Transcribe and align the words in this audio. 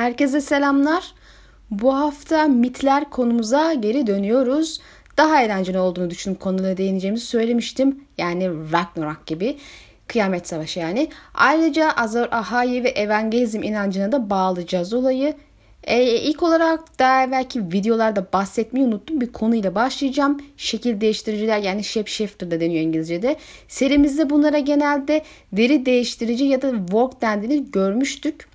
Herkese 0.00 0.40
selamlar. 0.40 1.14
Bu 1.70 1.96
hafta 1.96 2.44
mitler 2.44 3.10
konumuza 3.10 3.74
geri 3.74 4.06
dönüyoruz. 4.06 4.80
Daha 5.16 5.42
eğlenceli 5.42 5.78
olduğunu 5.78 6.10
düşünüp 6.10 6.40
konulara 6.40 6.76
değineceğimizi 6.76 7.26
söylemiştim. 7.26 8.04
Yani 8.18 8.48
Ragnarok 8.72 9.26
gibi. 9.26 9.56
Kıyamet 10.08 10.48
Savaşı 10.48 10.80
yani. 10.80 11.08
Ayrıca 11.34 11.90
Azor 11.90 12.28
Ahai 12.30 12.84
ve 12.84 12.88
Evangelizm 12.88 13.62
inancına 13.62 14.12
da 14.12 14.30
bağlayacağız 14.30 14.92
olayı. 14.92 15.34
Ee, 15.84 16.04
ilk 16.04 16.42
olarak 16.42 16.98
daha 16.98 17.30
belki 17.30 17.72
videolarda 17.72 18.26
bahsetmeyi 18.32 18.86
unuttum 18.86 19.20
bir 19.20 19.32
konuyla 19.32 19.74
başlayacağım. 19.74 20.40
Şekil 20.56 21.00
değiştiriciler 21.00 21.58
yani 21.58 21.84
shapeshifter 21.84 22.50
da 22.50 22.60
deniyor 22.60 22.82
İngilizce'de. 22.82 23.36
Serimizde 23.68 24.30
bunlara 24.30 24.58
genelde 24.58 25.22
deri 25.52 25.86
değiştirici 25.86 26.44
ya 26.44 26.62
da 26.62 26.70
work 26.70 27.22
dendiğini 27.22 27.70
görmüştük. 27.70 28.49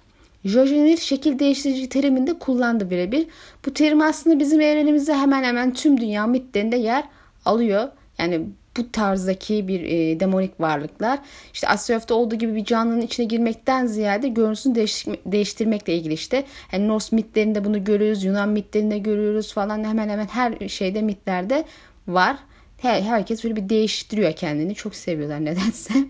Jojenir 0.46 0.98
şekil 0.98 1.39
değiştirici 1.39 1.89
teriminde 1.89 2.40
kullandı 2.40 2.90
birebir. 2.90 3.27
Bu 3.66 3.73
terim 3.73 4.02
aslında 4.02 4.40
bizim 4.40 4.62
evrenimizde 4.62 5.13
hemen 5.13 5.44
hemen 5.44 5.73
tüm 5.73 6.02
dünya 6.02 6.27
mitlerinde 6.27 6.76
yer 6.76 7.03
alıyor. 7.45 7.90
Yani 8.17 8.41
bu 8.77 8.91
tarzdaki 8.91 9.67
bir 9.67 9.81
e, 9.84 10.20
demonik 10.20 10.59
varlıklar. 10.59 11.20
İşte 11.53 11.67
Asyaf'ta 11.67 12.16
olduğu 12.16 12.36
gibi 12.36 12.55
bir 12.55 12.66
canlının 12.66 13.02
içine 13.02 13.26
girmekten 13.26 13.86
ziyade 13.86 14.27
görüntüsünü 14.27 14.76
değiştirme, 14.76 15.17
değiştirmekle 15.26 15.95
ilgili 15.95 16.13
işte. 16.13 16.44
Yani 16.72 16.88
Norse 16.88 17.16
mitlerinde 17.16 17.66
bunu 17.66 17.84
görüyoruz, 17.84 18.23
Yunan 18.23 18.50
mitlerinde 18.50 18.98
görüyoruz 18.98 19.53
falan. 19.53 19.84
Hemen 19.84 20.09
hemen 20.09 20.27
her 20.27 20.70
şeyde 20.70 21.02
mitlerde 21.02 21.66
var. 22.08 22.38
Her, 22.77 23.02
herkes 23.02 23.44
böyle 23.44 23.55
bir 23.55 23.70
değiştiriyor 23.70 24.34
kendini. 24.34 24.75
Çok 24.75 24.95
seviyorlar 24.95 25.45
nedense. 25.45 25.94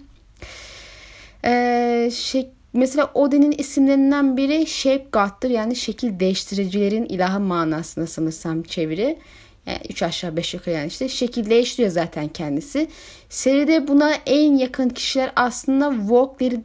Ee, 1.47 2.09
şey, 2.13 2.49
Mesela 2.75 3.11
Odin'in 3.13 3.51
isimlerinden 3.51 4.37
biri 4.37 4.67
Shape 4.67 5.05
God'dır 5.11 5.49
yani 5.49 5.75
şekil 5.75 6.19
değiştiricilerin 6.19 7.05
ilahı 7.05 7.39
manasında 7.39 8.07
sanırsam 8.07 8.63
çeviri. 8.63 9.17
Yani 9.65 9.79
3 9.89 10.03
aşağı 10.03 10.37
5 10.37 10.53
yukarı 10.53 10.75
yani 10.75 10.87
işte 10.87 11.09
şekil 11.09 11.49
değiştiriyor 11.49 11.91
zaten 11.91 12.27
kendisi. 12.27 12.87
Seride 13.29 13.87
buna 13.87 14.13
en 14.25 14.57
yakın 14.57 14.89
kişiler 14.89 15.31
aslında 15.35 15.91
Vogue'leri 15.91 16.63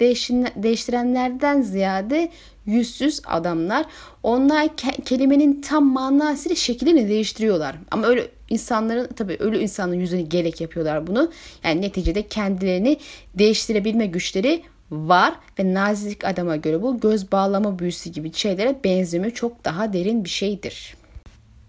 değiştirenlerden 0.63 1.63
ziyade 1.63 2.31
yüzsüz 2.67 3.23
adamlar. 3.27 3.87
Onlar 4.23 4.65
ke- 4.65 5.03
kelimenin 5.05 5.61
tam 5.61 5.85
manasıyla 5.93 6.57
şeklini 6.57 7.09
değiştiriyorlar. 7.09 7.77
Ama 7.91 8.07
öyle 8.07 8.29
insanların 8.49 9.09
tabii 9.17 9.37
ölü 9.37 9.59
insanın 9.59 9.95
yüzünü 9.95 10.23
gerek 10.23 10.61
yapıyorlar 10.61 11.07
bunu. 11.07 11.33
Yani 11.65 11.81
neticede 11.83 12.23
kendilerini 12.23 12.99
değiştirebilme 13.35 14.07
güçleri 14.07 14.63
var 14.91 15.35
ve 15.59 15.75
nazik 15.75 16.25
adama 16.25 16.57
göre 16.57 16.83
bu 16.83 17.01
göz 17.01 17.33
bağlama 17.33 17.79
büyüsü 17.79 18.11
gibi 18.11 18.33
şeylere 18.33 18.77
benzemiyor. 18.85 19.33
Çok 19.33 19.65
daha 19.65 19.93
derin 19.93 20.25
bir 20.25 20.31
şeydir. 20.31 20.97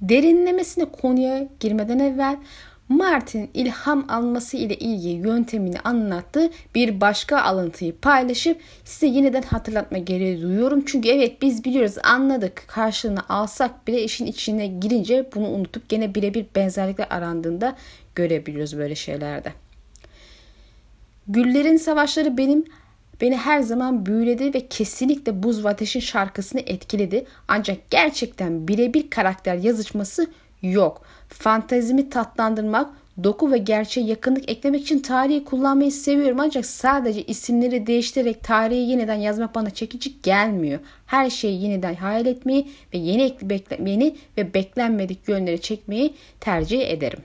Derinlemesine 0.02 0.86
konuya 0.86 1.48
girmeden 1.60 2.00
evvel 2.00 2.38
Martin 2.92 3.50
ilham 3.54 4.06
alması 4.10 4.58
ile 4.58 4.76
ilgili 4.76 5.28
yöntemini 5.28 5.80
anlattığı 5.80 6.50
bir 6.76 7.02
başka 7.02 7.42
alıntıyı 7.42 7.96
paylaşıp 7.98 8.62
size 8.86 9.08
yeniden 9.08 9.42
hatırlatma 9.42 9.98
gereği 9.98 10.42
duyuyorum. 10.42 10.84
Çünkü 10.86 11.10
evet 11.10 11.42
biz 11.42 11.64
biliyoruz 11.64 11.96
anladık 12.04 12.64
karşılığını 12.68 13.30
alsak 13.30 13.88
bile 13.88 14.04
işin 14.04 14.26
içine 14.26 14.68
girince 14.68 15.30
bunu 15.36 15.48
unutup 15.48 15.90
gene 15.90 16.16
birebir 16.16 16.46
benzerlikler 16.56 17.08
arandığında 17.10 17.76
görebiliyoruz 18.16 18.78
böyle 18.78 18.96
şeylerde. 18.96 19.54
Güllerin 21.28 21.78
savaşları 21.78 22.38
benim 22.38 22.66
beni 23.22 23.38
her 23.38 23.62
zaman 23.62 24.06
büyüledi 24.06 24.54
ve 24.54 24.68
kesinlikle 24.68 25.44
Buz 25.44 25.66
ve 25.66 25.70
Ateş'in 25.70 26.00
şarkısını 26.00 26.62
etkiledi. 26.66 27.26
Ancak 27.48 27.90
gerçekten 27.90 28.68
birebir 28.68 29.10
karakter 29.10 29.56
yazışması 29.56 30.28
yok. 30.62 31.02
Fantezimi 31.28 32.10
tatlandırmak, 32.10 32.90
doku 33.24 33.52
ve 33.52 33.58
gerçeğe 33.58 34.08
yakınlık 34.08 34.50
eklemek 34.50 34.82
için 34.82 35.00
tarihi 35.00 35.46
kullanmayı 35.46 35.92
seviyorum 35.92 36.40
ancak 36.40 36.66
sadece 36.66 37.24
isimleri 37.24 37.88
değiştirerek 37.88 38.44
tarihi 38.44 38.90
yeniden 38.90 39.16
yazmak 39.16 39.56
bana 39.56 39.70
çekici 39.70 40.22
gelmiyor. 40.24 40.80
Her 41.06 41.30
şeyi 41.30 41.64
yeniden 41.64 41.96
hayal 41.96 42.26
etmeyi 42.26 42.68
ve 42.94 42.98
yeni, 42.98 43.36
yeni 43.86 44.16
ve 44.38 44.54
beklenmedik 44.54 45.28
yönleri 45.28 45.62
çekmeyi 45.62 46.14
tercih 46.40 46.90
ederim. 46.90 47.20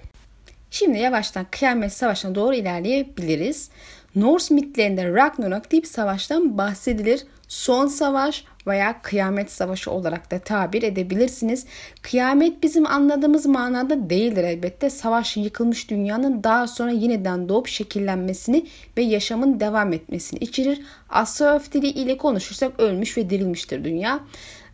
Şimdi 0.70 0.98
yavaştan 0.98 1.46
kıyamet 1.50 1.92
savaşına 1.92 2.34
doğru 2.34 2.54
ilerleyebiliriz. 2.54 3.70
Norse 4.16 4.54
mitlerinde 4.54 5.12
Ragnarok 5.12 5.70
diye 5.70 5.82
savaştan 5.82 6.58
bahsedilir. 6.58 7.22
Son 7.48 7.86
savaş 7.86 8.44
veya 8.66 9.02
kıyamet 9.02 9.52
savaşı 9.52 9.90
olarak 9.90 10.30
da 10.30 10.38
tabir 10.38 10.82
edebilirsiniz. 10.82 11.66
Kıyamet 12.02 12.62
bizim 12.62 12.86
anladığımız 12.86 13.46
manada 13.46 14.10
değildir 14.10 14.44
elbette. 14.44 14.90
Savaş 14.90 15.36
yıkılmış 15.36 15.90
dünyanın 15.90 16.44
daha 16.44 16.66
sonra 16.66 16.90
yeniden 16.90 17.48
doğup 17.48 17.68
şekillenmesini 17.68 18.66
ve 18.96 19.02
yaşamın 19.02 19.60
devam 19.60 19.92
etmesini 19.92 20.38
içerir. 20.38 20.80
Astrolog 21.08 21.62
dili 21.72 21.86
ile 21.86 22.16
konuşursak 22.16 22.80
ölmüş 22.80 23.18
ve 23.18 23.30
dirilmiştir 23.30 23.84
dünya. 23.84 24.20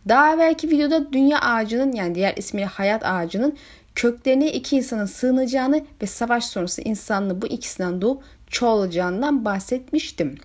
Daha 0.07 0.37
belki 0.37 0.69
videoda 0.69 1.13
dünya 1.13 1.39
ağacının 1.39 1.91
yani 1.91 2.15
diğer 2.15 2.37
ismiyle 2.37 2.65
hayat 2.65 3.05
ağacının 3.05 3.57
köklerine 3.95 4.51
iki 4.51 4.75
insanın 4.75 5.05
sığınacağını 5.05 5.85
ve 6.01 6.05
savaş 6.05 6.45
sonrası 6.45 6.81
insanlığı 6.81 7.41
bu 7.41 7.47
ikisinden 7.47 8.01
doğup 8.01 8.23
çoğalacağından 8.53 9.45
bahsetmiştim. 9.45 10.35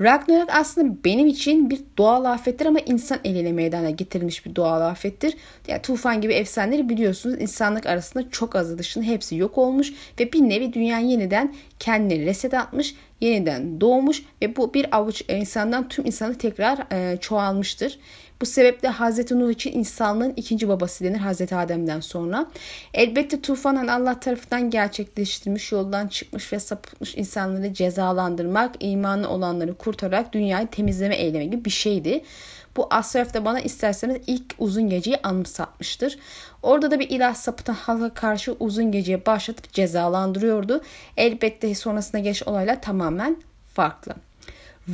Ragnarok 0.00 0.48
aslında 0.52 1.04
benim 1.04 1.26
için 1.26 1.70
bir 1.70 1.80
doğal 1.98 2.24
afettir 2.24 2.66
ama 2.66 2.78
insan 2.80 3.18
eliyle 3.24 3.52
meydana 3.52 3.90
getirilmiş 3.90 4.46
bir 4.46 4.56
doğal 4.56 4.80
afettir. 4.80 5.36
Yani 5.68 5.82
tufan 5.82 6.20
gibi 6.20 6.32
efsaneleri 6.32 6.88
biliyorsunuz 6.88 7.36
insanlık 7.40 7.86
arasında 7.86 8.30
çok 8.30 8.56
azı 8.56 8.78
dışında 8.78 9.04
hepsi 9.04 9.36
yok 9.36 9.58
olmuş 9.58 9.92
ve 10.20 10.32
bir 10.32 10.40
nevi 10.40 10.72
dünya 10.72 10.98
yeniden 10.98 11.54
kendini 11.78 12.26
reset 12.26 12.54
atmış, 12.54 12.94
yeniden 13.20 13.80
doğmuş 13.80 14.22
ve 14.42 14.56
bu 14.56 14.74
bir 14.74 14.96
avuç 14.96 15.22
insandan 15.28 15.88
tüm 15.88 16.06
insanlık 16.06 16.40
tekrar 16.40 16.78
e, 16.92 17.16
çoğalmıştır. 17.16 17.98
Bu 18.40 18.46
sebeple 18.46 18.88
Hazreti 18.88 19.40
Nuh 19.40 19.50
için 19.50 19.72
insanlığın 19.72 20.32
ikinci 20.36 20.68
babası 20.68 21.04
denir 21.04 21.18
Hazreti 21.18 21.56
Adem'den 21.56 22.00
sonra. 22.00 22.46
Elbette 22.94 23.42
tufanın 23.42 23.88
Allah 23.88 24.20
tarafından 24.20 24.70
gerçekleştirilmiş 24.70 25.72
yoldan 25.72 26.08
çıkmış 26.08 26.52
ve 26.52 26.60
sapıtmış 26.60 27.14
insanları 27.14 27.74
cezalandırmak, 27.74 28.74
imanı 28.80 29.28
olanları 29.28 29.74
kurtararak 29.74 30.32
dünyayı 30.32 30.66
temizleme 30.66 31.16
eylemi 31.16 31.50
gibi 31.50 31.64
bir 31.64 31.70
şeydi. 31.70 32.24
Bu 32.76 32.86
Asraf 32.90 33.34
bana 33.44 33.60
isterseniz 33.60 34.16
ilk 34.26 34.54
uzun 34.58 34.88
geceyi 34.88 35.16
anımsatmıştır. 35.22 36.18
Orada 36.62 36.90
da 36.90 37.00
bir 37.00 37.10
ilah 37.10 37.34
sapıtan 37.34 37.74
halka 37.74 38.14
karşı 38.14 38.52
uzun 38.60 38.92
geceye 38.92 39.26
başlatıp 39.26 39.72
cezalandırıyordu. 39.72 40.82
Elbette 41.16 41.74
sonrasında 41.74 42.18
geç 42.18 42.42
olaylar 42.42 42.82
tamamen 42.82 43.36
farklı. 43.74 44.14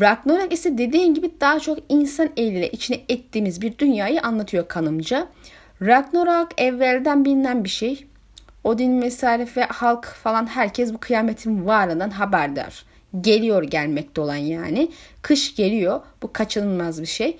Ragnarok 0.01 0.53
ise 0.53 0.79
dediğin 0.79 1.15
gibi 1.15 1.31
daha 1.41 1.61
çok 1.61 1.79
insan 1.89 2.31
eliyle 2.37 2.71
içine 2.71 3.01
ettiğimiz 3.09 3.63
bir 3.63 3.79
dünyayı 3.79 4.23
anlatıyor 4.23 4.69
kanımca. 4.69 5.29
Ragnarok 5.83 6.61
evvelden 6.61 7.25
bilinen 7.25 7.65
bir 7.65 7.69
şey. 7.69 8.07
Odin 8.65 9.03
vesaire 9.03 9.47
ve 9.57 9.65
halk 9.65 10.05
falan 10.07 10.47
herkes 10.47 10.95
bu 10.95 10.99
kıyametin 10.99 11.67
varlığından 11.67 12.11
haberdar. 12.11 12.85
Geliyor 13.21 13.63
gelmekte 13.63 14.21
olan 14.21 14.37
yani. 14.37 14.89
Kış 15.23 15.57
geliyor. 15.57 16.01
Bu 16.23 16.33
kaçınılmaz 16.33 17.01
bir 17.01 17.07
şey. 17.07 17.39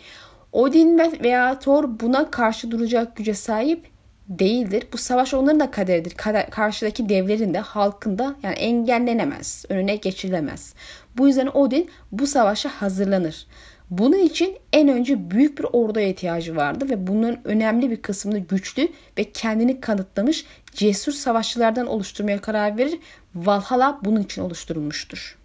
Odin 0.53 0.99
veya 0.99 1.59
Thor 1.59 2.01
buna 2.01 2.31
karşı 2.31 2.71
duracak 2.71 3.17
güce 3.17 3.35
sahip 3.35 3.87
değildir. 4.29 4.87
Bu 4.93 4.99
savaş 4.99 5.35
onların 5.35 5.61
da 5.61 5.71
kaderidir. 5.71 6.15
Karşıdaki 6.51 7.09
devlerin 7.09 7.55
de 7.55 7.59
halkın 7.59 8.19
da 8.19 8.37
yani 8.43 8.55
engellenemez. 8.55 9.65
Önüne 9.69 9.97
geçilemez. 9.97 10.75
Bu 11.19 11.27
yüzden 11.27 11.47
Odin 11.47 11.91
bu 12.13 12.27
savaşa 12.27 12.69
hazırlanır. 12.69 13.47
Bunun 13.91 14.19
için 14.19 14.57
en 14.73 14.89
önce 14.89 15.31
büyük 15.31 15.59
bir 15.59 15.67
orduya 15.73 16.09
ihtiyacı 16.09 16.57
vardı 16.57 16.91
ve 16.91 17.07
bunların 17.07 17.47
önemli 17.47 17.91
bir 17.91 18.03
kısmını 18.03 18.39
güçlü 18.39 18.89
ve 19.19 19.25
kendini 19.25 19.81
kanıtlamış 19.81 20.47
cesur 20.73 21.13
savaşçılardan 21.13 21.87
oluşturmaya 21.87 22.41
karar 22.41 22.79
verir. 22.79 22.99
Valhalla 23.35 24.01
bunun 24.05 24.23
için 24.23 24.43
oluşturulmuştur. 24.43 25.37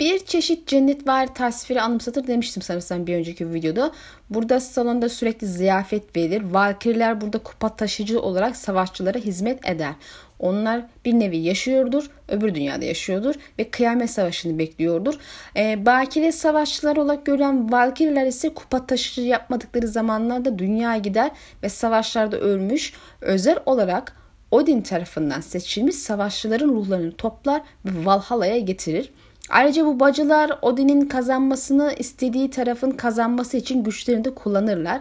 Bir 0.00 0.18
çeşit 0.18 0.68
cennet 0.68 1.08
var 1.08 1.34
tasviri 1.34 1.80
anımsatır 1.80 2.26
demiştim 2.26 2.62
sanırsam 2.62 3.06
bir 3.06 3.16
önceki 3.16 3.54
videoda. 3.54 3.92
Burada 4.30 4.60
salonda 4.60 5.08
sürekli 5.08 5.46
ziyafet 5.46 6.16
verilir. 6.16 6.42
Valkyrieler 6.42 7.20
burada 7.20 7.38
kupa 7.38 7.76
taşıcı 7.76 8.20
olarak 8.20 8.56
savaşçılara 8.56 9.18
hizmet 9.18 9.68
eder. 9.68 9.92
Onlar 10.38 10.86
bir 11.04 11.12
nevi 11.12 11.36
yaşıyordur, 11.36 12.10
öbür 12.28 12.54
dünyada 12.54 12.84
yaşıyordur 12.84 13.34
ve 13.58 13.70
kıyamet 13.70 14.10
savaşını 14.10 14.58
bekliyordur. 14.58 15.14
E, 15.56 15.86
bakire 15.86 16.32
savaşçılar 16.32 16.96
olarak 16.96 17.26
görülen 17.26 17.72
Valkyrieler 17.72 18.26
ise 18.26 18.54
kupa 18.54 18.86
taşıcı 18.86 19.22
yapmadıkları 19.22 19.88
zamanlarda 19.88 20.58
dünya 20.58 20.96
gider 20.96 21.30
ve 21.62 21.68
savaşlarda 21.68 22.38
ölmüş. 22.38 22.92
Özel 23.20 23.58
olarak 23.66 24.16
Odin 24.50 24.82
tarafından 24.82 25.40
seçilmiş 25.40 25.96
savaşçıların 25.96 26.68
ruhlarını 26.68 27.12
toplar 27.12 27.62
ve 27.84 28.04
Valhalla'ya 28.04 28.58
getirir. 28.58 29.12
Ayrıca 29.48 29.86
bu 29.86 30.00
bacılar 30.00 30.58
Odin'in 30.62 31.00
kazanmasını 31.00 31.94
istediği 31.98 32.50
tarafın 32.50 32.90
kazanması 32.90 33.56
için 33.56 33.84
güçlerini 33.84 34.24
de 34.24 34.34
kullanırlar. 34.34 35.00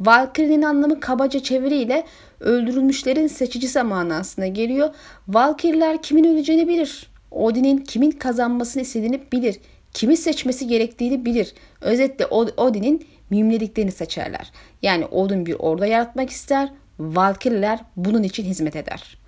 Valkyrie'nin 0.00 0.62
anlamı 0.62 1.00
kabaca 1.00 1.40
çeviriyle 1.40 2.04
öldürülmüşlerin 2.40 3.26
seçicisi 3.26 3.82
manasına 3.82 4.46
geliyor. 4.46 4.90
Valkyrie'ler 5.28 6.02
kimin 6.02 6.24
öleceğini 6.24 6.68
bilir. 6.68 7.10
Odin'in 7.30 7.78
kimin 7.78 8.10
kazanmasını 8.10 8.82
istediğini 8.82 9.20
bilir. 9.32 9.56
Kimi 9.94 10.16
seçmesi 10.16 10.66
gerektiğini 10.66 11.24
bilir. 11.24 11.54
Özetle 11.80 12.26
Odin'in 12.56 13.06
mimlediklerini 13.30 13.92
seçerler. 13.92 14.52
Yani 14.82 15.06
Odin 15.06 15.46
bir 15.46 15.56
orada 15.58 15.86
yaratmak 15.86 16.30
ister. 16.30 16.68
Valkyrie'ler 16.98 17.80
bunun 17.96 18.22
için 18.22 18.44
hizmet 18.44 18.76
eder. 18.76 19.18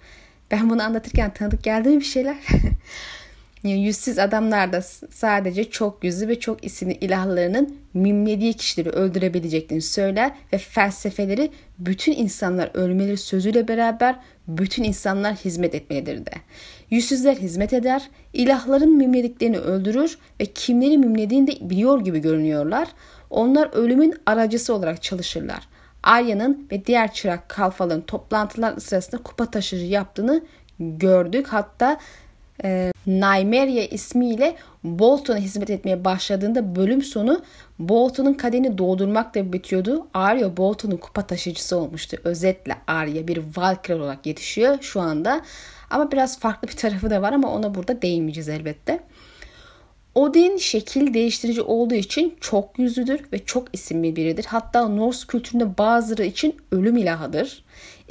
Ben 0.51 0.71
bunu 0.71 0.83
anlatırken 0.83 1.35
tanıdık 1.35 1.63
geldi 1.63 1.89
mi 1.89 2.01
bir 2.01 2.05
şeyler? 2.05 2.37
Yüzsüz 3.65 4.19
adamlar 4.19 4.73
da 4.73 4.83
sadece 5.11 5.71
çok 5.71 6.05
yüzlü 6.05 6.29
ve 6.29 6.41
çok 6.41 6.65
isimli 6.65 6.93
ilahlarının 6.93 7.77
mimlediği 7.95 8.53
kişileri 8.53 8.91
öldürebileceklerini 8.91 9.83
söyler 9.83 10.33
ve 10.53 10.59
felsefeleri 10.59 11.51
bütün 11.79 12.13
insanlar 12.13 12.71
ölmeleri 12.75 13.17
sözüyle 13.17 13.69
beraber 13.69 14.17
bütün 14.49 14.85
insanlar 14.85 15.35
hizmet 15.35 15.75
etmelidir 15.75 16.27
de. 16.27 16.31
Yüzsüzler 16.91 17.37
hizmet 17.37 17.73
eder, 17.73 18.11
ilahların 18.33 18.97
mimlediklerini 18.97 19.59
öldürür 19.59 20.19
ve 20.41 20.47
kimleri 20.47 20.99
mimlediğini 20.99 21.47
de 21.47 21.71
biliyor 21.71 22.01
gibi 22.05 22.19
görünüyorlar. 22.19 22.89
Onlar 23.31 23.71
ölümün 23.73 24.15
aracısı 24.27 24.75
olarak 24.75 25.03
çalışırlar. 25.03 25.69
Arya'nın 26.03 26.67
ve 26.73 26.87
diğer 26.87 27.13
çırak 27.13 27.49
kalfaların 27.49 28.03
toplantılar 28.03 28.77
sırasında 28.77 29.23
kupa 29.23 29.51
taşıcı 29.51 29.85
yaptığını 29.85 30.43
gördük. 30.79 31.47
Hatta 31.47 31.99
e, 32.65 32.93
Nymeria 33.07 33.85
ismiyle 33.85 34.57
Bolton'a 34.85 35.39
hizmet 35.39 35.71
etmeye 35.71 36.05
başladığında 36.05 36.77
bölüm 36.77 37.03
sonu 37.03 37.43
Bolton'un 37.79 38.35
kaderini 38.35 38.79
doldurmakla 38.79 39.53
bitiyordu. 39.53 40.07
Arya 40.15 40.57
Bolton'un 40.57 40.97
kupa 40.97 41.27
taşıyıcısı 41.27 41.77
olmuştu. 41.77 42.17
Özetle 42.25 42.77
Arya 42.87 43.29
bir 43.29 43.43
Valkyrie 43.57 43.97
olarak 43.97 44.27
yetişiyor 44.27 44.79
şu 44.81 45.01
anda. 45.01 45.43
Ama 45.91 46.13
biraz 46.13 46.39
farklı 46.39 46.69
bir 46.69 46.77
tarafı 46.77 47.11
da 47.11 47.23
var 47.23 47.33
ama 47.33 47.55
ona 47.55 47.75
burada 47.75 48.03
değinmeyeceğiz 48.03 48.49
elbette. 48.49 49.01
Odin 50.15 50.57
şekil 50.57 51.15
değiştirici 51.15 51.63
olduğu 51.63 51.95
için 51.95 52.37
çok 52.41 52.79
yüzlüdür 52.79 53.21
ve 53.33 53.45
çok 53.45 53.69
isimli 53.73 54.17
biridir. 54.17 54.45
Hatta 54.45 54.89
Norse 54.89 55.27
kültüründe 55.27 55.79
bazıları 55.79 56.25
için 56.25 56.57
ölüm 56.73 56.97
ilahıdır. 56.97 57.65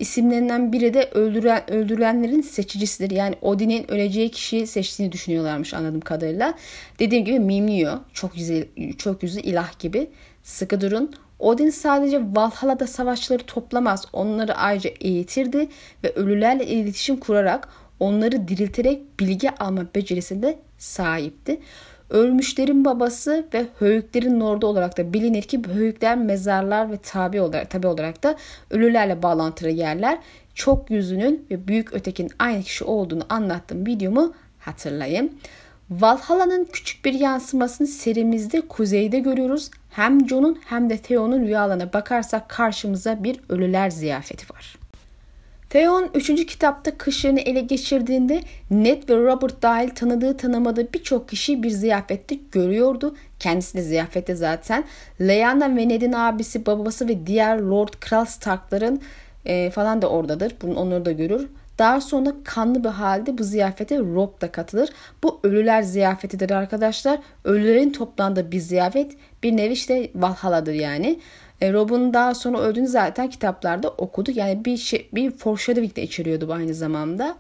İsimlerinden 0.04 0.74
biri 0.74 0.94
de 0.94 1.10
öldüren, 1.14 1.72
öldürülenlerin 1.72 2.42
seçicisidir. 2.42 3.12
Yani 3.12 3.36
Odin'in 3.42 3.92
öleceği 3.92 4.32
kişiyi 4.32 4.68
seçtiğini 4.68 5.12
düşünüyorlarmış 5.12 5.74
anladığım 5.74 6.02
kadarıyla. 6.02 6.54
Dediğim 7.00 7.26
gibi 7.26 7.40
mimliyor. 7.40 8.00
Çok 8.14 8.38
yüzlü, 8.38 8.68
çok 8.98 9.24
yüzlü 9.24 9.42
ilah 9.42 9.80
gibi. 9.80 10.10
Sıkı 10.44 10.82
durun. 10.82 11.12
Odin 11.40 11.70
sadece 11.70 12.22
Valhalla'da 12.36 12.88
savaşçıları 12.88 13.44
toplamaz. 13.44 14.06
Onları 14.14 14.56
ayrıca 14.56 14.90
eğitirdi 15.02 15.68
ve 16.04 16.14
ölülerle 16.14 16.68
iletişim 16.68 17.18
kurarak 17.18 17.70
onları 18.00 18.48
dirilterek 18.48 19.20
bilgi 19.20 19.52
alma 19.52 19.86
becerisinde 19.96 20.60
sahipti. 20.78 21.60
Ölmüşlerin 22.14 22.86
babası 22.86 23.46
ve 23.54 23.66
höyüklerin 23.80 24.40
lordu 24.40 24.68
olarak 24.68 24.98
da 24.98 25.14
bilinir 25.14 25.42
ki 25.42 25.62
höyükler 25.74 26.18
mezarlar 26.18 26.92
ve 26.92 26.98
tabi 26.98 27.42
olarak, 27.42 27.70
tabi 27.70 27.88
olarak 27.88 28.24
da 28.24 28.36
ölülerle 28.70 29.24
bağlantılı 29.24 29.70
yerler. 29.70 30.20
Çok 30.56 30.92
yüzünün 30.92 31.46
ve 31.52 31.68
büyük 31.68 31.94
ötekin 31.94 32.30
aynı 32.40 32.64
kişi 32.64 32.84
olduğunu 32.84 33.24
anlattığım 33.30 33.86
videomu 33.86 34.34
hatırlayın. 34.60 35.40
Valhalla'nın 35.90 36.68
küçük 36.74 37.06
bir 37.06 37.14
yansımasını 37.14 37.88
serimizde 37.88 38.62
kuzeyde 38.62 39.20
görüyoruz. 39.20 39.72
Hem 39.90 40.30
Jon'un 40.30 40.60
hem 40.66 40.90
de 40.90 40.98
Theon'un 40.98 41.42
rüyalarına 41.42 41.94
bakarsak 41.94 42.50
karşımıza 42.50 43.24
bir 43.24 43.40
ölüler 43.50 43.90
ziyafeti 43.90 44.54
var. 44.54 44.83
Theon 45.74 46.10
3. 46.14 46.46
kitapta 46.46 46.98
kışlarını 46.98 47.40
ele 47.40 47.62
geçirdiğinde 47.62 48.42
Ned 48.72 49.10
ve 49.10 49.16
Robert 49.16 49.62
dahil 49.62 49.90
tanıdığı 49.90 50.38
tanımadığı 50.38 50.94
birçok 50.94 51.30
kişi 51.30 51.64
bir 51.64 51.70
ziyafette 51.70 52.36
görüyordu. 52.52 53.16
Kendisi 53.40 53.78
de 53.78 53.82
ziyafette 53.82 54.36
zaten. 54.36 54.84
Lyanna 55.22 55.76
ve 55.76 55.90
Ned'in 55.90 56.14
abisi, 56.14 56.66
babası 56.66 57.08
ve 57.08 57.28
diğer 57.28 57.60
Lord 57.60 57.94
Kral 58.00 58.26
Stark'ların 58.26 59.02
e, 59.46 59.70
falan 59.70 60.02
da 60.02 60.10
oradadır. 60.10 60.56
Bunu 60.62 60.80
onları 60.80 61.06
da 61.06 61.12
görür. 61.12 61.48
Daha 61.80 62.02
sonra 62.02 62.34
kanlı 62.44 62.84
bir 62.84 62.90
halde 62.90 63.38
bu 63.38 63.44
ziyafete 63.44 64.00
Rob 64.00 64.42
da 64.42 64.52
katılır. 64.52 64.90
Bu 65.24 65.40
ölüler 65.44 65.82
ziyafetidir 65.82 66.50
arkadaşlar. 66.50 67.20
Ölülerin 67.44 67.90
toplandığı 67.90 68.52
bir 68.52 68.60
ziyafet 68.60 69.12
bir 69.44 69.58
nevi 69.58 69.74
işte 69.74 70.12
Valhalla'dır 70.16 70.74
yani. 70.74 71.20
E, 71.64 71.74
Rob'un 71.74 72.14
daha 72.14 72.36
sonra 72.36 72.60
öldüğünü 72.60 72.88
zaten 72.88 73.30
kitaplarda 73.30 73.90
okuduk. 73.90 74.36
Yani 74.36 74.66
bir 74.66 74.78
şey, 74.78 75.10
bir 75.14 75.32
foreshadowing 75.32 75.96
de 75.96 76.04
içeriyordu 76.04 76.48
bu 76.48 76.54
aynı 76.54 76.74
zamanda. 76.74 77.36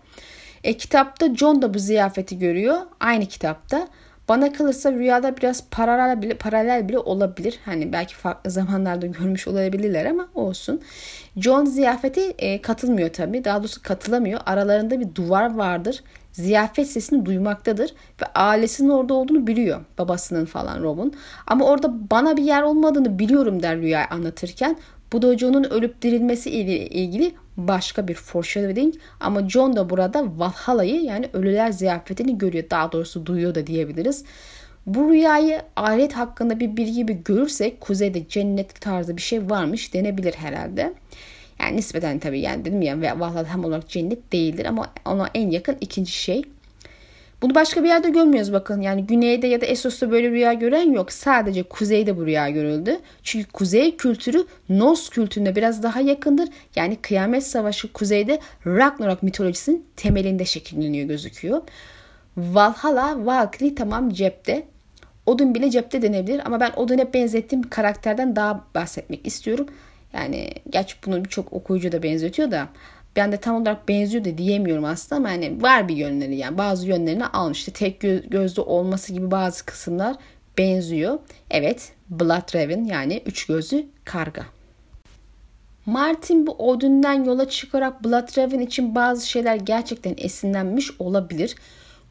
E, 0.63 0.77
kitapta 0.77 1.35
John 1.35 1.61
da 1.61 1.73
bu 1.73 1.79
ziyafeti 1.79 2.39
görüyor. 2.39 2.77
Aynı 2.99 3.25
kitapta. 3.25 3.87
Bana 4.29 4.53
kalırsa 4.53 4.91
rüyada 4.91 5.37
biraz 5.37 5.69
paralel 5.71 6.21
bile, 6.21 6.33
paralel 6.33 6.89
bile 6.89 6.99
olabilir. 6.99 7.59
Hani 7.65 7.93
belki 7.93 8.15
farklı 8.15 8.49
zamanlarda 8.51 9.05
görmüş 9.07 9.47
olabilirler 9.47 10.05
ama 10.05 10.27
olsun. 10.35 10.81
John 11.37 11.65
ziyafeti 11.65 12.21
e, 12.39 12.61
katılmıyor 12.61 13.09
tabii. 13.09 13.43
Daha 13.43 13.59
doğrusu 13.59 13.81
katılamıyor. 13.83 14.39
Aralarında 14.45 14.99
bir 14.99 15.15
duvar 15.15 15.55
vardır 15.55 16.03
ziyafet 16.33 16.87
sesini 16.87 17.25
duymaktadır 17.25 17.93
ve 18.21 18.25
ailesinin 18.35 18.89
orada 18.89 19.13
olduğunu 19.13 19.47
biliyor. 19.47 19.81
Babasının 19.97 20.45
falan 20.45 20.83
Rob'un. 20.83 21.13
Ama 21.47 21.65
orada 21.65 22.09
bana 22.11 22.37
bir 22.37 22.43
yer 22.43 22.61
olmadığını 22.61 23.19
biliyorum 23.19 23.63
der 23.63 23.77
rüyayı 23.77 24.07
anlatırken. 24.09 24.77
Bu 25.13 25.21
da 25.21 25.37
John'un 25.37 25.63
ölüp 25.63 26.01
dirilmesi 26.01 26.49
ile 26.49 26.87
ilgili 26.89 27.33
başka 27.57 28.07
bir 28.07 28.13
foreshadowing 28.13 28.95
ama 29.19 29.49
John 29.49 29.75
da 29.75 29.89
burada 29.89 30.23
Valhalla'yı 30.37 31.01
yani 31.01 31.29
ölüler 31.33 31.71
ziyafetini 31.71 32.37
görüyor. 32.37 32.63
Daha 32.69 32.91
doğrusu 32.91 33.25
duyuyor 33.25 33.55
da 33.55 33.67
diyebiliriz. 33.67 34.23
Bu 34.85 35.09
rüyayı 35.09 35.61
ahiret 35.75 36.13
hakkında 36.13 36.59
bir 36.59 36.77
bilgi 36.77 36.93
gibi 36.93 37.23
görürsek 37.25 37.81
kuzeyde 37.81 38.27
cennet 38.27 38.81
tarzı 38.81 39.17
bir 39.17 39.21
şey 39.21 39.49
varmış 39.49 39.93
denebilir 39.93 40.33
herhalde. 40.33 40.93
Yani 41.63 41.77
nispeten 41.77 42.19
tabii 42.19 42.39
yani 42.39 42.65
dedim 42.65 42.81
ya 42.81 43.01
ve 43.01 43.19
vallahi 43.19 43.47
tam 43.51 43.65
olarak 43.65 43.89
cennet 43.89 44.33
değildir 44.33 44.65
ama 44.65 44.93
ona 45.05 45.29
en 45.33 45.49
yakın 45.49 45.77
ikinci 45.81 46.11
şey. 46.11 46.43
Bunu 47.41 47.55
başka 47.55 47.83
bir 47.83 47.87
yerde 47.87 48.09
görmüyoruz 48.09 48.53
bakın. 48.53 48.81
Yani 48.81 49.05
güneyde 49.05 49.47
ya 49.47 49.61
da 49.61 49.65
Essos'ta 49.65 50.11
böyle 50.11 50.29
rüya 50.29 50.53
gören 50.53 50.91
yok. 50.91 51.11
Sadece 51.11 51.63
kuzeyde 51.63 52.17
bu 52.17 52.25
rüya 52.25 52.49
görüldü. 52.49 52.99
Çünkü 53.23 53.51
kuzey 53.51 53.97
kültürü 53.97 54.45
Norse 54.69 55.09
kültürüne 55.09 55.55
biraz 55.55 55.83
daha 55.83 56.01
yakındır. 56.01 56.49
Yani 56.75 56.95
kıyamet 56.95 57.47
savaşı 57.47 57.93
kuzeyde 57.93 58.39
Ragnarok 58.65 59.23
mitolojisinin 59.23 59.85
temelinde 59.95 60.45
şekilleniyor 60.45 61.07
gözüküyor. 61.07 61.61
Valhalla, 62.37 63.25
Valkyrie 63.25 63.75
tamam 63.75 64.09
cepte. 64.09 64.63
Odin 65.25 65.55
bile 65.55 65.69
cepte 65.71 66.01
denebilir 66.01 66.41
ama 66.45 66.59
ben 66.59 66.71
Odin'e 66.75 67.13
benzettiğim 67.13 67.69
karakterden 67.69 68.35
daha 68.35 68.65
bahsetmek 68.75 69.27
istiyorum. 69.27 69.67
Yani 70.13 70.49
gerçi 70.69 70.95
bunu 71.05 71.25
birçok 71.25 71.53
okuyucu 71.53 71.91
da 71.91 72.03
benzetiyor 72.03 72.51
da 72.51 72.67
ben 73.15 73.31
de 73.31 73.37
tam 73.37 73.55
olarak 73.55 73.89
benziyor 73.89 74.25
da 74.25 74.37
diyemiyorum 74.37 74.85
aslında 74.85 75.15
ama 75.15 75.29
yani 75.29 75.61
var 75.61 75.87
bir 75.87 75.95
yönleri 75.95 76.35
yani 76.35 76.57
bazı 76.57 76.87
yönlerini 76.87 77.25
almış. 77.25 77.59
İşte 77.59 77.71
tek 77.71 77.99
göz, 77.99 78.29
gözlü 78.29 78.61
olması 78.61 79.13
gibi 79.13 79.31
bazı 79.31 79.65
kısımlar 79.65 80.15
benziyor. 80.57 81.19
Evet 81.49 81.91
Blood 82.09 82.55
Raven 82.55 82.83
yani 82.83 83.21
üç 83.25 83.45
gözlü 83.45 83.85
karga. 84.05 84.45
Martin 85.85 86.47
bu 86.47 86.51
Odin'den 86.51 87.23
yola 87.23 87.49
çıkarak 87.49 88.03
Blood 88.03 88.37
Raven 88.37 88.59
için 88.59 88.95
bazı 88.95 89.29
şeyler 89.29 89.55
gerçekten 89.55 90.15
esinlenmiş 90.17 90.91
olabilir. 90.99 91.55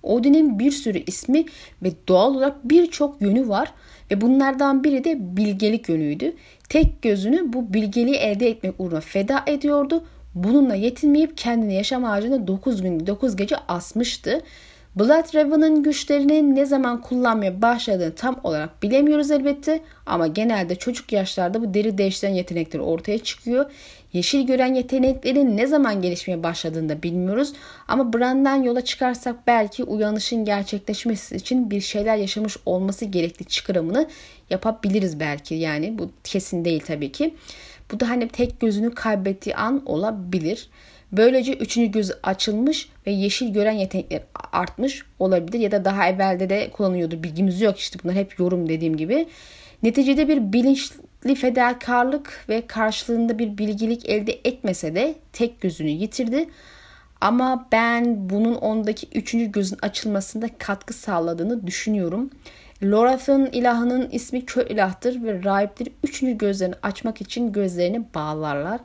Odin'in 0.02 0.58
bir 0.58 0.70
sürü 0.70 0.98
ismi 1.06 1.44
ve 1.82 1.92
doğal 2.08 2.34
olarak 2.34 2.68
birçok 2.68 3.20
yönü 3.20 3.48
var 3.48 3.72
ve 4.12 4.20
bunlardan 4.20 4.84
biri 4.84 5.04
de 5.04 5.36
bilgelik 5.36 5.88
yönüydü. 5.88 6.32
Tek 6.68 7.02
gözünü 7.02 7.52
bu 7.52 7.74
bilgeliği 7.74 8.16
elde 8.16 8.48
etmek 8.48 8.74
uğruna 8.78 9.00
feda 9.00 9.44
ediyordu. 9.46 10.04
Bununla 10.34 10.74
yetinmeyip 10.74 11.36
kendini 11.36 11.74
yaşam 11.74 12.04
ağacına 12.04 12.46
9 12.46 12.82
gün 12.82 13.06
9 13.06 13.36
gece 13.36 13.56
asmıştı. 13.68 14.40
Blood 14.96 15.34
Raven'ın 15.34 15.82
güçlerini 15.82 16.54
ne 16.54 16.66
zaman 16.66 17.00
kullanmaya 17.00 17.62
başladığını 17.62 18.14
tam 18.14 18.40
olarak 18.44 18.82
bilemiyoruz 18.82 19.30
elbette 19.30 19.80
ama 20.06 20.26
genelde 20.26 20.74
çocuk 20.74 21.12
yaşlarda 21.12 21.62
bu 21.62 21.74
deri 21.74 21.98
değiştiren 21.98 22.32
yetenekleri 22.32 22.82
ortaya 22.82 23.18
çıkıyor. 23.18 23.70
Yeşil 24.12 24.46
gören 24.46 24.74
yeteneklerin 24.74 25.56
ne 25.56 25.66
zaman 25.66 26.02
gelişmeye 26.02 26.42
başladığını 26.42 26.88
da 26.88 27.02
bilmiyoruz 27.02 27.52
ama 27.88 28.12
Bran'dan 28.12 28.62
yola 28.62 28.84
çıkarsak 28.84 29.46
belki 29.46 29.84
uyanışın 29.84 30.44
gerçekleşmesi 30.44 31.36
için 31.36 31.70
bir 31.70 31.80
şeyler 31.80 32.16
yaşamış 32.16 32.56
olması 32.66 33.04
gerekli 33.04 33.44
çıkarımını 33.44 34.08
yapabiliriz 34.50 35.20
belki 35.20 35.54
yani 35.54 35.98
bu 35.98 36.10
kesin 36.24 36.64
değil 36.64 36.82
tabii 36.86 37.12
ki. 37.12 37.34
Bu 37.92 38.00
da 38.00 38.08
hani 38.08 38.28
tek 38.28 38.60
gözünü 38.60 38.94
kaybettiği 38.94 39.56
an 39.56 39.82
olabilir. 39.86 40.68
Böylece 41.12 41.52
üçüncü 41.52 41.90
göz 41.90 42.12
açılmış 42.22 42.88
ve 43.06 43.10
yeşil 43.10 43.52
gören 43.52 43.72
yetenekler 43.72 44.22
artmış 44.52 45.02
olabilir 45.18 45.58
ya 45.58 45.70
da 45.72 45.84
daha 45.84 46.08
evvelde 46.08 46.50
de 46.50 46.70
kullanıyordu. 46.70 47.22
Bilgimiz 47.22 47.60
yok 47.60 47.78
işte 47.78 47.98
bunlar 48.04 48.16
hep 48.16 48.38
yorum 48.38 48.68
dediğim 48.68 48.96
gibi. 48.96 49.26
Neticede 49.82 50.28
bir 50.28 50.52
bilinçli 51.24 51.40
fedakarlık 51.40 52.44
ve 52.48 52.66
karşılığında 52.66 53.38
bir 53.38 53.58
bilgilik 53.58 54.08
elde 54.08 54.40
etmese 54.44 54.94
de 54.94 55.14
tek 55.32 55.60
gözünü 55.60 55.88
yitirdi. 55.90 56.48
Ama 57.20 57.68
ben 57.72 58.30
bunun 58.30 58.54
ondaki 58.54 59.08
üçüncü 59.18 59.52
gözün 59.52 59.78
açılmasında 59.82 60.46
katkı 60.58 60.94
sağladığını 60.94 61.66
düşünüyorum. 61.66 62.30
Lorath'ın 62.82 63.46
ilahının 63.46 64.10
ismi 64.10 64.44
kör 64.46 64.66
ilahtır 64.66 65.22
ve 65.22 65.44
rahipleri 65.44 65.92
üçüncü 66.04 66.38
gözlerini 66.38 66.74
açmak 66.82 67.20
için 67.20 67.52
gözlerini 67.52 68.04
bağlarlar. 68.14 68.80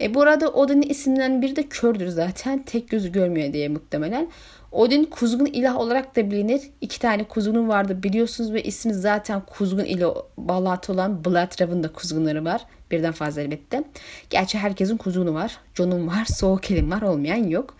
E 0.00 0.14
burada 0.14 0.48
Odin'in 0.48 0.82
isimlerinden 0.82 1.42
biri 1.42 1.56
de 1.56 1.62
kördür 1.62 2.08
zaten. 2.08 2.62
Tek 2.62 2.88
gözü 2.88 3.12
görmüyor 3.12 3.52
diye 3.52 3.68
muhtemelen. 3.68 4.28
Odin 4.72 5.04
kuzgun 5.04 5.46
ilah 5.46 5.76
olarak 5.76 6.16
da 6.16 6.30
bilinir. 6.30 6.60
İki 6.80 7.00
tane 7.00 7.24
kuzgunu 7.24 7.68
vardı 7.68 8.02
biliyorsunuz 8.02 8.52
ve 8.52 8.62
ismi 8.62 8.94
zaten 8.94 9.42
kuzgun 9.46 9.84
ile 9.84 10.06
bağlantı 10.38 10.92
olan 10.92 11.24
Bloodrav'ın 11.24 11.82
da 11.82 11.92
kuzgunları 11.92 12.44
var. 12.44 12.62
Birden 12.90 13.12
fazla 13.12 13.42
elbette. 13.42 13.84
Gerçi 14.30 14.58
herkesin 14.58 14.96
kuzgunu 14.96 15.34
var. 15.34 15.58
Jon'un 15.74 16.06
var, 16.06 16.24
Soğuk 16.36 16.70
Elin 16.70 16.90
var, 16.90 17.02
olmayan 17.02 17.48
yok. 17.48 17.76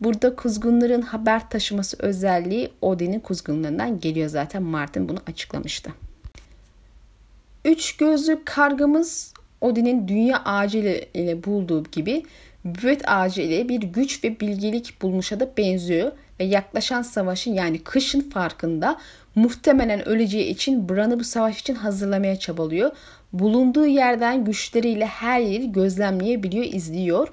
Burada 0.00 0.36
kuzgunların 0.36 1.02
haber 1.02 1.50
taşıması 1.50 1.96
özelliği 2.00 2.70
Odin'in 2.80 3.20
kuzgunlarından 3.20 4.00
geliyor 4.00 4.28
zaten. 4.28 4.62
Martin 4.62 5.08
bunu 5.08 5.18
açıklamıştı. 5.26 5.90
Üç 7.64 7.96
gözlü 7.96 8.44
kargamız 8.44 9.32
Odin'in 9.60 10.08
dünya 10.08 10.42
ağacı 10.44 10.78
ile 11.14 11.44
bulduğu 11.44 11.84
gibi 11.84 12.22
büvet 12.64 13.08
ağacı 13.08 13.42
ile 13.42 13.68
bir 13.68 13.80
güç 13.80 14.24
ve 14.24 14.40
bilgelik 14.40 15.02
bulmuşa 15.02 15.40
da 15.40 15.56
benziyor 15.56 16.12
ve 16.40 16.44
yaklaşan 16.44 17.02
savaşın 17.02 17.54
yani 17.54 17.78
kışın 17.78 18.20
farkında 18.20 18.98
muhtemelen 19.34 20.08
öleceği 20.08 20.48
için 20.48 20.88
Bran'ı 20.88 21.20
bu 21.20 21.24
savaş 21.24 21.60
için 21.60 21.74
hazırlamaya 21.74 22.38
çabalıyor. 22.38 22.90
Bulunduğu 23.32 23.86
yerden 23.86 24.44
güçleriyle 24.44 25.06
her 25.06 25.40
yeri 25.40 25.72
gözlemleyebiliyor, 25.72 26.64
izliyor. 26.64 27.28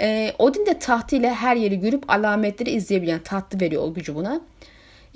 Ee, 0.00 0.32
Odin 0.38 0.66
de 0.66 0.78
tahtıyla 0.78 1.34
her 1.34 1.56
yeri 1.56 1.80
görüp 1.80 2.10
alametleri 2.10 2.70
izleyebilen 2.70 3.18
tahtı 3.18 3.60
veriyor 3.60 3.82
o 3.82 3.94
gücü 3.94 4.14
buna. 4.14 4.40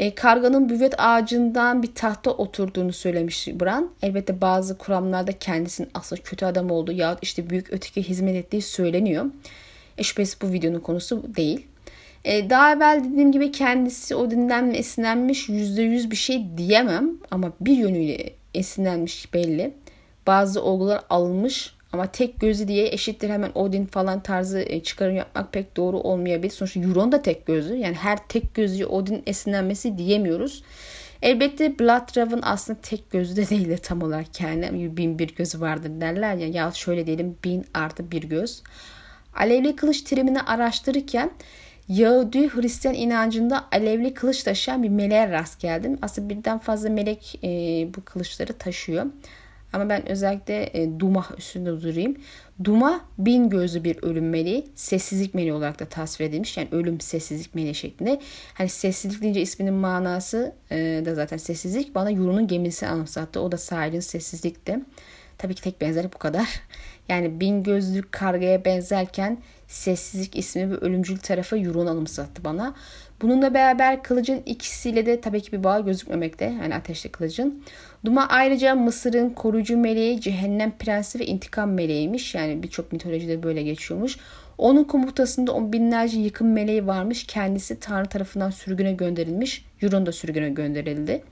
E, 0.00 0.14
karganın 0.14 0.69
büvet 0.69 0.95
ağacından 0.99 1.83
bir 1.83 1.95
tahta 1.95 2.30
oturduğunu 2.30 2.92
söylemiş 2.92 3.49
Bran. 3.49 3.90
Elbette 4.02 4.40
bazı 4.40 4.78
kuramlarda 4.78 5.33
kendisinin 5.33 5.88
aslında 5.95 6.23
kötü 6.23 6.47
adam 6.47 6.71
olduğu 6.71 6.92
ya 6.92 7.19
işte 7.23 7.50
büyük 7.50 7.73
öteki 7.73 8.02
hizmet 8.02 8.37
ettiği 8.37 8.62
söyleniyor. 8.62 9.26
E, 9.99 10.02
şüphesiz 10.02 10.40
bu 10.42 10.52
videonun 10.52 10.80
konusu 10.80 11.23
değil. 11.37 11.66
E, 12.25 12.50
daha 12.50 12.73
evvel 12.73 13.04
dediğim 13.04 13.33
gibi 13.33 13.52
kendisi 13.52 14.14
Odin'den 14.14 14.64
mi 14.64 14.76
esinlenmiş 14.76 15.49
%100 15.49 16.11
bir 16.11 16.16
şey 16.16 16.47
diyemem. 16.57 17.11
Ama 17.30 17.52
bir 17.61 17.76
yönüyle 17.76 18.33
esinlenmiş 18.54 19.35
belli. 19.35 19.75
Bazı 20.26 20.62
olgular 20.62 21.00
alınmış 21.11 21.75
ama 21.92 22.06
tek 22.06 22.40
gözü 22.40 22.68
diye 22.68 22.88
eşittir 22.88 23.30
hemen 23.30 23.50
Odin 23.54 23.87
falan 23.87 24.23
tarzı 24.23 24.61
e, 24.61 24.82
çıkarım 24.82 25.16
yapmak 25.16 25.52
pek 25.52 25.76
doğru 25.76 25.99
olmayabilir. 25.99 26.52
Sonuçta 26.52 26.80
Euron 26.80 27.12
da 27.12 27.23
tek 27.23 27.47
gözlü. 27.47 27.75
Yani 27.75 27.94
her 27.94 28.28
tek 28.28 28.54
gözlü 28.54 28.87
Odin 28.87 29.23
esinlenmesi 29.26 29.99
diyemiyoruz. 29.99 30.62
Elbette 31.23 31.78
Bloodrav'ın 31.78 32.40
aslında 32.42 32.78
tek 32.80 33.11
gözü 33.11 33.37
de 33.37 33.50
değildir 33.50 33.78
tam 33.78 34.02
olarak 34.02 34.40
yani. 34.40 34.97
Bin 34.97 35.18
bir 35.18 35.35
gözü 35.35 35.61
vardır 35.61 35.90
derler 36.00 36.35
ya. 36.35 36.49
Ya 36.49 36.73
şöyle 36.73 37.06
diyelim 37.06 37.37
bin 37.44 37.66
artı 37.75 38.11
bir 38.11 38.23
göz. 38.23 38.62
Alevli 39.35 39.76
kılıç 39.76 40.02
terimini 40.02 40.40
araştırırken 40.40 41.30
Yahudi 41.88 42.49
Hristiyan 42.49 42.94
inancında 42.94 43.64
alevli 43.73 44.14
kılıç 44.14 44.42
taşıyan 44.42 44.82
bir 44.82 44.88
meleğe 44.88 45.30
rast 45.30 45.61
geldim. 45.61 45.99
Aslında 46.02 46.28
birden 46.28 46.59
fazla 46.59 46.90
melek 46.90 47.38
e, 47.44 47.49
bu 47.97 48.04
kılıçları 48.04 48.52
taşıyor. 48.52 49.06
Ama 49.73 49.89
ben 49.89 50.09
özellikle 50.09 50.71
e, 50.75 51.00
Duma 51.00 51.27
üstünde 51.39 51.83
durayım. 51.83 52.17
Duma 52.65 53.00
bin 53.19 53.50
gözlü 53.50 53.85
bir 53.85 54.03
ölüm 54.03 54.31
meleği. 54.31 54.67
Sessizlik 54.75 55.35
meleği 55.35 55.53
olarak 55.53 55.81
da 55.81 55.85
tasvir 55.85 56.25
edilmiş. 56.25 56.57
Yani 56.57 56.69
ölüm 56.73 57.00
sessizlik 57.00 57.55
meleği 57.55 57.75
şeklinde. 57.75 58.21
Hani 58.55 58.69
sessizlik 58.69 59.23
deyince 59.23 59.41
isminin 59.41 59.75
manası 59.75 60.53
e, 60.71 61.03
da 61.05 61.15
zaten 61.15 61.37
sessizlik. 61.37 61.95
Bana 61.95 62.11
Yuru'nun 62.11 62.47
gemisi 62.47 62.87
anımsattı. 62.87 63.41
O 63.41 63.53
da 63.53 63.57
sahilin 63.57 64.00
sessizlikti. 64.00 64.79
Tabii 65.39 65.55
ki 65.55 65.62
tek 65.62 65.81
benzerlik 65.81 66.15
bu 66.15 66.19
kadar. 66.19 66.49
Yani 67.09 67.41
bin 67.41 67.62
gözlük 67.62 68.12
kargaya 68.12 68.65
benzerken 68.65 69.39
sessizlik 69.69 70.37
ismi 70.37 70.71
ve 70.71 70.75
ölümcül 70.75 71.19
tarafı 71.19 71.57
Yuru'nun 71.57 71.87
anımsattı 71.87 72.45
bana. 72.45 72.75
Bununla 73.21 73.55
beraber 73.55 74.03
kılıcın 74.03 74.43
ikisiyle 74.47 75.07
de 75.07 75.21
tabii 75.21 75.41
ki 75.41 75.53
bir 75.53 75.65
bağ 75.65 75.81
gözükmemekte. 75.81 76.45
Yani 76.45 76.75
ateşli 76.75 77.09
kılıcın. 77.09 77.62
Duma 78.05 78.29
ayrıca 78.29 78.75
Mısır'ın 78.75 79.31
koruyucu 79.31 79.77
meleği, 79.77 80.21
cehennem 80.21 80.79
prensi 80.79 81.19
ve 81.21 81.27
intikam 81.27 81.73
meleğiymiş. 81.73 82.35
Yani 82.35 82.62
birçok 82.62 82.93
mitolojide 82.93 83.43
böyle 83.43 83.62
geçiyormuş. 83.62 84.19
Onun 84.59 84.85
komutasında 84.85 85.53
on 85.53 85.73
binlerce 85.73 86.19
yıkım 86.19 86.53
meleği 86.53 86.87
varmış. 86.87 87.27
Kendisi 87.27 87.81
Tanrı 87.81 88.09
tarafından 88.09 88.50
sürgüne 88.50 88.93
gönderilmiş. 88.93 89.65
Euron 89.83 90.07
da 90.07 90.12
sürgüne 90.12 90.49
gönderildi. 90.49 91.23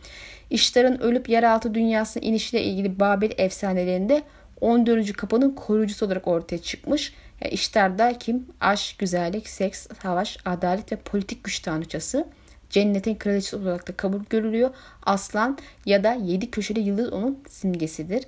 İştar'ın 0.51 0.99
ölüp 0.99 1.29
yeraltı 1.29 1.75
dünyasına 1.75 2.23
inişiyle 2.23 2.65
ilgili 2.65 3.01
Babil 3.01 3.31
efsanelerinde 3.39 4.23
14. 4.61 5.13
kapının 5.13 5.55
koruyucusu 5.55 6.07
olarak 6.07 6.29
ortaya 6.29 6.59
çıkmış. 6.59 7.13
Yani 7.41 7.55
İştar'da 7.55 8.19
kim? 8.19 8.47
Aşk, 8.61 8.99
güzellik, 8.99 9.49
seks, 9.49 9.87
savaş, 10.03 10.39
adalet 10.45 10.93
ve 10.93 10.97
politik 10.97 11.45
güç 11.45 11.61
tanrıçası. 11.61 12.27
Cennetin 12.71 13.15
kraliçesi 13.15 13.57
olarak 13.57 13.89
da 13.89 13.97
kabul 13.97 14.21
görülüyor. 14.31 14.71
Aslan 15.03 15.59
ya 15.87 16.05
da 16.05 16.13
yedi 16.13 16.51
köşeli 16.51 16.81
yıldız 16.81 17.13
onun 17.13 17.39
simgesidir. 17.49 18.25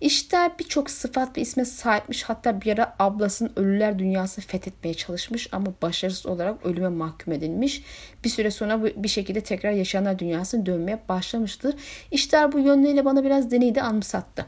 İşte 0.00 0.50
birçok 0.58 0.90
sıfat 0.90 1.36
ve 1.38 1.40
isme 1.40 1.64
sahipmiş. 1.64 2.22
Hatta 2.22 2.60
bir 2.60 2.72
ara 2.72 2.96
ablasının 2.98 3.52
ölüler 3.56 3.98
dünyası 3.98 4.40
fethetmeye 4.40 4.94
çalışmış 4.94 5.48
ama 5.52 5.66
başarısız 5.82 6.26
olarak 6.26 6.66
ölüme 6.66 6.88
mahkum 6.88 7.32
edilmiş. 7.32 7.82
Bir 8.24 8.28
süre 8.28 8.50
sonra 8.50 8.84
bir 8.84 9.08
şekilde 9.08 9.40
tekrar 9.40 9.72
yaşayanlar 9.72 10.18
dünyasına 10.18 10.66
dönmeye 10.66 11.02
başlamıştır. 11.08 11.74
İşte 12.10 12.52
bu 12.52 12.58
yönleriyle 12.58 13.04
bana 13.04 13.24
biraz 13.24 13.50
deneyde 13.50 13.82
anımsattı. 13.82 14.46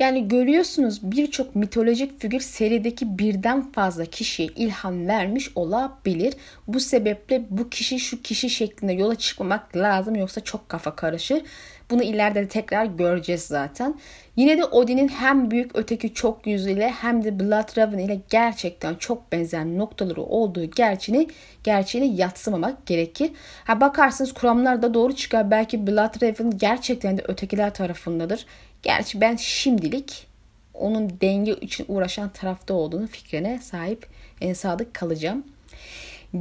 Yani 0.00 0.28
görüyorsunuz 0.28 1.00
birçok 1.02 1.56
mitolojik 1.56 2.20
figür 2.20 2.40
serideki 2.40 3.18
birden 3.18 3.72
fazla 3.72 4.04
kişiye 4.04 4.48
ilham 4.48 5.06
vermiş 5.06 5.50
olabilir. 5.54 6.34
Bu 6.66 6.80
sebeple 6.80 7.42
bu 7.50 7.70
kişi 7.70 8.00
şu 8.00 8.22
kişi 8.22 8.50
şeklinde 8.50 8.92
yola 8.92 9.14
çıkmamak 9.14 9.76
lazım 9.76 10.14
yoksa 10.14 10.40
çok 10.40 10.68
kafa 10.68 10.96
karışır. 10.96 11.42
Bunu 11.90 12.02
ileride 12.02 12.42
de 12.42 12.48
tekrar 12.48 12.84
göreceğiz 12.84 13.42
zaten. 13.42 13.94
Yine 14.36 14.58
de 14.58 14.64
Odin'in 14.64 15.08
hem 15.08 15.50
büyük 15.50 15.70
öteki 15.76 16.14
çok 16.14 16.46
yüzüyle 16.46 16.90
hem 16.90 17.24
de 17.24 17.40
Bloodraven 17.40 17.98
ile 17.98 18.20
gerçekten 18.30 18.94
çok 18.94 19.32
benzer 19.32 19.66
noktaları 19.66 20.22
olduğu 20.22 20.64
gerçeğini 20.64 21.28
gerçeğini 21.64 22.16
yatsımamak 22.16 22.86
gerekir. 22.86 23.30
Ha 23.64 23.80
bakarsınız 23.80 24.34
kuramlar 24.34 24.82
da 24.82 24.94
doğru 24.94 25.16
çıkar. 25.16 25.50
Belki 25.50 25.86
Bloodraven 25.86 26.58
gerçekten 26.58 27.18
de 27.18 27.22
ötekiler 27.28 27.74
tarafındadır. 27.74 28.46
Gerçi 28.82 29.20
ben 29.20 29.36
şimdilik 29.36 30.26
onun 30.74 31.20
denge 31.20 31.52
için 31.54 31.84
uğraşan 31.88 32.28
tarafta 32.28 32.74
olduğunu 32.74 33.06
fikrine 33.06 33.58
sahip 33.58 34.06
en 34.40 34.52
sadık 34.52 34.94
kalacağım. 34.94 35.44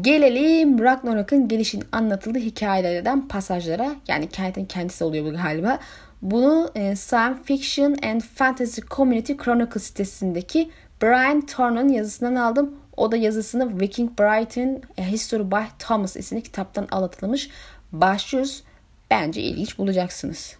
Gelelim 0.01 0.79
Ragnarok'un 0.83 1.47
gelişinin 1.47 1.85
anlatıldığı 1.91 2.39
hikayelerden 2.39 3.27
pasajlara. 3.27 3.95
Yani 4.07 4.29
kentin 4.29 4.65
kendisi 4.65 5.03
oluyor 5.03 5.25
bu 5.25 5.31
galiba. 5.31 5.79
Bunu 6.21 6.71
e, 6.75 6.95
Science 6.95 7.43
Fiction 7.43 7.95
and 8.03 8.21
Fantasy 8.21 8.81
Community 8.81 9.33
Chronicle 9.33 9.79
sitesindeki 9.79 10.69
Brian 11.01 11.45
Thorne'un 11.45 11.89
yazısından 11.89 12.35
aldım. 12.35 12.75
O 12.97 13.11
da 13.11 13.17
yazısını 13.17 13.79
Viking 13.79 14.19
Brighton 14.19 14.81
A 14.97 15.01
History 15.01 15.51
by 15.51 15.63
Thomas 15.79 16.15
isimli 16.15 16.43
kitaptan 16.43 16.87
alatılmış. 16.91 17.49
Başlıyoruz. 17.91 18.63
Bence 19.11 19.41
ilginç 19.41 19.77
bulacaksınız. 19.77 20.57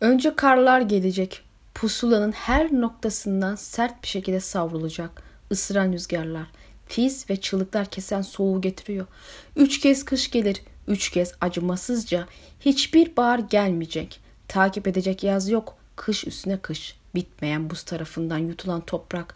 Önce 0.00 0.36
karlar 0.36 0.80
gelecek. 0.80 1.42
Pusulanın 1.74 2.32
her 2.32 2.72
noktasından 2.72 3.54
sert 3.54 4.02
bir 4.02 4.08
şekilde 4.08 4.40
savrulacak. 4.40 5.22
Isıran 5.50 5.92
rüzgarlar, 5.92 6.46
tiz 6.88 7.30
ve 7.30 7.36
çığlıklar 7.36 7.86
kesen 7.86 8.22
soğuğu 8.22 8.60
getiriyor. 8.60 9.06
Üç 9.56 9.80
kez 9.80 10.04
kış 10.04 10.30
gelir, 10.30 10.62
üç 10.88 11.10
kez 11.10 11.32
acımasızca. 11.40 12.26
Hiçbir 12.60 13.16
bahar 13.16 13.38
gelmeyecek. 13.38 14.20
Takip 14.48 14.88
edecek 14.88 15.22
yaz 15.24 15.48
yok. 15.48 15.76
Kış 15.96 16.26
üstüne 16.26 16.56
kış. 16.58 16.96
Bitmeyen 17.14 17.70
buz 17.70 17.82
tarafından 17.82 18.38
yutulan 18.38 18.80
toprak. 18.80 19.34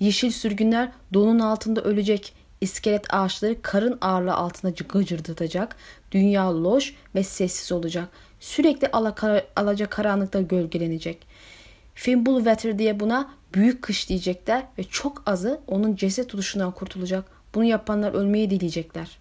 Yeşil 0.00 0.30
sürgünler 0.30 0.92
donun 1.14 1.38
altında 1.38 1.80
ölecek. 1.80 2.32
İskelet 2.60 3.14
ağaçları 3.14 3.62
karın 3.62 3.98
ağırlığı 4.00 4.34
altında 4.34 4.72
gıcırdatacak. 4.88 5.76
Dünya 6.12 6.62
loş 6.62 6.94
ve 7.14 7.22
sessiz 7.22 7.72
olacak. 7.72 8.08
Sürekli 8.40 8.90
alaca 9.56 9.86
karanlıkta 9.90 10.40
gölgelenecek. 10.40 11.26
Fimbulwetter 12.00 12.78
diye 12.78 13.00
buna 13.00 13.30
büyük 13.54 13.82
kış 13.82 14.08
diyecekler 14.08 14.66
ve 14.78 14.84
çok 14.84 15.22
azı 15.26 15.60
onun 15.66 15.96
ceset 15.96 16.28
tutuşundan 16.28 16.72
kurtulacak. 16.72 17.24
Bunu 17.54 17.64
yapanlar 17.64 18.12
ölmeyi 18.12 18.50
dileyecekler. 18.50 19.18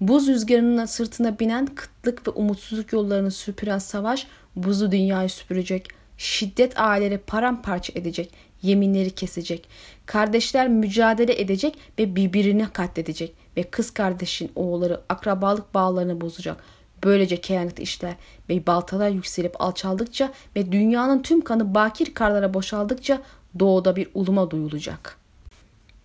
Buz 0.00 0.28
rüzgarının 0.28 0.86
sırtına 0.86 1.38
binen 1.38 1.66
kıtlık 1.66 2.28
ve 2.28 2.30
umutsuzluk 2.30 2.92
yollarını 2.92 3.30
süpüren 3.30 3.78
savaş 3.78 4.26
buzu 4.56 4.92
dünyayı 4.92 5.28
süpürecek. 5.28 5.88
Şiddet 6.18 6.80
aileleri 6.80 7.18
paramparça 7.18 7.92
edecek. 7.96 8.32
Yeminleri 8.62 9.10
kesecek. 9.10 9.68
Kardeşler 10.06 10.68
mücadele 10.68 11.40
edecek 11.40 11.78
ve 11.98 12.16
birbirini 12.16 12.68
katledecek. 12.72 13.34
Ve 13.56 13.62
kız 13.62 13.90
kardeşin 13.90 14.52
oğulları 14.54 15.00
akrabalık 15.08 15.74
bağlarını 15.74 16.20
bozacak. 16.20 16.64
Böylece 17.04 17.40
kehanet 17.40 17.80
işler 17.80 18.14
ve 18.48 18.66
baltalar 18.66 19.08
yükselip 19.08 19.60
alçaldıkça 19.60 20.32
ve 20.56 20.72
dünyanın 20.72 21.22
tüm 21.22 21.40
kanı 21.40 21.74
bakir 21.74 22.14
karlara 22.14 22.54
boşaldıkça 22.54 23.20
doğuda 23.58 23.96
bir 23.96 24.08
uluma 24.14 24.50
duyulacak. 24.50 25.16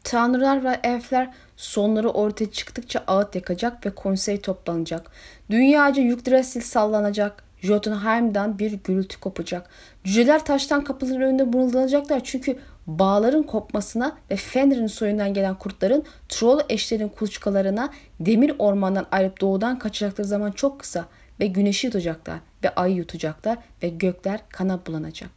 Tanrılar 0.04 0.64
ve 0.64 0.80
elfler 0.84 1.34
sonları 1.58 2.10
ortaya 2.10 2.52
çıktıkça 2.52 3.04
ağıt 3.08 3.36
yakacak 3.36 3.86
ve 3.86 3.90
konsey 3.90 4.42
toplanacak. 4.42 5.12
Dünyaca 5.50 6.02
Yggdrasil 6.02 6.62
sallanacak. 6.62 7.45
Jotunheim'dan 7.65 8.60
bir 8.60 8.72
gürültü 8.72 9.19
kopacak. 9.19 9.69
Cüceler 10.03 10.45
taştan 10.45 10.84
kapıların 10.84 11.22
önünde 11.22 11.43
mırıldanacaklar 11.43 12.22
çünkü 12.24 12.57
bağların 12.88 13.43
kopmasına 13.43 14.17
ve 14.31 14.36
Fenrir'in 14.36 14.88
soyundan 14.88 15.34
gelen 15.34 15.55
kurtların 15.55 16.03
Troll 16.29 16.60
eşlerin 16.69 17.07
kuluçkalarına 17.07 17.89
demir 18.19 18.55
ormandan 18.60 19.05
ayrıp 19.12 19.41
doğudan 19.41 19.79
kaçacakları 19.79 20.27
zaman 20.27 20.51
çok 20.51 20.79
kısa 20.79 21.05
ve 21.39 21.48
güneşi 21.48 21.88
yutacaklar 21.88 22.39
ve 22.63 22.75
ayı 22.75 22.95
yutacaklar 22.95 23.57
ve 23.84 23.89
gökler 23.89 24.39
kana 24.50 24.86
bulanacak. 24.86 25.29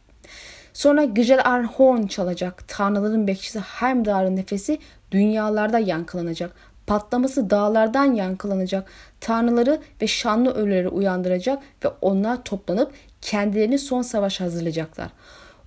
Sonra 0.73 1.05
Gıcel 1.05 1.41
Arhorn 1.45 2.07
çalacak. 2.07 2.63
Tanrıların 2.67 3.27
bekçisi 3.27 3.59
Heimdall'ın 3.59 4.35
nefesi 4.35 4.79
dünyalarda 5.11 5.79
yankılanacak. 5.79 6.51
Patlaması 6.89 7.49
dağlardan 7.49 8.13
yankılanacak. 8.13 8.89
Tanrıları 9.21 9.79
ve 10.01 10.07
şanlı 10.07 10.53
ölüleri 10.53 10.87
uyandıracak 10.87 11.63
ve 11.85 11.87
onlar 12.01 12.43
toplanıp 12.43 12.91
kendilerini 13.21 13.79
son 13.79 14.01
savaş 14.01 14.41
hazırlayacaklar. 14.41 15.09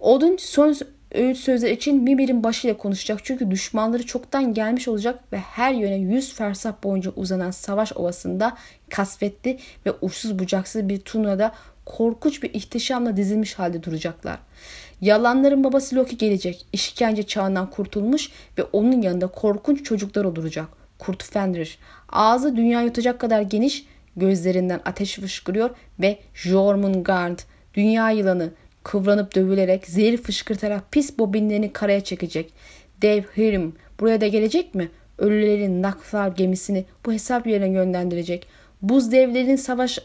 Odun 0.00 0.37
son 0.37 0.76
öğüt 1.12 1.37
sözler 1.37 1.71
için 1.71 2.02
Mimir'in 2.02 2.45
başıyla 2.45 2.76
konuşacak 2.76 3.21
çünkü 3.25 3.50
düşmanları 3.50 4.07
çoktan 4.07 4.55
gelmiş 4.55 4.88
olacak 4.88 5.33
ve 5.33 5.38
her 5.38 5.75
yöne 5.75 5.97
yüz 5.97 6.35
fersah 6.35 6.73
boyunca 6.85 7.12
uzanan 7.17 7.50
savaş 7.50 7.93
ovasında 7.93 8.57
kasvetli 8.91 9.59
ve 9.87 9.93
uçsuz 10.00 10.38
bucaksız 10.38 10.88
bir 10.88 11.00
turnada 11.00 11.52
korkunç 11.87 12.43
bir 12.43 12.55
ihtişamla 12.55 13.17
dizilmiş 13.17 13.55
halde 13.55 13.83
duracaklar. 13.83 14.38
Yalanların 15.00 15.64
babası 15.64 15.97
Loki 15.97 16.17
gelecek. 16.17 16.67
İşkence 16.73 17.23
çağından 17.23 17.71
kurtulmuş 17.71 18.31
ve 18.59 18.62
onun 18.62 19.02
yanında 19.02 19.26
korkunç 19.26 19.85
çocuklar 19.85 20.25
olacak. 20.25 20.82
Kurt 21.02 21.25
Fenrir. 21.25 21.78
Ağzı 22.09 22.56
dünya 22.56 22.82
yutacak 22.82 23.21
kadar 23.21 23.40
geniş, 23.40 23.87
gözlerinden 24.16 24.80
ateş 24.85 25.14
fışkırıyor 25.14 25.71
ve 26.00 26.18
Jormungand, 26.35 27.38
dünya 27.75 28.11
yılanı, 28.11 28.50
kıvranıp 28.82 29.35
dövülerek, 29.35 29.87
zehir 29.87 30.16
fışkırtarak 30.16 30.92
pis 30.92 31.18
bobinlerini 31.18 31.73
karaya 31.73 32.04
çekecek. 32.04 32.52
Dev 33.02 33.23
Hirim 33.37 33.75
buraya 34.00 34.21
da 34.21 34.26
gelecek 34.26 34.75
mi? 34.75 34.90
Ölülerin 35.18 35.82
naklar 35.82 36.28
gemisini 36.28 36.85
bu 37.06 37.12
hesap 37.12 37.47
yerine 37.47 37.68
yönlendirecek. 37.68 38.47
Buz 38.82 39.12
devlerin 39.12 39.56
savaş 39.56 39.99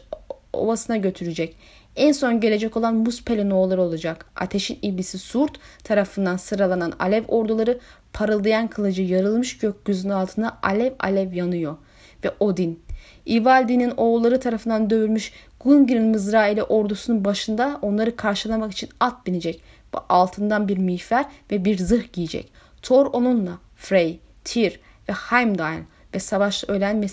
ovasına 0.52 0.96
götürecek. 0.96 1.56
En 1.98 2.12
son 2.12 2.40
gelecek 2.40 2.76
olan 2.76 3.06
buz 3.06 3.24
pelinoğulları 3.24 3.82
olacak. 3.82 4.26
Ateşin 4.36 4.78
iblisi 4.82 5.18
Surt 5.18 5.58
tarafından 5.84 6.36
sıralanan 6.36 6.92
alev 6.98 7.24
orduları 7.28 7.78
parıldayan 8.12 8.68
kılıcı 8.68 9.02
yarılmış 9.02 9.58
gökyüzünün 9.58 10.12
altına 10.12 10.58
alev 10.62 10.92
alev 10.98 11.32
yanıyor. 11.32 11.76
Ve 12.24 12.30
Odin, 12.40 12.82
Ivaldi'nin 13.26 13.90
oğulları 13.96 14.40
tarafından 14.40 14.90
dövülmüş 14.90 15.32
Gungir'in 15.60 16.08
mızrağı 16.08 16.52
ile 16.52 16.62
ordusunun 16.62 17.24
başında 17.24 17.78
onları 17.82 18.16
karşılamak 18.16 18.72
için 18.72 18.88
at 19.00 19.26
binecek. 19.26 19.62
Bu 19.94 19.98
altından 20.08 20.68
bir 20.68 20.78
miğfer 20.78 21.24
ve 21.50 21.64
bir 21.64 21.78
zırh 21.78 22.12
giyecek. 22.12 22.52
Thor 22.82 23.06
onunla, 23.06 23.58
Frey, 23.76 24.20
Tyr 24.44 24.80
ve 25.08 25.12
Heimdall 25.12 25.78
ve 26.14 26.18
savaşta 26.20 26.72
ölen 26.72 27.02
ve 27.02 27.06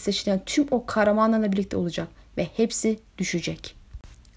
tüm 0.45 0.67
o 0.71 0.85
kahramanlarla 0.85 1.51
birlikte 1.51 1.77
olacak 1.77 2.07
ve 2.37 2.47
hepsi 2.55 2.99
düşecek. 3.17 3.84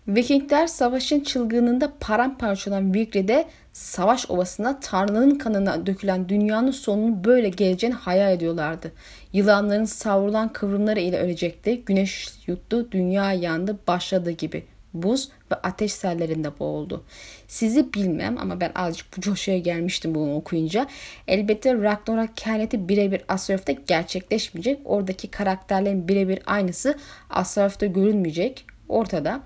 Vikingler 0.09 0.67
savaşın 0.67 1.21
çılgınlığında 1.21 1.93
paramparça 2.01 2.71
olan 2.71 2.95
Vigri'de 2.95 3.45
savaş 3.73 4.31
ovasına 4.31 4.81
Tanrı'nın 4.81 5.39
kanına 5.39 5.87
dökülen 5.87 6.29
dünyanın 6.29 6.71
sonunun 6.71 7.25
böyle 7.25 7.49
geleceğini 7.49 7.95
hayal 7.95 8.33
ediyorlardı. 8.33 8.93
Yılanların 9.33 9.85
savrulan 9.85 10.53
kıvrımları 10.53 11.01
ile 11.01 11.19
ölecekti. 11.19 11.83
Güneş 11.87 12.29
yuttu, 12.47 12.93
dünya 12.93 13.33
yandı, 13.33 13.79
başladığı 13.89 14.31
gibi. 14.31 14.65
Buz 14.95 15.29
ve 15.53 15.55
ateş 15.55 15.93
sellerinde 15.93 16.59
boğuldu. 16.59 17.05
Sizi 17.49 17.93
bilmem 17.95 18.39
ama 18.39 18.61
ben 18.61 18.73
azıcık 18.75 19.17
bu 19.17 19.21
coşuya 19.21 19.59
gelmiştim 19.59 20.15
bunu 20.15 20.35
okuyunca. 20.35 20.87
Elbette 21.27 21.75
Ragnarok 21.75 22.37
kehaneti 22.37 22.89
birebir 22.89 23.23
Asarof'ta 23.29 23.73
gerçekleşmeyecek. 23.73 24.81
Oradaki 24.85 25.29
karakterlerin 25.29 26.09
birebir 26.09 26.39
aynısı 26.47 26.95
Asarof'ta 27.31 27.87
görülmeyecek. 27.87 28.65
Ortada. 28.89 29.43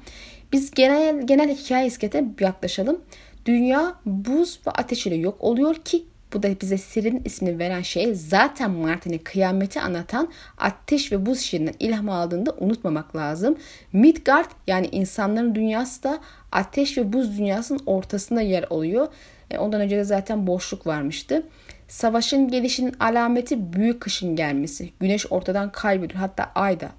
Biz 0.52 0.70
genel 0.70 1.26
genel 1.26 1.56
hikaye 1.56 1.86
iskete 1.86 2.24
yaklaşalım. 2.40 3.00
Dünya 3.46 3.94
buz 4.06 4.60
ve 4.66 4.70
ateş 4.70 5.06
ile 5.06 5.14
yok 5.14 5.36
oluyor 5.40 5.74
ki 5.74 6.04
bu 6.32 6.42
da 6.42 6.60
bize 6.60 6.78
Sirin 6.78 7.22
ismini 7.24 7.58
veren 7.58 7.82
şey 7.82 8.14
zaten 8.14 8.70
Martin'in 8.70 9.18
kıyameti 9.18 9.80
anlatan 9.80 10.28
ateş 10.58 11.12
ve 11.12 11.26
buz 11.26 11.40
şiirinden 11.40 11.74
ilham 11.78 12.08
aldığında 12.08 12.54
unutmamak 12.58 13.16
lazım. 13.16 13.56
Midgard 13.92 14.50
yani 14.66 14.86
insanların 14.92 15.54
dünyası 15.54 16.02
da 16.02 16.18
ateş 16.52 16.98
ve 16.98 17.12
buz 17.12 17.38
dünyasının 17.38 17.80
ortasında 17.86 18.40
yer 18.40 18.64
alıyor. 18.70 19.08
E, 19.50 19.58
ondan 19.58 19.80
önce 19.80 19.96
de 19.96 20.04
zaten 20.04 20.46
boşluk 20.46 20.86
varmıştı. 20.86 21.46
Savaşın 21.88 22.48
gelişinin 22.48 22.94
alameti 23.00 23.72
büyük 23.72 24.00
kışın 24.00 24.36
gelmesi. 24.36 24.90
Güneş 25.00 25.32
ortadan 25.32 25.72
kaybediyor. 25.72 26.20
Hatta 26.20 26.52
ay 26.54 26.80
da 26.80 26.90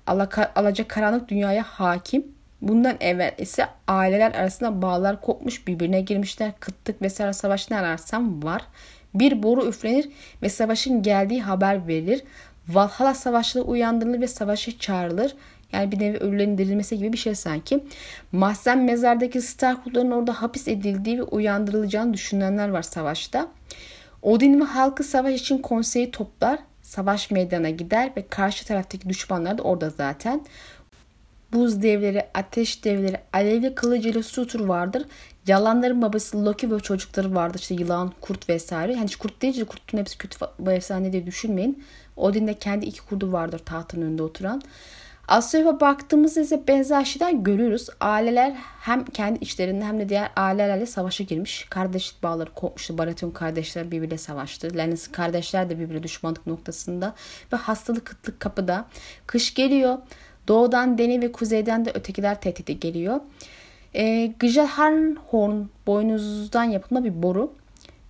alacak 0.56 0.90
karanlık 0.90 1.30
dünyaya 1.30 1.64
hakim. 1.64 2.33
Bundan 2.64 2.98
evvel 3.00 3.32
ise 3.38 3.68
aileler 3.88 4.32
arasında 4.32 4.82
bağlar 4.82 5.22
kopmuş 5.22 5.68
birbirine 5.68 6.02
girmişler. 6.02 6.52
Kıtlık 6.60 7.02
vesaire 7.02 7.34
savaş 7.34 7.72
ne 7.72 7.78
ararsam 7.78 8.44
var. 8.44 8.62
Bir 9.14 9.44
boru 9.44 9.68
üflenir 9.68 10.10
ve 10.42 10.50
savaşın 10.50 11.02
geldiği 11.02 11.42
haber 11.42 11.88
verilir. 11.88 12.24
Valhalla 12.68 13.14
savaşları 13.14 13.64
uyandırılır 13.64 14.22
ve 14.22 14.28
savaşa 14.28 14.80
çağrılır. 14.80 15.36
Yani 15.72 15.92
bir 15.92 16.00
nevi 16.00 16.18
ölülerin 16.18 16.58
dirilmesi 16.58 16.98
gibi 16.98 17.14
bir 17.14 17.18
şey 17.18 17.36
sanki. 17.36 17.84
Mahzen 18.32 18.78
mezardaki 18.84 19.42
Starkutların 19.42 20.12
orada 20.12 20.42
hapis 20.42 20.68
edildiği 20.68 21.20
ve 21.20 21.24
uyandırılacağını 21.24 22.14
düşünenler 22.14 22.70
var 22.70 22.82
savaşta. 22.82 23.48
Odin 24.22 24.60
ve 24.60 24.64
halkı 24.64 25.04
savaş 25.04 25.42
için 25.42 25.58
konseyi 25.58 26.12
toplar. 26.12 26.60
Savaş 26.82 27.32
meydana 27.32 27.70
gider 27.70 28.12
ve 28.18 28.28
karşı 28.28 28.66
taraftaki 28.66 29.10
düşmanlar 29.10 29.58
da 29.58 29.64
orada 29.64 29.90
zaten. 29.90 30.42
Buz 31.54 31.82
devleri, 31.82 32.28
ateş 32.34 32.84
devleri, 32.86 33.18
alevli 33.34 33.76
kılıcıyla 33.76 34.24
Sutur 34.24 34.60
vardır. 34.60 35.06
Yalanların 35.48 36.02
babası 36.02 36.46
Loki 36.46 36.72
ve 36.72 36.80
çocukları 36.80 37.36
vardır. 37.36 37.60
İşte 37.60 37.76
yılan, 37.76 38.14
kurt 38.22 38.50
vesaire. 38.50 38.94
Yani 38.94 39.10
kurt 39.20 39.42
değil, 39.42 39.66
kurtun 39.66 39.98
hepsi 39.98 40.18
kötü 40.18 40.38
bu 40.60 40.72
efsane 40.72 41.14
diye 41.14 41.26
düşünmeyin. 41.26 41.84
Odin'de 42.16 42.54
kendi 42.54 42.86
iki 42.86 43.02
kurdu 43.02 43.32
vardır 43.32 43.60
tahtın 43.60 44.02
önünde 44.02 44.24
oturan. 44.24 44.62
Asya'ya 45.28 45.80
baktığımızda 45.80 46.42
ise 46.42 46.68
benzer 46.68 47.06
şeyler 47.06 47.32
görüyoruz. 47.32 47.88
Aileler 48.00 48.54
hem 48.82 49.06
kendi 49.06 49.40
içlerinde 49.40 49.86
hem 49.86 50.00
de 50.00 50.10
diğer 50.10 50.32
ailelerle 50.36 50.86
savaşa 50.86 51.24
girmiş. 51.24 51.66
Kardeşlik 51.70 52.24
bağları 52.24 52.54
kopmuştu. 52.54 52.98
Baratheon 52.98 53.32
kardeşler 53.32 53.92
birbiriyle 53.92 54.18
savaştı. 54.18 54.78
Lannister 54.78 55.14
kardeşler 55.14 55.70
de 55.70 55.80
birbirine 55.80 56.04
düşmanlık 56.04 56.48
noktasında. 56.48 57.16
Ve 57.54 57.58
hastalık 57.58 58.06
kıtlık 58.06 58.40
kapıda. 58.40 58.86
Kış 59.28 59.54
geliyor. 59.54 59.98
Doğudan 60.48 60.98
Deni 60.98 61.22
ve 61.22 61.32
kuzeyden 61.32 61.86
de 61.86 61.92
ötekiler 61.94 62.42
tehdidi 62.42 62.80
geliyor. 62.80 63.20
E, 63.96 64.26
Gjallarhorn 64.40 65.66
boynuzdan 65.88 66.64
yapılma 66.64 67.04
bir 67.04 67.24
boru. 67.24 67.54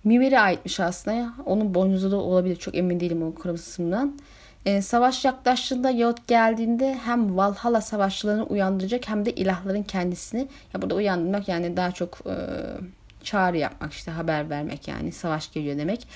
Mimir'e 0.04 0.40
aitmiş 0.40 0.80
aslında. 0.80 1.32
Onun 1.46 1.74
boynuzu 1.74 2.10
da 2.10 2.16
olabilir. 2.16 2.56
Çok 2.56 2.74
emin 2.74 3.00
değilim 3.00 3.22
o 3.22 3.34
kısmından. 3.34 4.18
E, 4.66 4.82
savaş 4.82 5.24
yaklaştığında 5.24 5.90
yahut 5.90 6.26
geldiğinde 6.26 6.98
hem 7.04 7.36
Valhalla 7.36 7.80
savaşçılarını 7.80 8.44
uyandıracak 8.44 9.08
hem 9.08 9.26
de 9.26 9.34
ilahların 9.34 9.82
kendisini. 9.82 10.48
Ya 10.74 10.82
burada 10.82 10.94
uyandırmak 10.94 11.48
yani 11.48 11.76
daha 11.76 11.92
çok 11.92 12.18
e, 12.26 12.34
çağrı 13.22 13.56
yapmak 13.58 13.92
işte 13.92 14.10
haber 14.10 14.50
vermek 14.50 14.88
yani 14.88 15.12
savaş 15.12 15.52
geliyor 15.52 15.78
demek. 15.78 16.08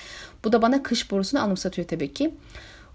Bu 0.43 0.51
da 0.51 0.61
bana 0.61 0.83
kış 0.83 1.11
borusunu 1.11 1.41
anımsatıyor 1.41 1.87
tabii 1.87 2.13
ki. 2.13 2.33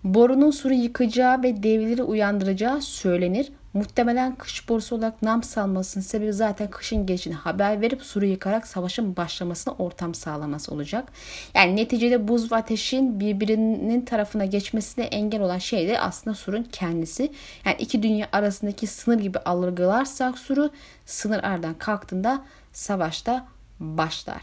Borunun 0.05 0.51
suru 0.51 0.75
yıkacağı 0.75 1.43
ve 1.43 1.63
devleri 1.63 2.03
uyandıracağı 2.03 2.83
söylenir. 2.83 3.53
Muhtemelen 3.75 4.35
kış 4.35 4.69
borusu 4.69 4.97
olarak 4.97 5.23
nam 5.23 5.43
salmasının 5.43 6.05
sebebi 6.05 6.33
zaten 6.33 6.71
kışın 6.71 7.07
gelişini 7.07 7.35
haber 7.35 7.81
verip 7.81 8.03
suru 8.03 8.25
yıkarak 8.25 8.67
savaşın 8.67 9.17
başlamasına 9.17 9.75
ortam 9.75 10.15
sağlaması 10.15 10.75
olacak. 10.75 11.13
Yani 11.55 11.77
neticede 11.77 12.29
buz 12.29 12.53
ve 12.53 12.57
ateşin 12.57 13.21
birbirinin 13.21 14.01
tarafına 14.01 14.45
geçmesine 14.45 15.05
engel 15.05 15.43
olan 15.43 15.59
şey 15.59 15.89
de 15.89 16.01
aslında 16.01 16.37
surun 16.37 16.63
kendisi. 16.73 17.33
Yani 17.65 17.77
iki 17.79 18.03
dünya 18.03 18.29
arasındaki 18.33 18.87
sınır 18.87 19.19
gibi 19.19 19.39
algılarsak 19.39 20.39
suru 20.39 20.71
sınır 21.07 21.43
aradan 21.43 21.75
kalktığında 21.75 22.45
savaşta 22.73 23.47
başlar. 23.85 24.43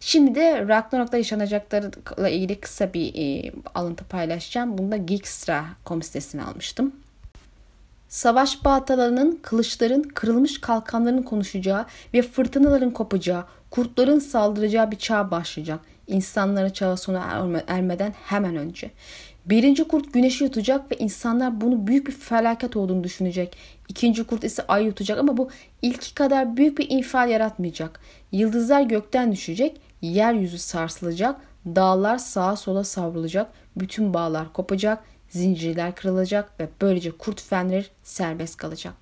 Şimdi 0.00 0.34
de 0.34 0.68
Ragnarok'ta 0.68 1.16
yaşanacaklarla 1.16 2.28
ilgili 2.28 2.60
kısa 2.60 2.94
bir 2.94 3.14
e, 3.14 3.52
alıntı 3.74 4.04
paylaşacağım. 4.04 4.78
Bunu 4.78 4.92
da 4.92 4.96
Geekstra.com 4.96 6.02
sitesine 6.02 6.42
almıştım. 6.42 6.92
Savaş 8.08 8.64
baltalarının, 8.64 9.38
kılıçların, 9.42 10.02
kırılmış 10.02 10.60
kalkanların 10.60 11.22
konuşacağı 11.22 11.86
ve 12.14 12.22
fırtınaların 12.22 12.90
kopacağı, 12.90 13.44
kurtların 13.70 14.18
saldıracağı 14.18 14.90
bir 14.90 14.96
çağ 14.96 15.30
başlayacak. 15.30 15.80
İnsanların 16.06 16.70
çağı 16.70 16.96
sona 16.96 17.48
ermeden 17.66 18.14
hemen 18.26 18.56
önce. 18.56 18.90
Birinci 19.46 19.84
kurt 19.84 20.12
güneşi 20.12 20.44
yutacak 20.44 20.92
ve 20.92 20.96
insanlar 20.96 21.60
bunu 21.60 21.86
büyük 21.86 22.06
bir 22.06 22.12
felaket 22.12 22.76
olduğunu 22.76 23.04
düşünecek. 23.04 23.56
İkinci 23.88 24.24
kurt 24.24 24.44
ise 24.44 24.66
ay 24.68 24.84
yutacak 24.84 25.18
ama 25.18 25.36
bu 25.36 25.50
ilki 25.82 26.14
kadar 26.14 26.56
büyük 26.56 26.78
bir 26.78 26.90
infial 26.90 27.30
yaratmayacak. 27.30 28.00
Yıldızlar 28.32 28.82
gökten 28.82 29.32
düşecek, 29.32 29.80
yeryüzü 30.02 30.58
sarsılacak, 30.58 31.40
dağlar 31.66 32.18
sağa 32.18 32.56
sola 32.56 32.84
savrulacak, 32.84 33.50
bütün 33.76 34.14
bağlar 34.14 34.52
kopacak, 34.52 35.04
zincirler 35.28 35.94
kırılacak 35.94 36.60
ve 36.60 36.68
böylece 36.80 37.10
kurt 37.10 37.42
fenleri 37.42 37.86
serbest 38.02 38.56
kalacak. 38.56 38.94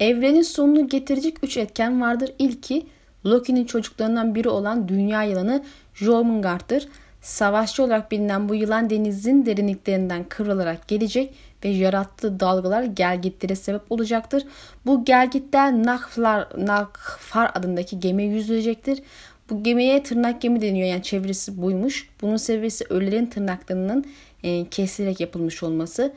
Evrenin 0.00 0.42
sonunu 0.42 0.88
getirecek 0.88 1.36
üç 1.44 1.56
etken 1.56 2.00
vardır. 2.00 2.32
İlki 2.38 2.86
Loki'nin 3.26 3.64
çocuklarından 3.64 4.34
biri 4.34 4.48
olan 4.48 4.88
dünya 4.88 5.22
yılanı 5.22 5.64
Jormungand'dır. 5.94 6.88
Savaşçı 7.20 7.82
olarak 7.84 8.10
bilinen 8.10 8.48
bu 8.48 8.54
yılan 8.54 8.90
denizin 8.90 9.46
derinliklerinden 9.46 10.24
kıvrılarak 10.28 10.88
gelecek 10.88 11.34
ve 11.64 11.68
yarattığı 11.68 12.40
dalgalar 12.40 12.82
gelgitlere 12.82 13.56
sebep 13.56 13.82
olacaktır. 13.90 14.44
Bu 14.86 15.04
gelgitler 15.04 15.72
Nakfar, 15.72 16.48
Nakfar 16.56 17.50
adındaki 17.54 18.00
gemiye 18.00 18.28
yüzülecektir. 18.28 19.02
Bu 19.50 19.62
gemiye 19.62 20.02
tırnak 20.02 20.40
gemi 20.40 20.60
deniyor 20.60 20.88
yani 20.88 21.02
çevresi 21.02 21.62
buymuş. 21.62 22.08
Bunun 22.22 22.36
sebebi 22.36 22.68
ölülerin 22.90 23.26
tırnaklarının 23.26 24.04
e, 24.42 24.68
kesilerek 24.68 25.20
yapılmış 25.20 25.62
olması. 25.62 26.12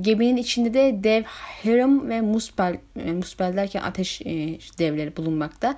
Geminin 0.00 0.36
içinde 0.36 0.74
de 0.74 1.04
dev 1.04 1.22
Hiram 1.64 2.08
ve 2.08 2.20
Muspel, 2.20 2.78
e, 2.96 3.12
Muspel 3.12 3.56
derken 3.56 3.82
ateş 3.82 4.20
e, 4.20 4.58
devleri 4.78 5.16
bulunmakta. 5.16 5.76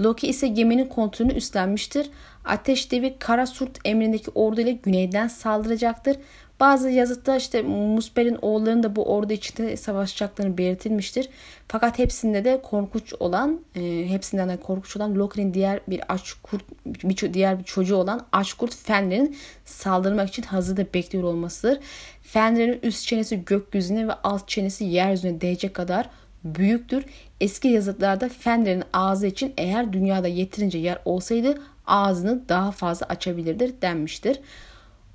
Loki 0.00 0.26
ise 0.26 0.48
geminin 0.48 0.86
kontrolünü 0.86 1.34
üstlenmiştir. 1.34 2.10
Ateş 2.44 2.92
devi 2.92 3.16
Kara 3.18 3.46
Surt 3.46 3.78
emrindeki 3.84 4.30
ordu 4.30 4.60
ile 4.60 4.72
güneyden 4.72 5.28
saldıracaktır. 5.28 6.16
Bazı 6.60 6.90
yazıtta 6.90 7.36
işte 7.36 7.62
Muspel'in 7.62 8.38
oğullarının 8.42 8.82
da 8.82 8.96
bu 8.96 9.04
ordu 9.14 9.32
içinde 9.32 9.76
savaşacaklarını 9.76 10.58
belirtilmiştir. 10.58 11.28
Fakat 11.68 11.98
hepsinde 11.98 12.44
de 12.44 12.60
korkunç 12.62 13.14
olan, 13.20 13.60
e, 13.76 14.08
hepsinden 14.08 14.48
de 14.48 14.56
korkunç 14.56 14.96
olan 14.96 15.14
Loki'nin 15.14 15.54
diğer 15.54 15.80
bir 15.88 16.00
aç 16.08 16.32
kurt, 16.42 16.62
bir 16.86 17.34
diğer 17.34 17.58
bir 17.58 17.64
çocuğu 17.64 17.96
olan 17.96 18.26
aç 18.32 18.52
kurt 18.52 18.74
Fenrir'in 18.74 19.36
saldırmak 19.64 20.28
için 20.28 20.42
hazırda 20.42 20.86
bekliyor 20.94 21.24
olmasıdır. 21.24 21.78
Fenrir'in 22.22 22.80
üst 22.82 23.06
çenesi 23.06 23.44
gökyüzüne 23.44 24.08
ve 24.08 24.12
alt 24.12 24.48
çenesi 24.48 24.84
yeryüzüne 24.84 25.40
değecek 25.40 25.74
kadar 25.74 26.10
büyüktür. 26.44 27.04
Eski 27.40 27.68
yazıtlarda 27.68 28.28
Fenrir'in 28.28 28.84
ağzı 28.92 29.26
için 29.26 29.54
eğer 29.56 29.92
dünyada 29.92 30.28
yeterince 30.28 30.78
yer 30.78 30.98
olsaydı 31.04 31.58
ağzını 31.86 32.48
daha 32.48 32.70
fazla 32.70 33.06
açabilirdir 33.06 33.74
denmiştir. 33.82 34.40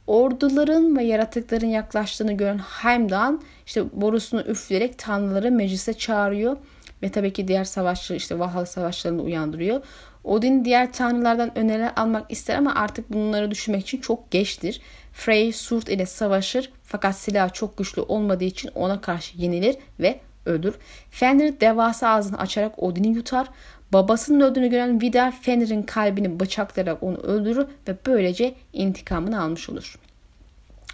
Orduların 0.08 0.98
ve 0.98 1.04
yaratıkların 1.04 1.68
yaklaştığını 1.68 2.34
gören 2.34 2.58
Heimdall 2.58 3.38
işte 3.66 3.84
borusunu 3.94 4.42
üfleyerek 4.42 4.98
tanrıları 4.98 5.52
meclise 5.52 5.94
çağırıyor 5.94 6.58
ve 7.02 7.12
tabii 7.12 7.34
ki 7.34 7.48
diğer 7.48 7.64
savaşçı 7.64 8.14
işte 8.14 8.40
Valhalla 8.40 8.66
savaşlarını 8.66 9.22
uyandırıyor. 9.22 9.82
Odin 10.24 10.66
diğer 10.66 10.94
tanrılardan 10.94 11.58
öneriler 11.58 11.94
almak 11.96 12.32
ister 12.32 12.58
ama 12.58 12.76
artık 12.76 13.14
bunları 13.14 13.52
düşünmek 13.52 13.82
için 13.82 14.02
çok 14.02 14.32
geçtir. 14.32 14.82
Frey 15.14 15.54
Surt 15.54 15.90
ile 15.90 16.06
savaşır 16.06 16.72
fakat 16.84 17.16
silah 17.16 17.54
çok 17.54 17.78
güçlü 17.78 18.02
olmadığı 18.02 18.44
için 18.44 18.70
ona 18.76 19.02
karşı 19.02 19.38
yenilir 19.38 19.76
ve 20.00 20.20
ölür. 20.46 20.74
Fenrir 21.12 21.60
devasa 21.60 22.10
ağzını 22.10 22.38
açarak 22.38 22.84
Odin'i 22.84 23.08
yutar. 23.08 23.48
Babasının 23.94 24.40
öldüğünü 24.40 24.70
gören 24.70 25.02
Vidar 25.02 25.32
Fenrir'in 25.42 25.84
kalbini 25.84 26.40
bıçaklayarak 26.40 27.04
onu 27.04 27.18
öldürür 27.18 27.68
ve 27.88 27.98
böylece 28.06 28.56
intikamını 28.74 29.42
almış 29.42 29.70
olur. 29.70 30.00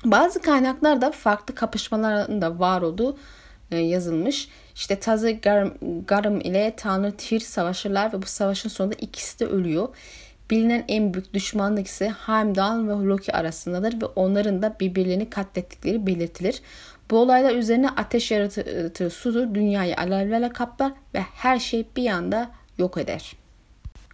Bazı 0.06 0.42
kaynaklarda 0.42 1.12
farklı 1.12 1.56
kapışmaların 1.56 2.42
da 2.42 2.60
var 2.60 2.82
olduğu 2.82 3.18
e, 3.72 3.78
yazılmış. 3.78 4.50
İşte 4.76 5.00
Tazı 5.00 5.32
Garım, 5.32 5.74
Garım 6.08 6.42
ile 6.42 6.74
Tanrı 6.78 7.12
Tyr 7.12 7.40
savaşırlar 7.40 8.14
ve 8.14 8.22
bu 8.22 8.26
savaşın 8.26 8.70
sonunda 8.70 8.96
ikisi 8.96 9.40
de 9.40 9.46
ölüyor. 9.46 9.90
Bilinen 10.52 10.84
en 10.88 11.14
büyük 11.14 11.34
düşmanlık 11.34 11.88
ise 11.88 12.10
Heimdall 12.10 12.88
ve 12.88 13.06
Loki 13.06 13.34
arasındadır 13.34 14.02
ve 14.02 14.06
onların 14.06 14.62
da 14.62 14.76
birbirlerini 14.80 15.30
katlettikleri 15.30 16.08
belirtilir. 16.08 16.62
Bu 17.12 17.18
olaylar 17.18 17.56
üzerine 17.56 17.90
ateş 17.90 18.32
yaratığı 18.32 19.10
Sudur 19.10 19.56
dünyayı 19.56 19.98
alevlerle 19.98 20.50
kaplar 20.50 20.92
ve 21.14 21.20
her 21.20 21.60
şey 21.60 21.88
bir 21.96 22.08
anda 22.08 22.59
yok 22.80 22.98
eder. 22.98 23.34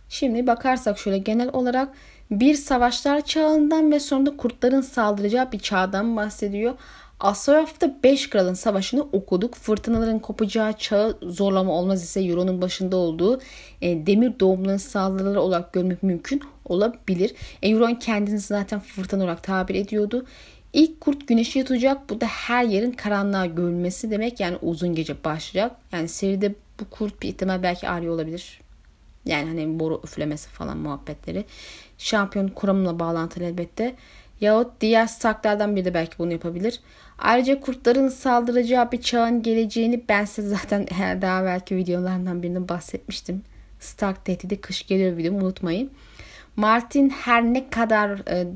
Şimdi 0.09 0.47
bakarsak 0.47 0.99
şöyle 0.99 1.17
genel 1.17 1.49
olarak 1.53 1.89
bir 2.31 2.53
savaşlar 2.53 3.25
çağından 3.25 3.91
ve 3.91 3.99
sonunda 3.99 4.37
kurtların 4.37 4.81
saldıracağı 4.81 5.51
bir 5.51 5.59
çağdan 5.59 6.15
bahsediyor. 6.15 6.73
Asraf'ta 7.19 7.95
5 8.03 8.29
kralın 8.29 8.53
savaşını 8.53 9.01
okuduk. 9.01 9.55
Fırtınaların 9.55 10.19
kopacağı 10.19 10.73
çağı 10.73 11.17
zorlama 11.21 11.71
olmaz 11.73 12.03
ise 12.03 12.21
Euron'un 12.21 12.61
başında 12.61 12.97
olduğu 12.97 13.41
e, 13.81 14.05
demir 14.05 14.39
doğumların 14.39 14.77
saldırıları 14.77 15.41
olarak 15.41 15.73
görmek 15.73 16.03
mümkün 16.03 16.41
olabilir. 16.65 17.35
E, 17.61 17.69
Euron 17.69 17.95
kendini 17.95 18.39
zaten 18.39 18.79
fırtına 18.79 19.23
olarak 19.23 19.43
tabir 19.43 19.75
ediyordu. 19.75 20.25
İlk 20.73 21.01
kurt 21.01 21.27
güneşi 21.27 21.59
yutacak. 21.59 22.09
Bu 22.09 22.21
da 22.21 22.25
her 22.25 22.63
yerin 22.63 22.91
karanlığa 22.91 23.45
görülmesi 23.45 24.11
demek. 24.11 24.39
Yani 24.39 24.57
uzun 24.61 24.95
gece 24.95 25.23
başlayacak. 25.23 25.75
Yani 25.91 26.07
seride 26.07 26.55
bu 26.79 26.89
kurt 26.89 27.21
bir 27.21 27.29
ihtimal 27.29 27.63
belki 27.63 27.89
arıyor 27.89 28.13
olabilir. 28.13 28.61
Yani 29.25 29.47
hani 29.47 29.79
boru 29.79 30.01
üflemesi 30.03 30.49
falan 30.49 30.77
muhabbetleri. 30.77 31.45
Şampiyon 31.97 32.47
kuramla 32.47 32.99
bağlantılı 32.99 33.43
elbette. 33.43 33.95
Yahut 34.41 34.81
diğer 34.81 35.07
Starklardan 35.07 35.75
biri 35.75 35.85
de 35.85 35.93
belki 35.93 36.19
bunu 36.19 36.31
yapabilir. 36.31 36.79
Ayrıca 37.19 37.59
kurtların 37.59 38.09
saldıracağı 38.09 38.91
bir 38.91 39.01
çağın 39.01 39.41
geleceğini 39.41 40.03
ben 40.09 40.25
size 40.25 40.49
zaten 40.49 40.87
daha 41.21 41.45
belki 41.45 41.75
videolarından 41.75 42.43
birinde 42.43 42.69
bahsetmiştim. 42.69 43.41
Stark 43.79 44.25
tehdidi 44.25 44.61
kış 44.61 44.87
geliyor 44.87 45.17
videomu 45.17 45.37
unutmayın. 45.37 45.91
Martin 46.55 47.09
her 47.09 47.43
ne 47.43 47.69
kadar 47.69 48.09
e, 48.09 48.47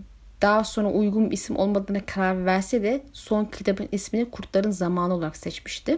daha 0.42 0.64
sonra 0.64 0.92
uygun 0.92 1.32
bir 1.32 1.36
isim 1.36 1.58
olmadığına 1.58 2.06
karar 2.06 2.46
verse 2.46 2.84
de 2.84 3.04
son 3.14 3.46
kitabın 3.46 3.90
ismini 3.92 4.30
Kurtların 4.30 4.72
Zamanı 4.72 5.14
olarak 5.14 5.38
seçmişti. 5.38 5.98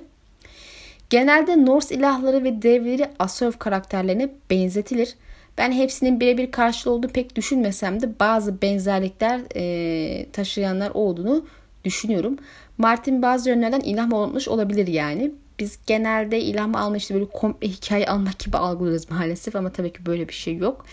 Genelde 1.11 1.65
Norse 1.65 1.95
ilahları 1.95 2.43
ve 2.43 2.61
devleri 2.61 3.09
Asov 3.19 3.51
karakterlerine 3.51 4.29
benzetilir. 4.49 5.15
Ben 5.57 5.71
hepsinin 5.71 6.19
birebir 6.19 6.51
karşılığı 6.51 6.93
olduğunu 6.93 7.11
pek 7.11 7.35
düşünmesem 7.35 8.01
de 8.01 8.19
bazı 8.19 8.61
benzerlikler 8.61 9.41
e, 9.55 10.25
taşıyanlar 10.31 10.91
olduğunu 10.93 11.45
düşünüyorum. 11.85 12.37
Martin 12.77 13.21
bazı 13.21 13.49
yönlerden 13.49 13.79
ilham 13.79 14.11
olmuş 14.11 14.47
olabilir 14.47 14.87
yani. 14.87 15.31
Biz 15.59 15.79
genelde 15.87 16.41
ilham 16.41 16.75
alma 16.75 16.97
işte 16.97 17.13
böyle 17.13 17.25
komple 17.25 17.67
hikaye 17.67 18.07
almak 18.07 18.39
gibi 18.39 18.57
algılıyoruz 18.57 19.11
maalesef 19.11 19.55
ama 19.55 19.71
tabii 19.71 19.91
ki 19.91 20.05
böyle 20.05 20.27
bir 20.27 20.33
şey 20.33 20.55
yok. 20.57 20.85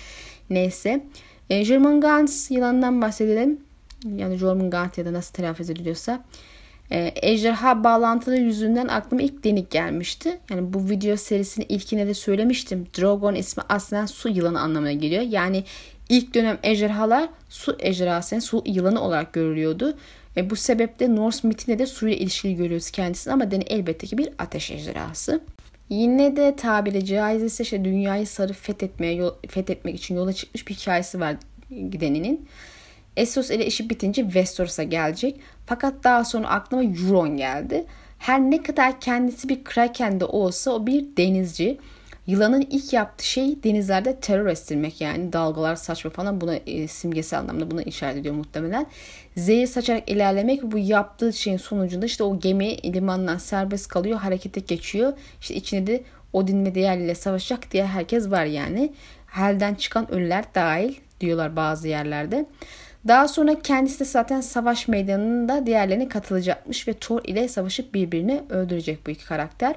Neyse. 0.51 1.05
E, 1.51 1.65
Jormungandr 1.65 2.53
yılanından 2.55 3.03
bahsedelim. 3.03 3.61
Yani 4.17 4.37
Jormungandr 4.37 4.99
ya 4.99 5.05
da 5.05 5.13
nasıl 5.13 5.35
telaffuz 5.35 5.71
ediliyorsa. 5.71 6.25
E, 6.91 7.13
ejderha 7.23 7.85
bağlantılı 7.85 8.37
yüzünden 8.37 8.89
aklıma 8.89 9.23
ilk 9.23 9.45
denik 9.45 9.71
gelmişti. 9.71 10.39
Yani 10.51 10.73
bu 10.73 10.91
video 10.91 11.17
serisinin 11.17 11.67
ilkine 11.69 12.07
de 12.07 12.15
söylemiştim. 12.15 12.87
Drogon 12.99 13.35
ismi 13.35 13.63
aslında 13.69 14.07
su 14.07 14.29
yılanı 14.29 14.61
anlamına 14.61 14.93
geliyor. 14.93 15.23
Yani 15.23 15.65
ilk 16.09 16.35
dönem 16.35 16.59
ejderhalar 16.63 17.29
su 17.49 17.77
ejderhası, 17.79 18.41
su 18.41 18.63
yılanı 18.67 19.01
olarak 19.01 19.33
görülüyordu. 19.33 19.95
E, 20.37 20.51
bu 20.51 20.57
sebeple 20.57 21.17
Norse 21.17 21.49
mitinde 21.49 21.79
de 21.79 21.87
suyla 21.87 22.17
ilişkili 22.17 22.57
görüyoruz 22.57 22.91
kendisini 22.91 23.33
ama 23.33 23.51
deni 23.51 23.63
elbette 23.63 24.07
ki 24.07 24.19
bir 24.19 24.29
ateş 24.39 24.71
ejderhası. 24.71 25.41
Yine 25.89 26.37
de 26.37 26.57
tabiri 26.57 27.05
caizse 27.05 27.63
işte 27.63 27.85
dünyayı 27.85 28.27
sarı 28.27 28.53
fethetmeye, 28.53 29.15
yol, 29.15 29.35
fethetmek 29.49 29.95
için 29.95 30.17
yola 30.17 30.33
çıkmış 30.33 30.69
bir 30.69 30.75
hikayesi 30.75 31.21
var 31.21 31.37
gideninin. 31.71 32.49
Essos 33.19 33.51
ile 33.51 33.67
işi 33.67 33.91
bitince 33.91 34.23
Westeros'a 34.23 34.83
gelecek. 34.83 35.41
Fakat 35.67 36.05
daha 36.05 36.25
sonra 36.25 36.49
aklıma 36.49 36.85
Euron 36.85 37.37
geldi. 37.37 37.85
Her 38.19 38.41
ne 38.41 38.63
kadar 38.63 39.01
kendisi 39.01 39.49
bir 39.49 39.65
kraken 39.65 40.21
de 40.21 40.25
olsa 40.25 40.71
o 40.71 40.87
bir 40.87 41.17
denizci. 41.17 41.79
Yılanın 42.27 42.67
ilk 42.71 42.93
yaptığı 42.93 43.27
şey 43.27 43.63
denizlerde 43.63 44.21
terör 44.21 44.47
estirmek 44.47 45.01
yani 45.01 45.33
dalgalar 45.33 45.77
saçma 45.77 46.11
falan 46.11 46.41
buna 46.41 46.57
e, 46.57 46.89
simgesel 46.89 47.39
anlamda 47.39 47.71
buna 47.71 47.83
işaret 47.83 48.17
ediyor 48.17 48.35
muhtemelen. 48.35 48.87
Zehir 49.37 49.67
saçarak 49.67 50.11
ilerlemek 50.11 50.63
bu 50.63 50.79
yaptığı 50.79 51.33
şeyin 51.33 51.57
sonucunda 51.57 52.07
işte 52.07 52.25
o 52.25 52.41
gemi 52.41 52.95
limandan 52.95 53.39
serbest 53.39 53.89
kalıyor 53.89 54.19
harekete 54.19 54.61
geçiyor. 54.61 55.13
İşte 55.41 55.55
içinde 55.55 55.87
de 55.87 56.03
Odin 56.33 56.67
ve 56.67 56.75
diğerleriyle 56.75 57.15
savaşacak 57.15 57.73
diye 57.73 57.87
herkes 57.87 58.31
var 58.31 58.45
yani. 58.45 58.93
Helden 59.27 59.75
çıkan 59.75 60.11
ölüler 60.13 60.45
dahil 60.55 60.95
diyorlar 61.21 61.57
bazı 61.57 61.89
yerlerde. 61.89 62.47
Daha 63.09 63.29
sonra 63.29 63.61
kendisi 63.61 64.01
de 64.01 64.05
zaten 64.05 64.41
savaş 64.41 64.89
meydanında 64.89 65.67
diğerlerine 65.67 66.09
katılacakmış 66.09 66.89
ve 66.89 66.93
Thor 66.93 67.21
ile 67.25 67.49
savaşıp 67.49 67.95
birbirini 67.95 68.43
öldürecek 68.51 69.07
bu 69.07 69.11
iki 69.11 69.27
karakter. 69.27 69.75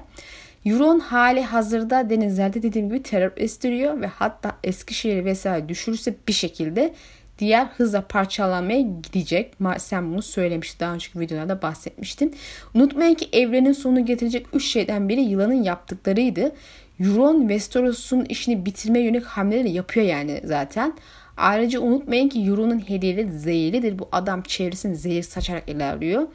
Euron 0.64 0.98
hali 0.98 1.42
hazırda 1.42 2.10
denizlerde 2.10 2.62
dediğim 2.62 2.88
gibi 2.88 3.02
terör 3.02 3.32
estiriyor 3.36 4.00
ve 4.00 4.06
hatta 4.06 4.52
Eskişehir'i 4.64 5.24
vesaire 5.24 5.68
düşürürse 5.68 6.14
bir 6.28 6.32
şekilde 6.32 6.94
diğer 7.38 7.66
hızla 7.66 8.00
parçalanmaya 8.00 8.80
gidecek. 8.80 9.54
Sen 9.78 10.12
bunu 10.12 10.22
söylemiştin. 10.22 10.80
Daha 10.80 10.94
önceki 10.94 11.20
videolarda 11.20 11.62
bahsetmiştin. 11.62 12.34
Unutmayın 12.74 13.14
ki 13.14 13.28
evrenin 13.32 13.72
sonunu 13.72 14.06
getirecek 14.06 14.46
üç 14.52 14.66
şeyden 14.66 15.08
biri 15.08 15.20
yılanın 15.20 15.62
yaptıklarıydı. 15.62 16.52
Euron 17.00 17.40
Westeros'un 17.40 18.24
işini 18.24 18.66
bitirme 18.66 19.00
yönelik 19.00 19.24
hamleleri 19.24 19.70
yapıyor 19.70 20.06
yani 20.06 20.40
zaten. 20.44 20.94
Ayrıca 21.36 21.80
unutmayın 21.80 22.28
ki 22.28 22.40
Euron'un 22.40 22.88
hediyeleri 22.88 23.32
zehirlidir. 23.32 23.98
Bu 23.98 24.08
adam 24.12 24.42
çevresini 24.42 24.96
zehir 24.96 25.22
saçarak 25.22 25.68
ilerliyor. 25.68 26.28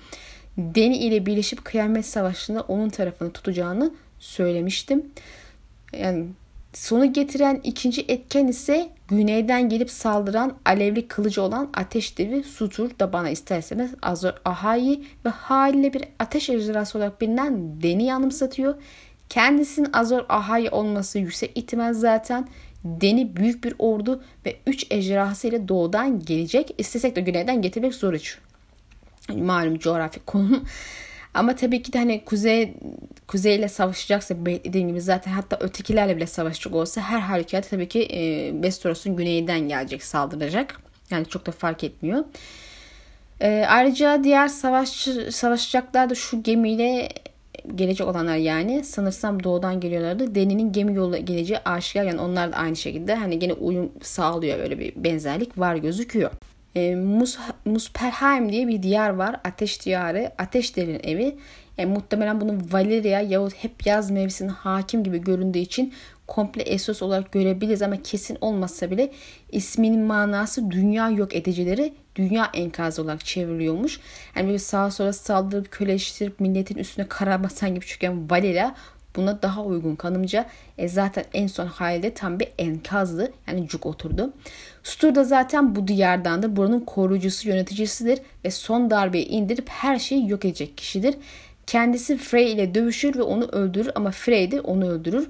Deni 0.57 0.97
ile 0.97 1.25
birleşip 1.25 1.65
kıyamet 1.65 2.05
savaşında 2.05 2.61
onun 2.61 2.89
tarafını 2.89 3.31
tutacağını 3.31 3.93
söylemiştim. 4.19 5.05
Yani 5.93 6.25
sonu 6.73 7.13
getiren 7.13 7.61
ikinci 7.63 8.05
etken 8.07 8.47
ise 8.47 8.89
güneyden 9.07 9.69
gelip 9.69 9.91
saldıran 9.91 10.53
alevli 10.65 11.07
kılıcı 11.07 11.41
olan 11.41 11.69
ateş 11.73 12.17
devi 12.17 12.43
Sutur 12.43 12.89
da 12.99 13.13
bana 13.13 13.29
isterseniz 13.29 13.91
Azor 14.01 14.33
Ahai 14.45 15.03
ve 15.25 15.29
haliyle 15.29 15.93
bir 15.93 16.03
ateş 16.19 16.49
ejderhası 16.49 16.97
olarak 16.97 17.21
bilinen 17.21 17.81
Deni 17.81 18.13
anımsatıyor. 18.13 18.75
Kendisinin 19.29 19.89
Azor 19.93 20.25
Ahai 20.29 20.69
olması 20.69 21.19
yüksek 21.19 21.51
ihtimal 21.55 21.93
zaten. 21.93 22.47
Deni 22.83 23.35
büyük 23.35 23.63
bir 23.63 23.75
ordu 23.79 24.23
ve 24.45 24.55
3 24.67 24.85
ejderhası 24.91 25.47
ile 25.47 25.67
doğudan 25.67 26.19
gelecek. 26.19 26.75
İstesek 26.77 27.15
de 27.15 27.21
güneyden 27.21 27.61
getirmek 27.61 27.95
zor 27.95 28.13
hiç. 28.13 28.37
Malum 29.35 29.79
coğrafi 29.79 30.19
konum. 30.19 30.63
Ama 31.33 31.55
tabii 31.55 31.81
ki 31.81 31.93
de 31.93 31.97
hani 31.97 32.25
kuzey 32.25 32.73
kuzeyle 33.27 33.67
savaşacaksa 33.67 34.35
dediğim 34.45 34.87
gibi 34.87 35.01
zaten 35.01 35.31
hatta 35.31 35.57
ötekilerle 35.59 36.17
bile 36.17 36.27
savaşacak 36.27 36.75
olsa 36.75 37.01
her 37.01 37.19
halükarda 37.19 37.67
tabii 37.67 37.87
ki 37.87 38.03
e, 38.03 38.51
Westeros'un 38.51 39.15
güneyinden 39.15 39.59
gelecek 39.59 40.03
saldıracak. 40.03 40.81
Yani 41.09 41.25
çok 41.25 41.45
da 41.45 41.51
fark 41.51 41.83
etmiyor. 41.83 42.25
E, 43.41 43.65
ayrıca 43.67 44.23
diğer 44.23 44.47
savaş 44.47 44.89
savaşacaklar 45.29 46.09
da 46.09 46.15
şu 46.15 46.43
gemiyle 46.43 47.09
gelecek 47.75 48.07
olanlar 48.07 48.35
yani 48.35 48.83
sanırsam 48.83 49.43
doğudan 49.43 49.79
geliyorlardı. 49.79 50.35
Deni'nin 50.35 50.71
gemi 50.71 50.95
yolu 50.95 51.17
geleceği 51.17 51.59
aşikar 51.65 52.03
yani 52.03 52.21
onlar 52.21 52.51
da 52.51 52.55
aynı 52.55 52.75
şekilde 52.75 53.15
hani 53.15 53.39
gene 53.39 53.53
uyum 53.53 53.91
sağlıyor 54.01 54.59
böyle 54.59 54.79
bir 54.79 54.93
benzerlik 54.95 55.59
var 55.59 55.75
gözüküyor. 55.75 56.31
E, 56.75 56.95
Mus 56.95 57.37
Muspelheim 57.65 58.51
diye 58.51 58.67
bir 58.67 58.83
diyar 58.83 59.09
var. 59.09 59.39
Ateş 59.43 59.85
diyarı. 59.85 60.31
Ateş 60.37 60.75
devinin 60.75 61.01
evi. 61.03 61.35
E, 61.77 61.85
muhtemelen 61.85 62.41
bunu 62.41 62.57
Valeria 62.71 63.21
yahut 63.21 63.53
hep 63.53 63.85
yaz 63.85 64.11
mevsimine 64.11 64.53
hakim 64.53 65.03
gibi 65.03 65.21
göründüğü 65.21 65.59
için 65.59 65.93
komple 66.27 66.61
Essos 66.61 67.01
olarak 67.01 67.31
görebiliriz 67.31 67.81
ama 67.81 68.01
kesin 68.01 68.37
olmasa 68.41 68.91
bile 68.91 69.11
isminin 69.51 70.01
manası 70.01 70.71
dünya 70.71 71.09
yok 71.09 71.35
edicileri 71.35 71.93
dünya 72.17 72.49
enkazı 72.53 73.01
olarak 73.01 73.25
çevriliyormuş. 73.25 73.99
Yani 74.35 74.47
böyle 74.47 74.59
sağa 74.59 74.91
sola 74.91 75.13
saldırıp 75.13 75.71
köleştirip 75.71 76.39
milletin 76.39 76.77
üstüne 76.77 77.07
kara 77.07 77.43
basan 77.43 77.75
gibi 77.75 77.85
çıkan 77.85 78.29
Valeria 78.29 78.75
buna 79.17 79.41
daha 79.41 79.63
uygun 79.63 79.95
kanımca 79.95 80.45
e 80.77 80.87
zaten 80.87 81.25
en 81.33 81.47
son 81.47 81.67
halde 81.67 82.13
tam 82.13 82.39
bir 82.39 82.47
enkazdı. 82.57 83.31
Yani 83.47 83.67
cuk 83.67 83.85
oturdu. 83.85 84.33
Stur 84.83 85.15
da 85.15 85.23
zaten 85.23 85.75
bu 85.75 85.87
diyardandır. 85.87 86.55
Buranın 86.55 86.79
koruyucusu, 86.79 87.49
yöneticisidir 87.49 88.19
ve 88.45 88.51
son 88.51 88.89
darbeyi 88.89 89.25
indirip 89.25 89.69
her 89.69 89.99
şeyi 89.99 90.29
yok 90.29 90.45
edecek 90.45 90.77
kişidir. 90.77 91.15
Kendisi 91.67 92.17
Frey 92.17 92.53
ile 92.53 92.75
dövüşür 92.75 93.15
ve 93.15 93.21
onu 93.21 93.45
öldürür 93.45 93.89
ama 93.95 94.11
Frey 94.11 94.51
de 94.51 94.61
onu 94.61 94.89
öldürür. 94.89 95.27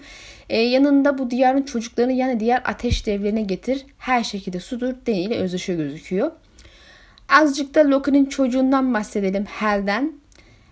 Ee, 0.49 0.57
yanında 0.57 1.17
bu 1.17 1.31
diyarın 1.31 1.61
çocuklarını 1.61 2.13
yani 2.13 2.39
diğer 2.39 2.61
ateş 2.65 3.05
devlerine 3.05 3.41
getir. 3.41 3.85
Her 3.97 4.23
şekilde 4.23 4.59
Sudur 4.59 4.93
Dany 5.07 5.23
ile 5.23 5.35
özdeşe 5.35 5.75
gözüküyor. 5.75 6.31
Azıcık 7.29 7.75
da 7.75 7.89
Loki'nin 7.89 8.25
çocuğundan 8.25 8.93
bahsedelim 8.93 9.45
Hel'den. 9.45 10.13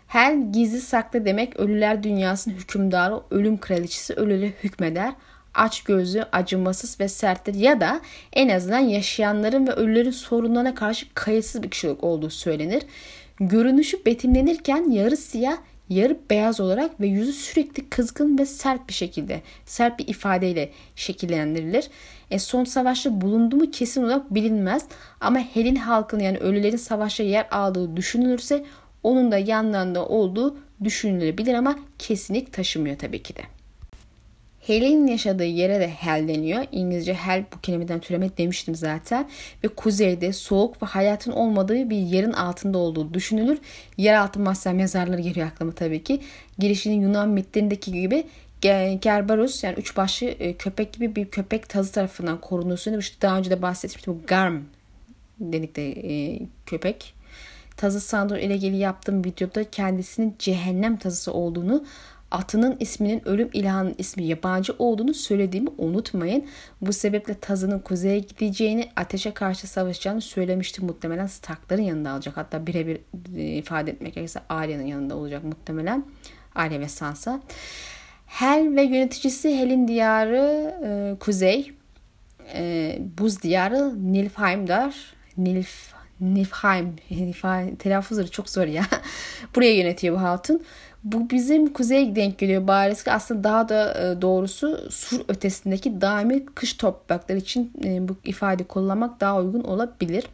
Hel 0.08 0.52
gizli 0.52 0.82
saklı 0.82 1.26
demek 1.26 1.60
ölüler 1.60 2.04
dünyasının 2.04 2.56
hükümdarı, 2.56 3.20
ölüm 3.32 3.58
kraliçesi 3.58 4.13
ölüle 4.13 4.54
hükmeder. 4.63 5.13
Aç 5.54 5.84
gözlü, 5.84 6.24
acımasız 6.32 7.00
ve 7.00 7.08
serttir 7.08 7.54
ya 7.54 7.82
da 7.82 8.02
en 8.34 8.50
azından 8.50 8.80
yaşayanların 8.80 9.68
ve 9.68 9.72
ölülerin 9.72 10.12
sorunlarına 10.12 10.76
karşı 10.76 11.13
kayıtsız 11.13 11.63
bir 11.63 11.70
kişilik 11.70 12.04
olduğu 12.04 12.30
söylenir. 12.30 12.84
Görünüşü 13.39 14.06
betimlenirken 14.06 14.91
yarı 14.91 15.18
siyah, 15.18 15.58
yarı 15.89 16.17
beyaz 16.30 16.60
olarak 16.60 17.02
ve 17.02 17.08
yüzü 17.08 17.34
sürekli 17.34 17.89
kızgın 17.89 18.38
ve 18.38 18.45
sert 18.45 18.88
bir 18.89 18.93
şekilde, 18.93 19.41
sert 19.65 20.00
bir 20.00 20.08
ifadeyle 20.08 20.71
şekillendirilir. 20.95 21.89
E, 22.32 22.39
son 22.39 22.63
savaşta 22.63 23.21
bulundu 23.21 23.56
mu 23.56 23.71
kesin 23.71 24.04
olarak 24.04 24.34
bilinmez 24.34 24.86
ama 25.21 25.39
Helin 25.39 25.76
halkının 25.76 26.24
yani 26.24 26.38
ölülerin 26.38 26.78
savaşta 26.78 27.24
yer 27.24 27.48
aldığı 27.52 27.98
düşünülürse 27.98 28.65
onun 29.04 29.32
da 29.32 29.38
yanlarında 29.38 30.06
olduğu 30.06 30.58
düşünülebilir 30.84 31.54
ama 31.54 31.76
kesinlik 32.00 32.54
taşımıyor 32.54 32.98
tabii 32.98 33.24
ki 33.24 33.36
de. 33.36 33.55
Hel'in 34.67 35.08
yaşadığı 35.08 35.45
yere 35.45 35.80
de 35.80 35.88
Hel 35.88 36.28
deniyor. 36.28 36.65
İngilizce 36.71 37.13
Hel 37.13 37.45
bu 37.56 37.62
kelimeden 37.62 37.99
türeme 37.99 38.38
demiştim 38.38 38.75
zaten. 38.75 39.30
Ve 39.63 39.67
kuzeyde 39.67 40.34
soğuk 40.34 40.84
ve 40.84 40.88
hayatın 40.88 41.32
olmadığı 41.32 41.89
bir 41.89 41.97
yerin 41.97 42.32
altında 42.32 42.78
olduğu 42.78 43.13
düşünülür. 43.13 43.58
Yeraltı 43.97 44.39
mahzen 44.39 44.75
mezarları 44.75 45.21
geliyor 45.21 45.47
aklıma 45.47 45.71
tabii 45.71 46.04
ki. 46.04 46.21
Girişinin 46.60 47.01
Yunan 47.01 47.30
mitlerindeki 47.30 47.91
gibi 47.91 48.28
Gerberus 49.01 49.63
yani 49.63 49.75
üç 49.78 49.97
başlı 49.97 50.28
e, 50.28 50.54
köpek 50.54 50.93
gibi 50.93 51.15
bir 51.15 51.25
köpek 51.25 51.69
tazı 51.69 51.91
tarafından 51.91 52.41
korunduğu 52.41 52.78
söyleniyor. 52.78 53.04
İşte 53.04 53.21
daha 53.21 53.38
önce 53.38 53.49
de 53.49 53.62
bahsetmiştim. 53.62 54.13
Bu 54.13 54.28
Garm 54.28 54.62
dedik 55.39 55.75
de 55.75 55.95
köpek. 56.65 57.13
Tazı 57.78 58.01
Sandor 58.01 58.38
ile 58.38 58.56
ilgili 58.56 58.78
yaptığım 58.78 59.25
videoda 59.25 59.63
kendisinin 59.71 60.36
cehennem 60.39 60.97
tazısı 60.97 61.34
olduğunu 61.34 61.86
atının 62.32 62.78
isminin 62.80 63.28
ölüm 63.28 63.50
ilahının 63.54 63.96
ismi 63.98 64.24
yabancı 64.24 64.74
olduğunu 64.80 65.14
söylediğimi 65.14 65.70
unutmayın. 65.78 66.46
Bu 66.82 66.94
sebeple 66.94 67.34
tazının 67.34 67.80
kuzeye 67.80 68.20
gideceğini, 68.20 68.90
ateşe 68.96 69.34
karşı 69.34 69.68
savaşacağını 69.68 70.22
söylemiştim. 70.22 70.86
Muhtemelen 70.86 71.28
Stark'ların 71.28 71.82
yanında 71.82 72.12
alacak. 72.12 72.38
Hatta 72.38 72.68
birebir 72.68 73.00
e, 73.36 73.42
ifade 73.42 73.92
etmek 73.92 74.16
gerekirse 74.16 74.42
Arya'nın 74.50 74.86
yanında 74.86 75.16
olacak 75.16 75.44
muhtemelen. 75.44 76.06
Arya 76.56 76.80
ve 76.80 76.88
Sansa. 76.88 77.42
Hel 78.26 78.76
ve 78.76 78.84
yöneticisi 78.84 79.60
Hel'in 79.60 79.88
diyarı 79.88 80.74
e, 80.86 81.20
kuzey. 81.20 81.72
E, 82.54 83.00
buz 83.18 83.42
diyarı 83.42 84.12
Nilfheim'dar. 84.14 85.16
Nilf 85.38 85.96
Nifheim, 86.22 86.96
telaffuzları 87.76 88.32
çok 88.32 88.50
zor 88.50 88.66
ya. 88.66 88.86
Buraya 89.56 89.76
yönetiyor 89.76 90.16
bu 90.16 90.22
hatun. 90.22 90.64
Bu 91.06 91.30
bizim 91.30 91.74
kuzeye 91.74 92.15
denk 92.15 92.38
geliyor 92.38 92.68
bariz. 92.68 93.04
Aslında 93.08 93.44
daha 93.44 93.70
da 93.70 93.94
e, 93.94 94.22
doğrusu 94.22 94.91
sur 94.91 95.22
ötesindeki 95.28 96.02
daimi 96.02 96.46
kış 96.46 96.74
toprakları 96.74 97.38
için 97.38 97.72
e, 97.84 98.08
bu 98.08 98.15
ifade 98.24 98.63
kullanmak 98.63 99.22
daha 99.22 99.39
uygun 99.39 99.63
olabilir. 99.63 100.26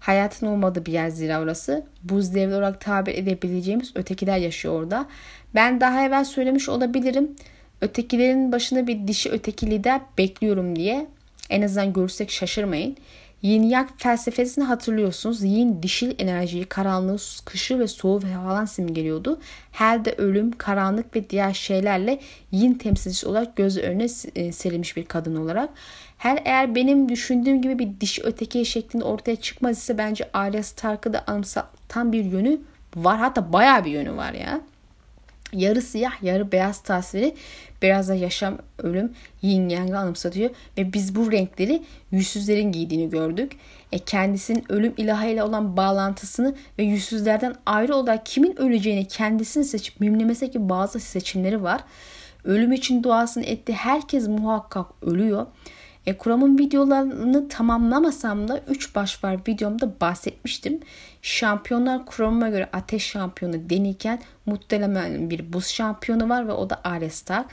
Hayatın 0.00 0.46
olmadığı 0.46 0.86
bir 0.86 0.92
yer 0.92 1.08
zira 1.08 1.40
orası. 1.40 1.84
Buz 2.02 2.34
devri 2.34 2.54
olarak 2.54 2.80
tabir 2.80 3.14
edebileceğimiz 3.14 3.92
ötekiler 3.94 4.38
yaşıyor 4.38 4.82
orada. 4.82 5.06
Ben 5.54 5.80
daha 5.80 6.04
evvel 6.06 6.24
söylemiş 6.24 6.68
olabilirim. 6.68 7.30
Ötekilerin 7.80 8.52
başında 8.52 8.86
bir 8.86 9.08
dişi 9.08 9.30
öteki 9.30 9.70
lider 9.70 10.00
bekliyorum 10.18 10.76
diye. 10.76 11.06
En 11.50 11.62
azından 11.62 11.92
görürsek 11.92 12.30
şaşırmayın. 12.30 12.96
Yin 13.42 13.62
Yang 13.62 13.88
felsefesini 13.96 14.64
hatırlıyorsunuz. 14.64 15.42
Yin 15.42 15.82
dişil 15.82 16.14
enerjiyi, 16.18 16.64
karanlığı, 16.64 17.16
kışı 17.44 17.78
ve 17.78 17.86
soğuğu 17.86 18.20
falan 18.20 18.64
simgeliyordu. 18.64 19.40
Her 19.72 20.04
de 20.04 20.14
ölüm, 20.18 20.50
karanlık 20.50 21.16
ve 21.16 21.30
diğer 21.30 21.52
şeylerle 21.52 22.20
yin 22.52 22.74
temsilcisi 22.74 23.26
olarak 23.26 23.56
göz 23.56 23.78
önüne 23.78 24.06
e, 24.34 24.52
serilmiş 24.52 24.96
bir 24.96 25.04
kadın 25.04 25.36
olarak. 25.36 25.70
Her 26.18 26.42
eğer 26.44 26.74
benim 26.74 27.08
düşündüğüm 27.08 27.62
gibi 27.62 27.78
bir 27.78 28.00
dişi 28.00 28.22
öteki 28.22 28.66
şeklinde 28.66 29.04
ortaya 29.04 29.36
çıkmaz 29.36 29.78
ise 29.78 29.98
bence 29.98 30.30
Arya 30.32 30.62
Stark'ı 30.62 31.12
da 31.12 31.24
anımsatan 31.26 32.12
bir 32.12 32.24
yönü 32.24 32.60
var. 32.96 33.18
Hatta 33.18 33.52
baya 33.52 33.84
bir 33.84 33.90
yönü 33.90 34.16
var 34.16 34.32
ya. 34.32 34.60
Yarı 35.56 35.82
siyah 35.82 36.22
yarı 36.22 36.52
beyaz 36.52 36.82
tasviri 36.82 37.34
biraz 37.82 38.08
da 38.08 38.14
yaşam, 38.14 38.58
ölüm, 38.78 39.12
yin 39.42 39.68
yang'ı 39.68 39.98
anımsatıyor. 39.98 40.50
Ve 40.78 40.92
biz 40.92 41.14
bu 41.14 41.32
renkleri 41.32 41.82
yüzsüzlerin 42.10 42.72
giydiğini 42.72 43.10
gördük. 43.10 43.52
E 43.92 43.98
kendisinin 43.98 44.64
ölüm 44.68 44.94
ilahıyla 44.96 45.46
olan 45.46 45.76
bağlantısını 45.76 46.54
ve 46.78 46.82
yüzsüzlerden 46.82 47.54
ayrı 47.66 47.94
olarak 47.94 48.26
kimin 48.26 48.60
öleceğini 48.60 49.08
kendisini 49.08 49.64
seçip 49.64 50.00
mimlemesi 50.00 50.50
gibi 50.50 50.68
bazı 50.68 51.00
seçimleri 51.00 51.62
var. 51.62 51.80
Ölüm 52.44 52.72
için 52.72 53.02
duasını 53.02 53.44
etti. 53.44 53.72
Herkes 53.72 54.28
muhakkak 54.28 54.86
ölüyor. 55.02 55.46
E, 56.06 56.16
kuramın 56.18 56.58
videolarını 56.58 57.48
tamamlamasam 57.48 58.48
da 58.48 58.60
3 58.68 58.94
baş 58.94 59.24
var 59.24 59.38
videomda 59.48 60.00
bahsetmiştim. 60.00 60.80
Şampiyonlar 61.22 62.06
kuramıma 62.06 62.48
göre 62.48 62.68
ateş 62.72 63.06
şampiyonu 63.06 63.70
denirken 63.70 64.20
muhtemelen 64.46 65.30
bir 65.30 65.52
buz 65.52 65.66
şampiyonu 65.66 66.28
var 66.28 66.48
ve 66.48 66.52
o 66.52 66.70
da 66.70 66.80
Arya 66.84 67.10
Stark. 67.10 67.46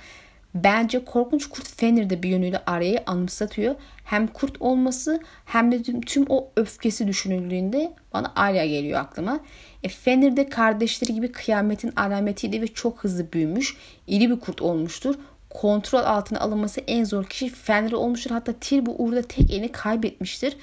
Bence 0.56 1.06
korkunç 1.06 1.50
kurt 1.50 1.68
Fenrir 1.68 2.10
de 2.10 2.24
bir 2.24 2.30
yönüyle 2.30 2.62
Arya'yı 2.66 3.04
anımsatıyor. 3.06 3.76
Hem 4.06 4.28
kurt 4.28 4.62
olması 4.62 5.20
hem 5.46 5.72
de 5.72 5.84
tüm, 5.84 6.02
tüm 6.02 6.26
o 6.30 6.50
öfkesi 6.56 7.08
düşünüldüğünde 7.08 7.94
bana 8.14 8.32
Arya 8.36 8.66
geliyor 8.66 9.00
aklıma. 9.00 9.40
E, 9.84 9.88
Fenrir 9.88 10.38
de 10.38 10.50
kardeşleri 10.50 11.14
gibi 11.14 11.32
kıyametin 11.32 11.94
alametiydi 11.96 12.62
ve 12.62 12.68
çok 12.68 13.04
hızlı 13.04 13.34
büyümüş. 13.34 13.78
İri 14.08 14.30
bir 14.30 14.40
kurt 14.40 14.62
olmuştur 14.62 15.16
kontrol 15.54 16.00
altına 16.00 16.40
alınması 16.40 16.82
en 16.88 17.04
zor 17.04 17.26
kişi 17.26 17.50
Fenrir 17.50 17.92
olmuştur. 17.92 18.32
Hatta 18.32 18.54
Tyr 18.54 18.86
bu 18.86 18.96
uğurda 19.04 19.22
tek 19.22 19.52
elini 19.52 19.72
kaybetmiştir. 19.72 20.58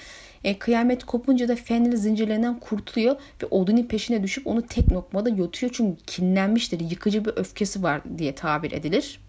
E, 0.45 0.59
kıyamet 0.59 1.05
kopunca 1.05 1.49
da 1.49 1.57
Fenrir 1.57 1.97
zincirlerinden 1.97 2.61
kurtuluyor 2.61 3.17
ve 3.43 3.47
Odin'in 3.51 3.85
peşine 3.85 4.23
düşüp 4.23 4.47
onu 4.47 4.63
tek 4.63 4.91
noktada 4.91 5.29
yutuyor. 5.29 5.73
Çünkü 5.75 6.03
kinlenmiştir, 6.07 6.81
yıkıcı 6.81 7.25
bir 7.25 7.33
öfkesi 7.37 7.83
var 7.83 8.01
diye 8.19 8.35
tabir 8.35 8.73
edilir. 8.73 9.21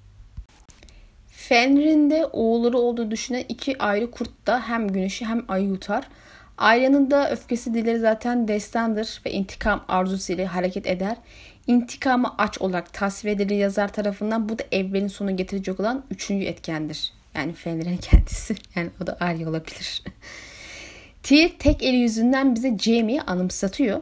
Fenrir'in 1.28 2.10
de 2.10 2.26
oğulları 2.26 2.78
olduğu 2.78 3.12
düşünen 3.12 3.44
iki 3.50 3.78
ayrı 3.78 4.12
kurt 4.12 4.48
da 4.48 4.60
hem 4.60 4.88
güneşi 4.88 5.26
hem 5.26 5.46
ayı 5.48 5.68
yutar. 5.68 6.08
Arya'nın 6.58 7.12
da 7.12 7.32
öfkesi 7.32 7.74
dileri 7.74 8.00
zaten 8.00 8.48
destandır 8.48 9.22
ve 9.26 9.32
intikam 9.32 9.86
arzusuyla 9.88 10.56
hareket 10.56 10.88
eder. 10.88 11.18
İntikamı 11.72 12.34
aç 12.38 12.62
olarak 12.62 12.94
tasvir 12.94 13.32
edilir 13.32 13.56
yazar 13.56 13.94
tarafından. 13.94 14.50
Bu 14.50 14.60
da 14.60 14.64
evrenin 14.72 15.08
sonu 15.08 15.38
getirecek 15.38 15.80
olan 15.80 16.04
üçüncü 16.12 16.46
etkendir. 16.46 17.14
Yani 17.36 17.54
Fenrir'in 17.54 17.98
kendisi. 18.12 18.56
Yani 18.76 18.90
o 19.04 19.08
da 19.08 19.18
Arya 19.20 19.50
olabilir. 19.50 20.04
Tyr 21.24 21.50
tek 21.60 21.84
eli 21.84 21.98
yüzünden 21.98 22.56
bize 22.56 22.78
Jaime'yi 22.78 23.22
anımsatıyor. 23.22 24.02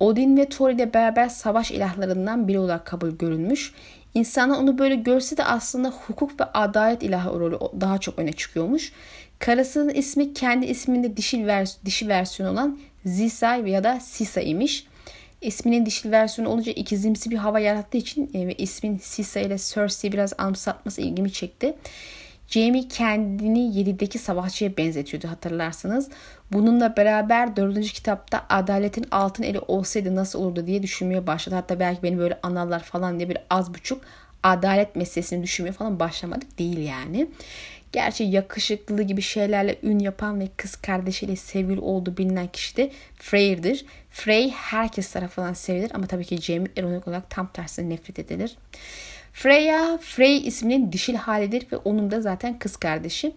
Odin 0.00 0.36
ve 0.36 0.48
Thor 0.48 0.70
ile 0.70 0.94
beraber 0.94 1.28
savaş 1.28 1.70
ilahlarından 1.70 2.48
biri 2.48 2.58
olarak 2.58 2.86
kabul 2.86 3.10
görülmüş. 3.10 3.72
İnsanlar 4.14 4.58
onu 4.58 4.78
böyle 4.78 4.94
görse 4.94 5.36
de 5.36 5.44
aslında 5.44 5.88
hukuk 5.88 6.40
ve 6.40 6.44
adalet 6.44 7.02
ilahı 7.02 7.40
rolü 7.40 7.58
daha 7.80 7.98
çok 7.98 8.18
öne 8.18 8.32
çıkıyormuş. 8.32 8.92
Karısının 9.38 9.94
ismi 9.94 10.34
kendi 10.34 10.66
isminde 10.66 11.16
dişil 11.16 11.46
vers 11.46 11.76
dişi 11.84 12.08
versiyon 12.08 12.52
olan 12.52 12.78
Zisa 13.04 13.56
ya 13.56 13.84
da 13.84 14.00
Sisa 14.00 14.40
imiş. 14.40 14.86
İsminin 15.40 15.86
dişil 15.86 16.10
versiyonu 16.10 16.52
olunca 16.52 16.72
ikizimsi 16.72 17.30
bir 17.30 17.36
hava 17.36 17.60
yarattığı 17.60 17.98
için 17.98 18.30
e, 18.34 18.46
ve 18.46 18.54
ismin 18.54 18.98
Sisa 18.98 19.40
ile 19.40 19.58
Cersei'yi 19.58 20.12
biraz 20.12 20.32
anımsatması 20.38 21.00
ilgimi 21.00 21.32
çekti. 21.32 21.74
Jamie 22.48 22.88
kendini 22.88 23.58
7'deki 23.58 24.18
savaşçıya 24.18 24.76
benzetiyordu 24.76 25.28
hatırlarsanız. 25.28 26.08
Bununla 26.52 26.96
beraber 26.96 27.56
4. 27.56 27.92
kitapta 27.92 28.46
adaletin 28.48 29.06
altın 29.10 29.42
eli 29.42 29.58
olsaydı 29.58 30.16
nasıl 30.16 30.38
olurdu 30.38 30.66
diye 30.66 30.82
düşünmeye 30.82 31.26
başladı. 31.26 31.54
Hatta 31.54 31.80
belki 31.80 32.02
beni 32.02 32.18
böyle 32.18 32.38
analar 32.42 32.80
falan 32.82 33.18
diye 33.18 33.28
bir 33.28 33.38
az 33.50 33.74
buçuk 33.74 34.00
adalet 34.42 34.96
meselesini 34.96 35.42
düşünmeye 35.42 35.72
falan 35.72 36.00
başlamadık 36.00 36.58
değil 36.58 36.78
yani. 36.78 37.28
Gerçi 37.92 38.24
yakışıklı 38.24 39.02
gibi 39.02 39.22
şeylerle 39.22 39.78
ün 39.82 39.98
yapan 39.98 40.40
ve 40.40 40.48
kız 40.56 40.76
kardeşiyle 40.76 41.36
sevgili 41.36 41.80
olduğu 41.80 42.16
bilinen 42.16 42.46
kişi 42.46 42.76
de 42.76 42.90
Frey'dir. 43.16 43.84
Frey 44.10 44.50
herkes 44.50 45.12
tarafından 45.12 45.52
sevilir 45.52 45.90
ama 45.94 46.06
tabii 46.06 46.24
ki 46.24 46.36
Jaime 46.36 46.68
ironik 46.76 47.08
olarak 47.08 47.30
tam 47.30 47.52
tersine 47.52 47.88
nefret 47.88 48.18
edilir. 48.18 48.56
Freya, 49.32 49.98
Frey 49.98 50.46
isminin 50.46 50.92
dişil 50.92 51.14
halidir 51.14 51.66
ve 51.72 51.76
onun 51.76 52.10
da 52.10 52.20
zaten 52.20 52.58
kız 52.58 52.76
kardeşi. 52.76 53.32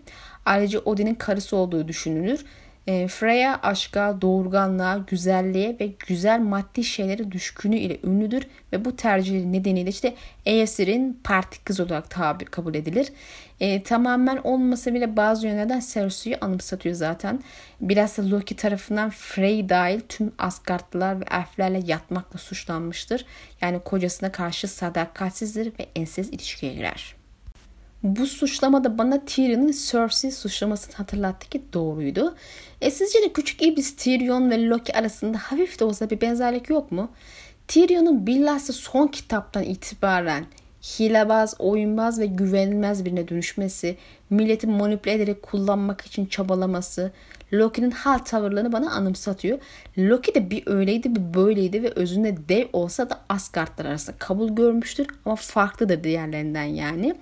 Ayrıca 0.45 0.79
Odin'in 0.79 1.15
karısı 1.15 1.55
olduğu 1.55 1.87
düşünülür. 1.87 2.45
E, 2.87 3.07
Freya 3.07 3.59
aşka, 3.63 4.21
doğurganlığa, 4.21 4.97
güzelliğe 4.97 5.77
ve 5.79 5.89
güzel 6.07 6.39
maddi 6.39 6.83
şeylere 6.83 7.31
düşkünü 7.31 7.77
ile 7.77 7.99
ünlüdür 8.03 8.47
ve 8.73 8.85
bu 8.85 8.95
tercihi 8.95 9.51
nedeniyle 9.53 9.89
işte 9.89 10.15
Aesir'in 10.45 11.19
parti 11.23 11.63
kız 11.63 11.79
olarak 11.79 12.09
tabir 12.09 12.45
kabul 12.45 12.75
edilir. 12.75 13.13
E, 13.59 13.83
tamamen 13.83 14.37
olmasa 14.43 14.93
bile 14.93 15.17
bazı 15.17 15.47
yönlerden 15.47 15.81
Cersei'yi 15.93 16.39
anımsatıyor 16.39 16.95
zaten. 16.95 17.43
Bilhassa 17.81 18.29
Loki 18.29 18.55
tarafından 18.55 19.09
Frey 19.09 19.69
dahil 19.69 19.99
tüm 20.09 20.31
Asgardlılar 20.37 21.19
ve 21.19 21.25
elflerle 21.31 21.81
yatmakla 21.85 22.39
suçlanmıştır. 22.39 23.25
Yani 23.61 23.79
kocasına 23.79 24.31
karşı 24.31 24.67
sadakatsizdir 24.67 25.67
ve 25.79 25.87
ensiz 25.95 26.29
ilişkiye 26.29 26.73
girer. 26.73 27.20
Bu 28.03 28.27
suçlama 28.27 28.83
da 28.83 28.97
bana 28.97 29.25
Tyrion'un 29.25 29.71
Cersei 29.71 30.31
suçlamasını 30.31 30.95
hatırlattı 30.95 31.49
ki 31.49 31.61
doğruydu. 31.73 32.35
E 32.81 32.91
sizce 32.91 33.21
de 33.21 33.33
küçük 33.33 33.61
iblis 33.61 33.95
Tyrion 33.95 34.51
ve 34.51 34.65
Loki 34.65 34.97
arasında 34.97 35.37
hafif 35.37 35.79
de 35.79 35.85
olsa 35.85 36.09
bir 36.09 36.21
benzerlik 36.21 36.69
yok 36.69 36.91
mu? 36.91 37.11
Tyrion'un 37.67 38.27
bilhassa 38.27 38.73
son 38.73 39.07
kitaptan 39.07 39.63
itibaren 39.63 40.45
hilebaz, 40.83 41.55
oyunbaz 41.59 42.19
ve 42.19 42.25
güvenilmez 42.25 43.05
birine 43.05 43.27
dönüşmesi, 43.27 43.97
milleti 44.29 44.67
manipüle 44.67 45.13
ederek 45.13 45.41
kullanmak 45.41 46.01
için 46.01 46.25
çabalaması, 46.25 47.11
Loki'nin 47.53 47.91
hal 47.91 48.17
tavırlarını 48.17 48.71
bana 48.71 48.91
anımsatıyor. 48.91 49.59
Loki 49.97 50.35
de 50.35 50.49
bir 50.49 50.63
öyleydi 50.65 51.15
bir 51.15 51.33
böyleydi 51.33 51.83
ve 51.83 51.91
özünde 51.91 52.37
dev 52.49 52.67
olsa 52.73 53.09
da 53.09 53.21
Asgardlar 53.29 53.85
arasında 53.85 54.15
kabul 54.19 54.49
görmüştür 54.49 55.07
ama 55.25 55.35
farklıdır 55.35 56.03
diğerlerinden 56.03 56.63
yani. 56.63 57.15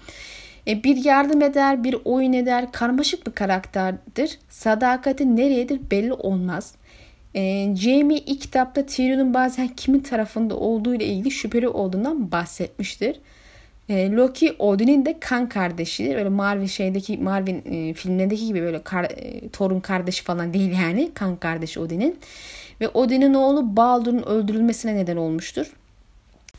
E, 0.68 0.84
bir 0.84 1.06
yardım 1.06 1.42
eder, 1.42 1.84
bir 1.84 1.96
oyun 2.06 2.34
eder, 2.34 2.72
karmaşık 2.72 3.28
bir 3.28 3.32
karakterdir. 3.32 4.40
Sadakati 4.50 5.36
nereyedir 5.36 5.80
belli 5.92 6.14
olmaz. 6.14 6.76
E, 7.36 7.76
Jamie 7.76 8.18
ilk 8.18 8.42
kitapta 8.42 8.86
Tyrion'un 8.86 9.34
bazen 9.34 9.68
kimin 9.68 10.00
tarafında 10.00 10.56
olduğu 10.56 10.96
ile 10.96 11.06
ilgili 11.06 11.32
şüpheli 11.32 11.68
olduğundan 11.68 12.32
bahsetmiştir. 12.32 13.20
E, 13.90 14.12
Loki 14.12 14.56
Odin'in 14.60 15.06
de 15.06 15.20
kan 15.20 15.50
kardeşidir. 15.50 16.16
Böyle 16.16 16.30
Marvel 16.30 16.68
şeydeki 16.68 17.18
Marvel 17.18 17.62
e, 17.66 17.94
filmlerindeki 17.94 18.46
gibi 18.48 18.62
böyle 18.62 18.84
kar, 18.84 19.08
torun 19.54 19.80
kardeşi 19.80 20.24
falan 20.24 20.54
değil 20.54 20.72
yani. 20.82 21.10
Kan 21.14 21.36
kardeşi 21.36 21.80
Odin'in. 21.80 22.20
Ve 22.82 22.90
Odin'in 22.90 23.34
oğlu 23.34 23.78
Baldur'un 23.78 24.24
öldürülmesine 24.24 24.96
neden 24.96 25.18
olmuştur. 25.18 25.74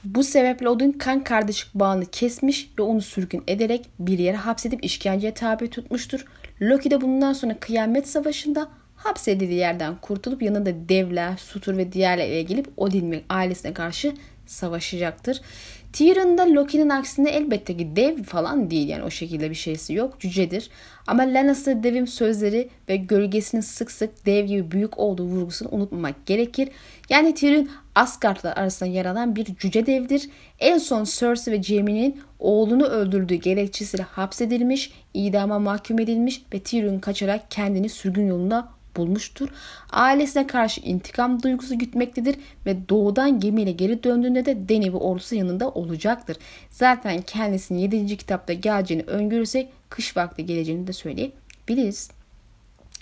Bu 0.04 0.24
sebeple 0.24 0.68
Odin 0.68 0.92
kan 0.92 1.24
kardeşlik 1.24 1.74
bağını 1.74 2.06
kesmiş 2.06 2.70
ve 2.78 2.82
onu 2.82 3.00
sürgün 3.00 3.42
ederek 3.46 3.86
bir 3.98 4.18
yere 4.18 4.36
hapsedip 4.36 4.84
işkenceye 4.84 5.34
tabi 5.34 5.70
tutmuştur. 5.70 6.24
Loki 6.62 6.90
de 6.90 7.00
bundan 7.00 7.32
sonra 7.32 7.56
kıyamet 7.60 8.08
savaşında 8.08 8.68
hapsedildiği 8.96 9.58
yerden 9.58 9.96
kurtulup 9.96 10.42
yanında 10.42 10.88
devler, 10.88 11.36
sutur 11.36 11.76
ve 11.76 11.92
diğerlerle 11.92 12.42
gelip 12.42 12.68
Odin 12.76 13.10
ve 13.10 13.22
ailesine 13.28 13.74
karşı 13.74 14.14
savaşacaktır. 14.46 15.40
Tyrion 15.92 16.38
da 16.38 16.54
Loki'nin 16.54 16.88
aksine 16.88 17.30
elbette 17.30 17.76
ki 17.76 17.96
dev 17.96 18.22
falan 18.22 18.70
değil 18.70 18.88
yani 18.88 19.04
o 19.04 19.10
şekilde 19.10 19.50
bir 19.50 19.54
şeysi 19.54 19.94
yok. 19.94 20.20
Cücedir. 20.20 20.70
Ama 21.06 21.22
Lannister 21.22 21.82
devim 21.82 22.06
sözleri 22.06 22.68
ve 22.88 22.96
gölgesinin 22.96 23.62
sık 23.62 23.90
sık 23.90 24.26
dev 24.26 24.46
gibi 24.46 24.70
büyük 24.70 24.98
olduğu 24.98 25.24
vurgusunu 25.24 25.68
unutmamak 25.72 26.26
gerekir. 26.26 26.68
Yani 27.10 27.34
Tyrion 27.34 27.68
Asgardlar 27.94 28.56
arasında 28.56 28.90
yer 28.90 29.06
alan 29.06 29.36
bir 29.36 29.44
cüce 29.44 29.86
devdir. 29.86 30.30
En 30.58 30.78
son 30.78 31.04
Cersei 31.04 31.54
ve 31.54 31.62
Jaime'nin 31.62 32.20
oğlunu 32.38 32.84
öldürdüğü 32.84 33.34
gerekçesiyle 33.34 34.02
hapsedilmiş, 34.02 34.92
idama 35.14 35.58
mahkum 35.58 36.00
edilmiş 36.00 36.42
ve 36.54 36.60
Tyrion 36.60 36.98
kaçarak 36.98 37.50
kendini 37.50 37.88
sürgün 37.88 38.26
yolunda 38.26 38.68
bulmuştur. 38.96 39.48
Ailesine 39.92 40.46
karşı 40.46 40.80
intikam 40.80 41.42
duygusu 41.42 41.78
gütmektedir 41.78 42.36
ve 42.66 42.88
doğudan 42.88 43.40
gemiyle 43.40 43.72
geri 43.72 44.02
döndüğünde 44.02 44.46
de 44.46 44.68
Dany 44.68 44.92
ve 44.92 44.96
ordusu 44.96 45.34
yanında 45.34 45.70
olacaktır. 45.70 46.36
Zaten 46.70 47.22
kendisinin 47.22 47.78
7. 47.78 48.16
kitapta 48.16 48.52
geleceğini 48.52 49.02
öngörürsek 49.02 49.68
kış 49.88 50.16
vakti 50.16 50.46
geleceğini 50.46 50.86
de 50.86 50.92
söyleyebiliriz. 50.92 52.19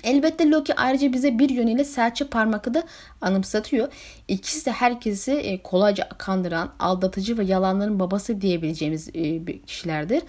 Elbette 0.05 0.51
Loki 0.51 0.75
ayrıca 0.75 1.13
bize 1.13 1.39
bir 1.39 1.51
yönüyle 1.51 1.85
serçe 1.85 2.25
parmakı 2.25 2.75
da 2.75 2.83
anımsatıyor. 3.21 3.89
İkisi 4.29 4.67
de 4.67 4.71
herkesi 4.73 5.33
e, 5.33 5.63
kolayca 5.63 6.09
kandıran, 6.19 6.73
aldatıcı 6.79 7.39
ve 7.39 7.45
yalanların 7.45 8.01
babası 8.01 8.41
diyebileceğimiz 8.41 9.09
e, 9.15 9.45
kişilerdir. 9.67 10.23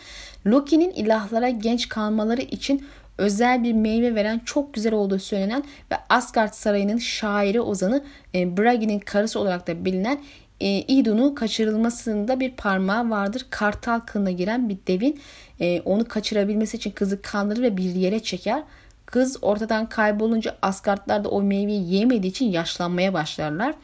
Loki'nin 0.48 0.92
ilahlara 0.92 1.50
genç 1.50 1.90
kalmaları 1.90 2.42
için 2.42 2.88
özel 3.18 3.64
bir 3.64 3.74
meyve 3.74 4.16
veren 4.16 4.42
çok 4.46 4.74
güzel 4.74 4.94
olduğu 4.94 5.20
söylenen 5.20 5.64
ve 5.92 5.96
Asgard 6.10 6.54
Sarayı'nın 6.54 6.98
şairi 6.98 7.62
ozanı 7.62 8.04
e, 8.36 8.58
Bragi'nin 8.58 9.00
karısı 9.00 9.40
olarak 9.40 9.68
da 9.68 9.86
bilinen 9.86 10.20
e, 10.60 10.68
İdun'un 10.68 11.36
kaçırılmasında 11.36 12.40
bir 12.40 12.52
parmağı 12.52 13.10
vardır. 13.10 13.46
Kartal 13.50 14.00
kılına 14.00 14.32
giren 14.32 14.70
bir 14.70 14.78
devin 14.88 15.20
e, 15.60 15.82
onu 15.82 16.08
kaçırabilmesi 16.08 16.78
için 16.78 16.92
kızı 16.92 17.22
kandırır 17.22 17.62
ve 17.62 17.78
bir 17.78 17.96
yere 17.96 18.20
çeker. 18.20 18.64
Kız 19.12 19.38
ortadan 19.42 19.90
kaybolunca 19.90 20.58
Asgardlar 20.62 21.24
da 21.24 21.30
o 21.30 21.42
meyveyi 21.42 21.94
yemediği 21.94 22.32
için 22.32 22.46
yaşlanmaya 22.46 23.14
başlarlar. 23.14 23.76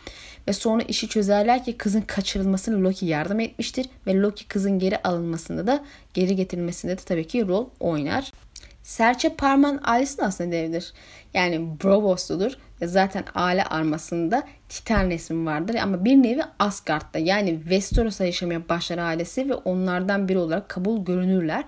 Ve 0.47 0.53
sonra 0.53 0.84
işi 0.84 1.09
çözerler 1.09 1.63
ki 1.63 1.78
kızın 1.78 2.01
kaçırılmasına 2.01 2.84
Loki 2.84 3.05
yardım 3.05 3.39
etmiştir. 3.39 3.89
Ve 4.07 4.15
Loki 4.15 4.47
kızın 4.47 4.80
geri 4.80 4.97
alınmasında 4.97 5.67
da 5.67 5.84
geri 6.13 6.36
getirilmesinde 6.36 6.97
de 6.97 7.01
tabii 7.01 7.28
ki 7.28 7.47
rol 7.47 7.67
oynar. 7.80 8.32
Serçe 8.84 9.30
parmağın 9.30 9.80
ailesi 9.84 10.23
aslında 10.23 10.51
devdir. 10.51 10.93
Yani 11.34 11.67
Brovos'ludur. 11.84 12.51
Zaten 12.84 13.23
aile 13.36 13.63
armasında 13.63 14.43
Titan 14.69 15.09
resmi 15.09 15.45
vardır. 15.45 15.76
Ama 15.76 16.05
bir 16.05 16.15
nevi 16.15 16.41
Asgard'da 16.59 17.19
yani 17.19 17.59
Westeros'a 17.61 18.26
yaşamaya 18.26 18.69
başlar 18.69 18.97
ailesi 18.97 19.49
ve 19.49 19.53
onlardan 19.53 20.28
biri 20.28 20.38
olarak 20.38 20.69
kabul 20.69 21.05
görünürler. 21.05 21.63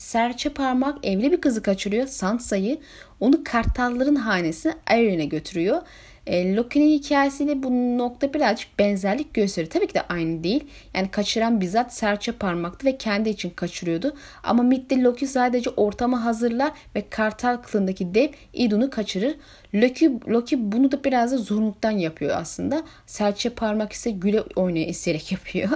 Serçe 0.00 0.48
parmak 0.48 1.06
evli 1.06 1.32
bir 1.32 1.40
kızı 1.40 1.62
kaçırıyor 1.62 2.06
Sansa'yı. 2.06 2.78
Onu 3.20 3.44
kartalların 3.44 4.14
hanesi 4.14 4.74
Aeren'e 4.86 5.24
götürüyor. 5.24 5.82
E, 6.26 6.54
Loki'nin 6.54 6.98
hikayesiyle 6.98 7.62
bu 7.62 7.98
nokta 7.98 8.34
birazcık 8.34 8.78
benzerlik 8.78 9.34
gösteriyor. 9.34 9.70
Tabii 9.70 9.86
ki 9.86 9.94
de 9.94 10.02
aynı 10.02 10.44
değil. 10.44 10.64
Yani 10.94 11.10
kaçıran 11.10 11.60
bizzat 11.60 11.94
serçe 11.94 12.32
parmaktı 12.32 12.86
ve 12.86 12.96
kendi 12.96 13.28
için 13.28 13.50
kaçırıyordu. 13.50 14.16
Ama 14.42 14.62
Mid'de 14.62 15.02
Loki 15.02 15.26
sadece 15.26 15.70
ortamı 15.70 16.16
hazırlar 16.16 16.72
ve 16.96 17.04
kartal 17.10 17.56
kılındaki 17.56 18.14
dev 18.14 18.28
Idun'u 18.52 18.90
kaçırır. 18.90 19.34
Loki, 19.74 20.12
Loki 20.28 20.72
bunu 20.72 20.92
da 20.92 21.04
biraz 21.04 21.32
da 21.32 21.38
zorunluluktan 21.38 21.90
yapıyor 21.90 22.36
aslında. 22.36 22.82
Serçe 23.06 23.50
parmak 23.50 23.92
ise 23.92 24.10
güle 24.10 24.40
oynaya 24.56 24.86
isteyerek 24.86 25.32
yapıyor. 25.32 25.70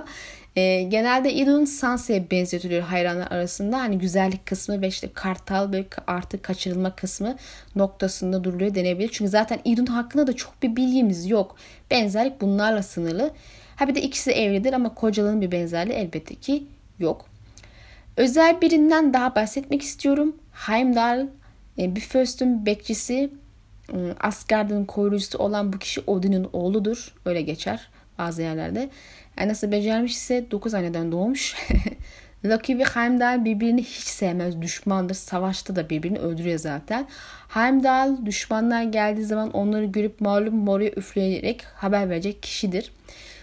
E, 0.56 0.82
genelde 0.82 1.32
Idun 1.32 1.64
Sansa'ya 1.64 2.30
benzetiliyor 2.30 2.82
hayranlar 2.82 3.30
arasında. 3.30 3.78
Hani 3.78 3.98
güzellik 3.98 4.46
kısmı 4.46 4.82
ve 4.82 4.88
işte 4.88 5.08
kartal 5.14 5.72
ve 5.72 5.84
artık 6.06 6.42
kaçırılma 6.42 6.96
kısmı 6.96 7.36
noktasında 7.76 8.44
duruluyor 8.44 8.74
denebilir. 8.74 9.10
Çünkü 9.12 9.30
zaten 9.30 9.58
Idun 9.64 9.86
hakkında 9.86 10.26
da 10.26 10.36
çok 10.36 10.62
bir 10.62 10.76
bilgimiz 10.76 11.30
yok. 11.30 11.56
Benzerlik 11.90 12.40
bunlarla 12.40 12.82
sınırlı. 12.82 13.30
Ha 13.76 13.88
bir 13.88 13.94
de 13.94 14.02
ikisi 14.02 14.30
evlidir 14.30 14.72
ama 14.72 14.94
kocalığın 14.94 15.40
bir 15.40 15.52
benzerliği 15.52 15.98
elbette 15.98 16.34
ki 16.34 16.64
yok. 16.98 17.26
Özel 18.16 18.60
birinden 18.60 19.14
daha 19.14 19.34
bahsetmek 19.34 19.82
istiyorum. 19.82 20.36
Heimdall, 20.52 21.26
e, 21.78 21.96
Bifröst'ün 21.96 22.66
bekçisi, 22.66 23.30
e, 23.92 23.98
Asgard'ın 24.20 24.84
koruyucusu 24.84 25.38
olan 25.38 25.72
bu 25.72 25.78
kişi 25.78 26.00
Odin'in 26.06 26.48
oğludur. 26.52 27.14
Öyle 27.24 27.42
geçer 27.42 27.88
bazı 28.18 28.42
yerlerde. 28.42 28.90
Yani 29.38 29.48
nasıl 29.48 29.72
becermiş 29.72 30.12
ise 30.12 30.50
9 30.50 30.74
anneden 30.74 31.12
doğmuş. 31.12 31.54
Loki 32.44 32.78
ve 32.78 32.84
Heimdall 32.84 33.44
birbirini 33.44 33.82
hiç 33.82 34.04
sevmez. 34.04 34.62
Düşmandır. 34.62 35.14
Savaşta 35.14 35.76
da 35.76 35.90
birbirini 35.90 36.18
öldürüyor 36.18 36.58
zaten. 36.58 37.06
Heimdall 37.48 38.26
düşmanlar 38.26 38.82
geldiği 38.82 39.24
zaman 39.24 39.50
onları 39.50 39.84
görüp 39.84 40.20
malum 40.20 40.56
moruya 40.56 40.90
üfleyerek 40.90 41.64
haber 41.64 42.10
verecek 42.10 42.42
kişidir. 42.42 42.92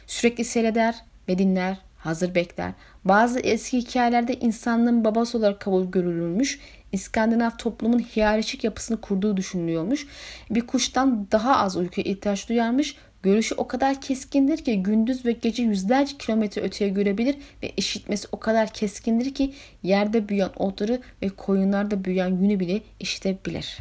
Sürekli 0.08 0.46
seyreder 0.46 0.96
ve 1.28 1.38
dinler. 1.38 1.78
Hazır 1.98 2.36
bekler. 2.36 2.72
Bazı 3.06 3.40
eski 3.40 3.78
hikayelerde 3.78 4.34
insanlığın 4.34 5.06
babası 5.06 5.38
olarak 5.38 5.60
kabul 5.60 5.86
görülürmüş. 5.86 6.60
İskandinav 6.92 7.50
toplumun 7.58 8.00
hiyerarşik 8.00 8.64
yapısını 8.64 9.02
kurduğu 9.02 9.38
düşünülüyormuş. 9.38 10.08
Bir 10.50 10.68
kuştan 10.68 11.28
daha 11.32 11.58
az 11.58 11.78
uykuya 11.78 12.06
ihtiyaç 12.08 12.50
duyarmış. 12.50 12.96
Görüşü 13.24 13.56
o 13.56 13.68
kadar 13.68 14.02
keskindir 14.02 14.58
ki 14.58 14.84
gündüz 14.84 15.26
ve 15.26 15.32
gece 15.32 15.64
yüzlerce 15.64 16.18
kilometre 16.18 16.62
öteye 16.62 16.90
görebilir 16.90 17.36
ve 17.64 17.72
işitmesi 17.78 18.28
o 18.32 18.40
kadar 18.40 18.74
keskindir 18.74 19.34
ki 19.34 19.54
yerde 19.84 20.30
büyüyen 20.30 20.52
otları 20.56 21.02
ve 21.22 21.30
koyunlarda 21.30 22.06
büyüyen 22.06 22.42
yünü 22.42 22.60
bile 22.60 22.82
işitebilir. 23.00 23.78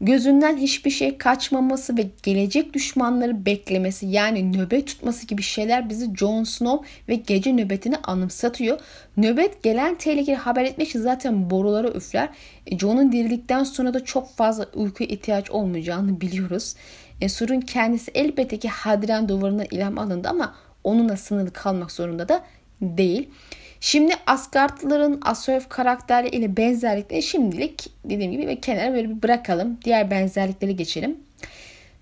Gözünden 0.00 0.56
hiçbir 0.56 0.90
şey 0.90 1.18
kaçmaması 1.18 1.96
ve 1.96 2.06
gelecek 2.22 2.74
düşmanları 2.74 3.46
beklemesi 3.46 4.06
yani 4.06 4.52
nöbet 4.58 4.86
tutması 4.86 5.26
gibi 5.26 5.42
şeyler 5.42 5.88
bizi 5.88 6.14
Jon 6.16 6.44
Snow 6.44 6.88
ve 7.08 7.14
gece 7.14 7.52
nöbetini 7.52 7.96
anımsatıyor. 7.96 8.80
Nöbet 9.16 9.62
gelen 9.62 9.94
tehlikeli 9.94 10.36
haber 10.36 10.64
etmek 10.64 10.88
için 10.88 11.00
zaten 11.00 11.50
borulara 11.50 11.88
üfler. 11.88 12.28
E, 12.66 12.78
Jon'un 12.78 13.12
dirildikten 13.12 13.64
sonra 13.64 13.94
da 13.94 14.04
çok 14.04 14.36
fazla 14.36 14.66
uykuya 14.74 15.08
ihtiyaç 15.08 15.50
olmayacağını 15.50 16.20
biliyoruz. 16.20 16.74
E, 17.20 17.60
kendisi 17.60 18.10
elbette 18.14 18.58
ki 18.58 18.68
Hadren 18.68 19.28
duvarına 19.28 19.64
ilham 19.64 19.98
alındı 19.98 20.28
ama 20.28 20.54
onunla 20.84 21.16
sınırlı 21.16 21.52
kalmak 21.52 21.92
zorunda 21.92 22.28
da 22.28 22.44
değil. 22.82 23.28
Şimdi 23.80 24.14
Asgardlıların 24.26 25.20
Asoev 25.24 25.60
karakterleri 25.68 26.36
ile 26.36 26.56
benzerlikleri 26.56 27.22
şimdilik 27.22 27.90
dediğim 28.04 28.32
gibi 28.32 28.60
kenara 28.60 28.94
böyle 28.94 29.10
bir 29.10 29.22
bırakalım. 29.22 29.78
Diğer 29.84 30.10
benzerlikleri 30.10 30.76
geçelim. 30.76 31.16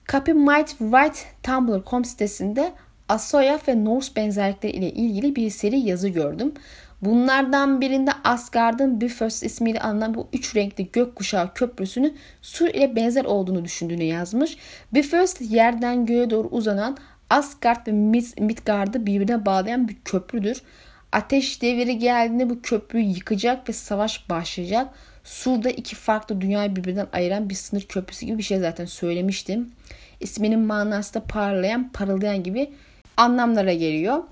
Copy 0.09 0.33
Might 0.33 0.69
White 0.69 1.19
Tumblr.com 1.43 2.05
sitesinde 2.05 2.73
Asoya 3.09 3.59
ve 3.69 3.85
Norse 3.85 4.17
benzerlikleri 4.17 4.73
ile 4.73 4.91
ilgili 4.91 5.37
bir 5.37 5.51
seri 5.51 5.79
yazı 5.79 6.09
gördüm. 6.09 6.55
Bunlardan 7.03 7.81
birinde 7.81 8.11
Asgard'ın 8.25 9.01
Bifrost 9.01 9.43
ismiyle 9.43 9.81
anılan 9.81 10.15
bu 10.15 10.29
üç 10.33 10.57
renkli 10.57 10.93
gökkuşağı 10.93 11.55
köprüsünün 11.55 12.19
Sur 12.43 12.69
ile 12.69 12.97
benzer 12.97 13.25
olduğunu 13.25 13.65
düşündüğünü 13.65 14.05
yazmış. 14.05 14.57
Bifrost 14.95 15.41
yerden 15.41 16.07
göğe 16.07 16.31
doğru 16.31 16.49
uzanan 16.49 16.97
Asgard 17.31 17.87
ve 17.87 17.93
Midgard'ı 18.41 19.07
birbirine 19.07 19.47
bağlayan 19.47 19.89
bir 19.89 19.97
köprüdür. 20.05 20.63
Ateş 21.13 21.63
devri 21.63 21.99
geldiğinde 21.99 22.51
bu 22.51 22.63
köprüyü 22.63 23.05
yıkacak 23.05 23.69
ve 23.69 23.73
savaş 23.73 24.31
başlayacak. 24.31 24.89
Sur'da 25.25 25.71
iki 25.71 25.97
farklı 25.97 26.41
dünyayı 26.41 26.77
birbirinden 26.77 27.07
ayıran 27.13 27.51
bir 27.51 27.55
sınır 27.55 27.83
köprüsü 27.83 28.27
gibi 28.27 28.39
bir 28.39 28.43
şey 28.43 28.59
zaten 28.59 28.85
söylemiştim. 28.85 29.73
İsminin 30.21 30.61
manası 30.61 31.15
da 31.15 31.21
parlayan, 31.21 31.93
parıldayan 31.93 32.43
gibi 32.43 32.73
anlamlara 33.17 33.73
geliyor. 33.73 34.23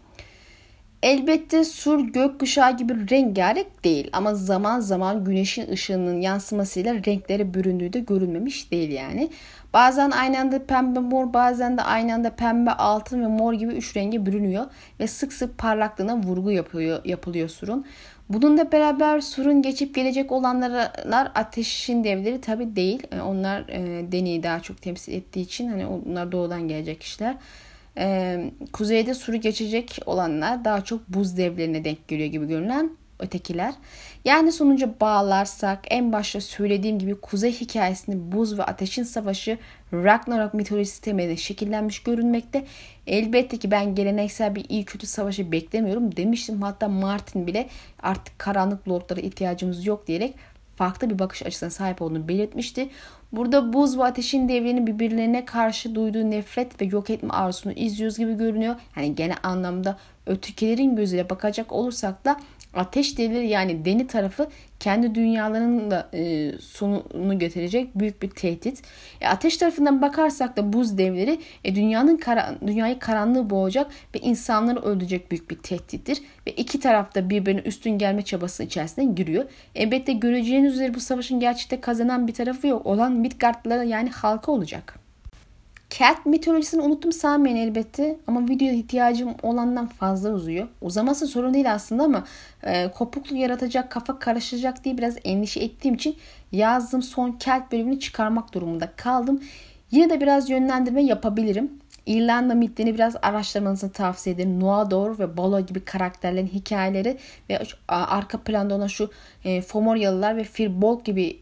Elbette 1.02 1.64
sur 1.64 2.00
gökkuşağı 2.00 2.76
gibi 2.76 3.10
rengarenk 3.10 3.84
değil 3.84 4.10
ama 4.12 4.34
zaman 4.34 4.80
zaman 4.80 5.24
güneşin 5.24 5.72
ışığının 5.72 6.20
yansımasıyla 6.20 6.94
renklere 6.94 7.54
büründüğü 7.54 7.92
de 7.92 8.00
görülmemiş 8.00 8.70
değil 8.70 8.90
yani. 8.90 9.30
Bazen 9.72 10.10
aynı 10.10 10.40
anda 10.40 10.66
pembe 10.66 11.00
mor 11.00 11.32
bazen 11.32 11.78
de 11.78 11.82
aynı 11.82 12.14
anda 12.14 12.30
pembe 12.30 12.70
altın 12.70 13.22
ve 13.22 13.26
mor 13.26 13.52
gibi 13.52 13.72
üç 13.72 13.96
renge 13.96 14.26
bürünüyor 14.26 14.66
ve 15.00 15.06
sık 15.06 15.32
sık 15.32 15.58
parlaklığına 15.58 16.16
vurgu 16.16 16.50
yapıyor, 16.50 17.04
yapılıyor 17.04 17.48
surun. 17.48 17.86
Bununla 18.28 18.72
beraber 18.72 19.20
surun 19.20 19.62
geçip 19.62 19.94
gelecek 19.94 20.32
olanlar 20.32 21.32
ateşin 21.34 22.04
devleri 22.04 22.40
tabi 22.40 22.76
değil. 22.76 23.06
E, 23.12 23.20
onlar 23.20 23.60
e, 23.68 24.12
deneyi 24.12 24.42
daha 24.42 24.60
çok 24.60 24.82
temsil 24.82 25.12
ettiği 25.12 25.40
için 25.40 25.68
hani 25.68 25.86
onlar 25.86 26.32
doğudan 26.32 26.68
gelecek 26.68 27.00
kişiler. 27.00 27.36
Ee, 27.98 28.50
kuzeyde 28.72 29.14
suru 29.14 29.36
geçecek 29.36 29.98
olanlar 30.06 30.64
daha 30.64 30.84
çok 30.84 31.08
buz 31.08 31.36
devlerine 31.36 31.84
denk 31.84 32.08
geliyor 32.08 32.28
gibi 32.28 32.48
görünen 32.48 32.90
ötekiler. 33.22 33.74
Yani 34.24 34.52
sonuca 34.52 34.94
bağlarsak 35.00 35.78
en 35.90 36.12
başta 36.12 36.40
söylediğim 36.40 36.98
gibi 36.98 37.14
kuzey 37.14 37.52
hikayesinde 37.52 38.32
buz 38.32 38.58
ve 38.58 38.64
ateşin 38.64 39.02
savaşı 39.02 39.58
Ragnarok 39.92 40.54
mitolojisi 40.54 41.00
temelinde 41.00 41.36
şekillenmiş 41.36 42.02
görünmekte. 42.02 42.64
Elbette 43.06 43.56
ki 43.56 43.70
ben 43.70 43.94
geleneksel 43.94 44.54
bir 44.54 44.64
iyi 44.68 44.84
kötü 44.84 45.06
savaşı 45.06 45.52
beklemiyorum 45.52 46.16
demiştim. 46.16 46.62
Hatta 46.62 46.88
Martin 46.88 47.46
bile 47.46 47.68
artık 48.02 48.38
karanlık 48.38 48.88
lordlara 48.88 49.20
ihtiyacımız 49.20 49.86
yok 49.86 50.06
diyerek 50.06 50.34
farklı 50.76 51.10
bir 51.10 51.18
bakış 51.18 51.42
açısına 51.42 51.70
sahip 51.70 52.02
olduğunu 52.02 52.28
belirtmişti. 52.28 52.88
Burada 53.32 53.72
buz 53.72 53.98
ve 53.98 54.04
ateşin 54.04 54.48
devrini 54.48 54.86
birbirlerine 54.86 55.44
karşı 55.44 55.94
duyduğu 55.94 56.30
nefret 56.30 56.80
ve 56.80 56.84
yok 56.84 57.10
etme 57.10 57.30
arzusunu 57.30 57.72
izliyoruz 57.72 58.18
gibi 58.18 58.34
görünüyor. 58.34 58.74
Yani 58.96 59.14
gene 59.14 59.34
anlamda 59.42 59.98
ötekilerin 60.26 60.96
gözüyle 60.96 61.30
bakacak 61.30 61.72
olursak 61.72 62.24
da 62.24 62.36
ateş 62.74 63.18
devleri 63.18 63.48
yani 63.48 63.84
deni 63.84 64.06
tarafı 64.06 64.48
kendi 64.80 65.14
dünyalarının 65.14 65.90
da 65.90 66.08
e, 66.14 66.52
sonunu 66.58 67.38
getirecek 67.38 67.98
büyük 67.98 68.22
bir 68.22 68.30
tehdit. 68.30 68.82
E, 69.20 69.28
ateş 69.28 69.56
tarafından 69.56 70.02
bakarsak 70.02 70.56
da 70.56 70.72
buz 70.72 70.98
devleri 70.98 71.40
e, 71.64 71.74
dünyanın 71.74 72.16
kara, 72.16 72.54
dünyayı 72.66 72.98
karanlığı 72.98 73.50
boğacak 73.50 73.90
ve 74.14 74.18
insanları 74.18 74.80
öldürecek 74.80 75.30
büyük 75.30 75.50
bir 75.50 75.56
tehdittir. 75.56 76.22
Ve 76.46 76.52
iki 76.52 76.80
tarafta 76.80 77.30
birbirine 77.30 77.60
üstün 77.60 77.98
gelme 77.98 78.22
çabası 78.22 78.62
içerisine 78.62 79.04
giriyor. 79.04 79.44
Elbette 79.74 80.12
göreceğiniz 80.12 80.74
üzere 80.74 80.94
bu 80.94 81.00
savaşın 81.00 81.40
gerçekte 81.40 81.80
kazanan 81.80 82.28
bir 82.28 82.34
tarafı 82.34 82.66
yok. 82.66 82.86
Olan 82.86 83.12
Midgardlılara 83.12 83.84
yani 83.84 84.10
halka 84.10 84.52
olacak. 84.52 85.01
Cat 85.98 86.26
mitolojisini 86.26 86.82
unuttum 86.82 87.12
sanmayın 87.12 87.56
elbette 87.56 88.16
ama 88.26 88.48
video 88.48 88.68
ihtiyacım 88.68 89.34
olandan 89.42 89.86
fazla 89.86 90.32
uzuyor. 90.32 90.68
Uzaması 90.80 91.26
sorun 91.26 91.54
değil 91.54 91.72
aslında 91.72 92.04
ama 92.04 92.24
e, 92.62 92.90
kopukluk 92.90 93.38
yaratacak, 93.38 93.90
kafa 93.90 94.18
karışacak 94.18 94.84
diye 94.84 94.98
biraz 94.98 95.16
endişe 95.24 95.60
ettiğim 95.60 95.94
için 95.94 96.16
yazdığım 96.52 97.02
son 97.02 97.36
Cat 97.38 97.72
bölümünü 97.72 98.00
çıkarmak 98.00 98.54
durumunda 98.54 98.92
kaldım. 98.96 99.40
Yine 99.90 100.10
de 100.10 100.20
biraz 100.20 100.50
yönlendirme 100.50 101.02
yapabilirim. 101.02 101.70
İrlanda 102.06 102.54
mitlerini 102.54 102.94
biraz 102.94 103.16
araştırmanızı 103.22 103.92
tavsiye 103.92 104.34
ederim. 104.34 104.60
Noador 104.60 105.18
ve 105.18 105.36
Balo 105.36 105.60
gibi 105.60 105.80
karakterlerin 105.80 106.46
hikayeleri 106.46 107.18
ve 107.50 107.62
arka 107.88 108.38
planda 108.38 108.74
olan 108.74 108.86
şu 108.86 109.10
e, 109.44 109.62
Fomoryalılar 109.62 110.36
ve 110.36 110.44
Firbolg 110.44 111.04
gibi 111.04 111.38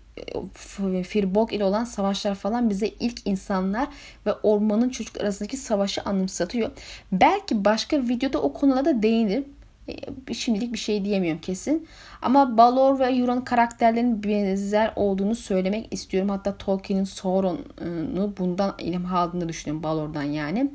Firbolg 1.02 1.52
ile 1.52 1.64
olan 1.64 1.84
savaşlar 1.84 2.34
falan 2.34 2.70
bize 2.70 2.88
ilk 2.88 3.26
insanlar 3.26 3.88
ve 4.26 4.32
ormanın 4.32 4.88
çocuklar 4.88 5.22
arasındaki 5.22 5.56
savaşı 5.56 6.02
anımsatıyor. 6.02 6.70
Belki 7.12 7.64
başka 7.64 7.98
videoda 7.98 8.42
o 8.42 8.52
konulara 8.52 8.84
da 8.84 9.02
değinirim. 9.02 9.44
E, 10.28 10.34
şimdilik 10.34 10.72
bir 10.72 10.78
şey 10.78 11.04
diyemiyorum 11.04 11.40
kesin. 11.40 11.88
Ama 12.22 12.56
Balor 12.56 12.98
ve 12.98 13.06
Euron 13.06 13.40
karakterlerinin 13.40 14.22
benzer 14.22 14.92
olduğunu 14.96 15.34
söylemek 15.34 15.94
istiyorum. 15.94 16.28
Hatta 16.28 16.56
Tolkien'in 16.56 17.04
Sauron'u 17.04 18.34
bundan 18.38 18.74
ilham 18.78 19.14
aldığını 19.14 19.48
düşünüyorum 19.48 19.82
Balor'dan 19.82 20.22
yani. 20.22 20.70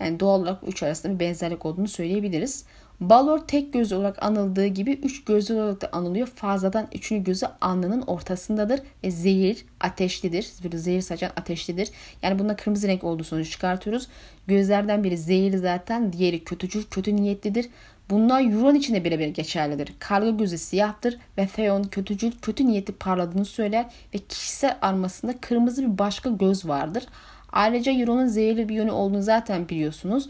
Yani 0.00 0.20
doğal 0.20 0.40
olarak 0.40 0.58
üç 0.66 0.82
arasında 0.82 1.14
bir 1.14 1.20
benzerlik 1.20 1.66
olduğunu 1.66 1.88
söyleyebiliriz. 1.88 2.64
Balor 3.00 3.38
tek 3.38 3.72
gözlü 3.72 3.96
olarak 3.96 4.22
anıldığı 4.22 4.66
gibi 4.66 4.92
üç 4.92 5.24
gözlü 5.24 5.54
olarak 5.54 5.80
da 5.80 5.88
anılıyor. 5.92 6.26
Fazladan 6.26 6.88
üçüncü 6.94 7.24
gözü 7.24 7.46
alnının 7.60 8.02
ortasındadır 8.02 8.80
ve 9.04 9.10
zehir 9.10 9.64
ateşlidir. 9.80 10.48
Böyle 10.64 10.78
zehir 10.78 11.00
saçan 11.00 11.30
ateşlidir. 11.36 11.90
Yani 12.22 12.38
bunda 12.38 12.56
kırmızı 12.56 12.88
renk 12.88 13.04
olduğu 13.04 13.24
sonucu 13.24 13.50
çıkartıyoruz. 13.50 14.08
Gözlerden 14.46 15.04
biri 15.04 15.18
zehirli 15.18 15.58
zaten. 15.58 16.12
Diğeri 16.12 16.44
kötücül, 16.44 16.82
kötü 16.90 17.16
niyetlidir. 17.16 17.68
Bunlar 18.10 18.40
Euron 18.40 18.74
için 18.74 18.94
de 18.94 19.04
birebir 19.04 19.28
geçerlidir. 19.28 19.92
Karga 19.98 20.30
gözü 20.30 20.58
siyahtır 20.58 21.18
ve 21.38 21.46
Theon 21.46 21.82
kötücül 21.82 22.32
kötü 22.42 22.66
niyeti 22.66 22.92
parladığını 22.92 23.44
söyler 23.44 23.86
ve 24.14 24.18
kişisel 24.18 24.78
armasında 24.82 25.34
kırmızı 25.40 25.82
bir 25.82 25.98
başka 25.98 26.30
göz 26.30 26.68
vardır. 26.68 27.06
Ayrıca 27.52 27.92
Euron'un 27.92 28.26
zehirli 28.26 28.68
bir 28.68 28.74
yönü 28.74 28.90
olduğunu 28.90 29.22
zaten 29.22 29.68
biliyorsunuz. 29.68 30.28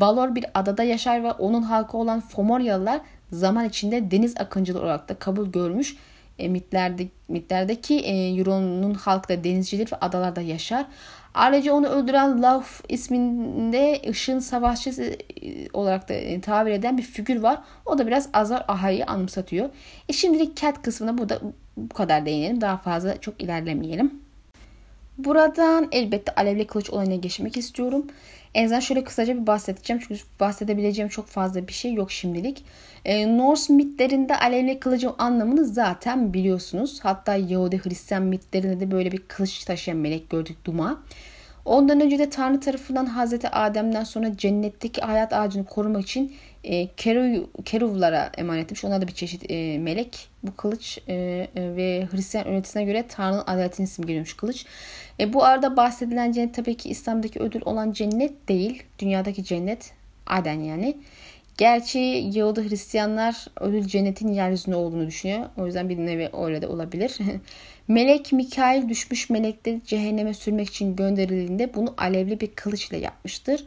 Balor 0.00 0.34
bir 0.34 0.44
adada 0.54 0.82
yaşar 0.82 1.24
ve 1.24 1.32
onun 1.32 1.62
halkı 1.62 1.96
olan 1.96 2.20
Fomoryalılar 2.20 3.00
zaman 3.32 3.68
içinde 3.68 4.10
deniz 4.10 4.34
akıncılı 4.36 4.80
olarak 4.80 5.08
da 5.08 5.14
kabul 5.14 5.46
görmüş. 5.46 5.96
E, 6.38 6.48
mitlerde, 6.48 7.06
mitlerdeki 7.28 7.98
e, 7.98 8.36
Euron'un 8.36 8.94
halkı 8.94 9.28
da 9.28 9.44
denizcidir 9.44 9.92
ve 9.92 9.96
adalarda 9.96 10.40
yaşar. 10.40 10.86
Ayrıca 11.34 11.72
onu 11.72 11.86
öldüren 11.86 12.42
Love 12.42 12.64
isminde 12.88 14.02
ışın 14.08 14.38
savaşçısı 14.38 15.02
e, 15.02 15.16
olarak 15.72 16.08
da 16.08 16.14
e, 16.14 16.40
tabir 16.40 16.70
eden 16.70 16.98
bir 16.98 17.02
figür 17.02 17.40
var. 17.40 17.58
O 17.86 17.98
da 17.98 18.06
biraz 18.06 18.28
Azar 18.32 18.64
Ahai'yi 18.68 19.04
anımsatıyor. 19.04 19.70
E 20.08 20.12
şimdilik 20.12 20.56
Cat 20.56 20.82
kısmına 20.82 21.18
bu 21.18 21.28
da 21.28 21.40
bu 21.76 21.94
kadar 21.94 22.26
değinelim. 22.26 22.60
Daha 22.60 22.76
fazla 22.76 23.20
çok 23.20 23.42
ilerlemeyelim. 23.42 24.22
Buradan 25.18 25.88
elbette 25.92 26.34
alevli 26.34 26.66
kılıç 26.66 26.90
olayına 26.90 27.14
geçmek 27.14 27.56
istiyorum. 27.56 28.06
En 28.54 28.64
azından 28.64 28.80
şöyle 28.80 29.04
kısaca 29.04 29.40
bir 29.40 29.46
bahsedeceğim. 29.46 30.02
Çünkü 30.08 30.20
bahsedebileceğim 30.40 31.08
çok 31.08 31.26
fazla 31.26 31.68
bir 31.68 31.72
şey 31.72 31.94
yok 31.94 32.12
şimdilik. 32.12 32.64
E, 33.04 33.38
Norse 33.38 33.72
mitlerinde 33.72 34.36
alevli 34.36 34.80
kılıcın 34.80 35.12
anlamını 35.18 35.64
zaten 35.64 36.32
biliyorsunuz. 36.32 37.00
Hatta 37.02 37.36
Yahudi 37.36 37.84
Hristiyan 37.84 38.22
mitlerinde 38.22 38.80
de 38.80 38.90
böyle 38.90 39.12
bir 39.12 39.18
kılıç 39.18 39.64
taşıyan 39.64 39.98
melek 39.98 40.30
gördük 40.30 40.56
Duma. 40.64 41.02
Ondan 41.64 42.00
önce 42.00 42.18
de 42.18 42.30
Tanrı 42.30 42.60
tarafından 42.60 43.06
Hazreti 43.06 43.48
Adem'den 43.48 44.04
sonra 44.04 44.36
cennetteki 44.36 45.00
hayat 45.00 45.32
ağacını 45.32 45.64
korumak 45.64 46.02
için 46.02 46.32
e, 46.64 46.88
keru, 46.96 47.50
keruvlara 47.64 48.30
emanet 48.38 48.64
etmiş. 48.64 48.84
Onlar 48.84 49.02
da 49.02 49.08
bir 49.08 49.12
çeşit 49.12 49.50
e, 49.50 49.78
melek. 49.78 50.28
Bu 50.42 50.56
kılıç 50.56 50.98
e, 51.08 51.14
e, 51.14 51.48
ve 51.56 52.08
Hristiyan 52.10 52.46
öğretisine 52.46 52.84
göre 52.84 53.04
Tanrı'nın 53.08 53.42
adaletinin 53.46 53.86
ismi 53.86 54.06
geliyormuş 54.06 54.36
kılıç. 54.36 54.66
E, 55.20 55.32
bu 55.32 55.44
arada 55.44 55.76
bahsedilen 55.76 56.32
cennet 56.32 56.54
tabii 56.54 56.76
ki 56.76 56.88
İslam'daki 56.88 57.40
ödül 57.40 57.60
olan 57.64 57.92
cennet 57.92 58.48
değil. 58.48 58.82
Dünyadaki 58.98 59.44
cennet 59.44 59.92
Aden 60.26 60.60
yani. 60.60 60.96
Gerçi 61.58 61.98
Yahudi 62.32 62.70
Hristiyanlar 62.70 63.46
ödül 63.60 63.84
cennetin 63.84 64.28
yeryüzünde 64.28 64.76
olduğunu 64.76 65.06
düşünüyor. 65.06 65.46
O 65.56 65.66
yüzden 65.66 65.88
bir 65.88 65.96
nevi 65.96 66.30
öyle 66.32 66.62
de 66.62 66.66
olabilir. 66.66 67.18
Melek 67.92 68.32
Mikail 68.32 68.88
düşmüş 68.88 69.30
melekleri 69.30 69.80
cehenneme 69.84 70.34
sürmek 70.34 70.68
için 70.68 70.96
gönderildiğinde 70.96 71.74
bunu 71.74 71.94
alevli 71.98 72.40
bir 72.40 72.46
kılıç 72.46 72.90
ile 72.90 72.96
yapmıştır. 72.96 73.64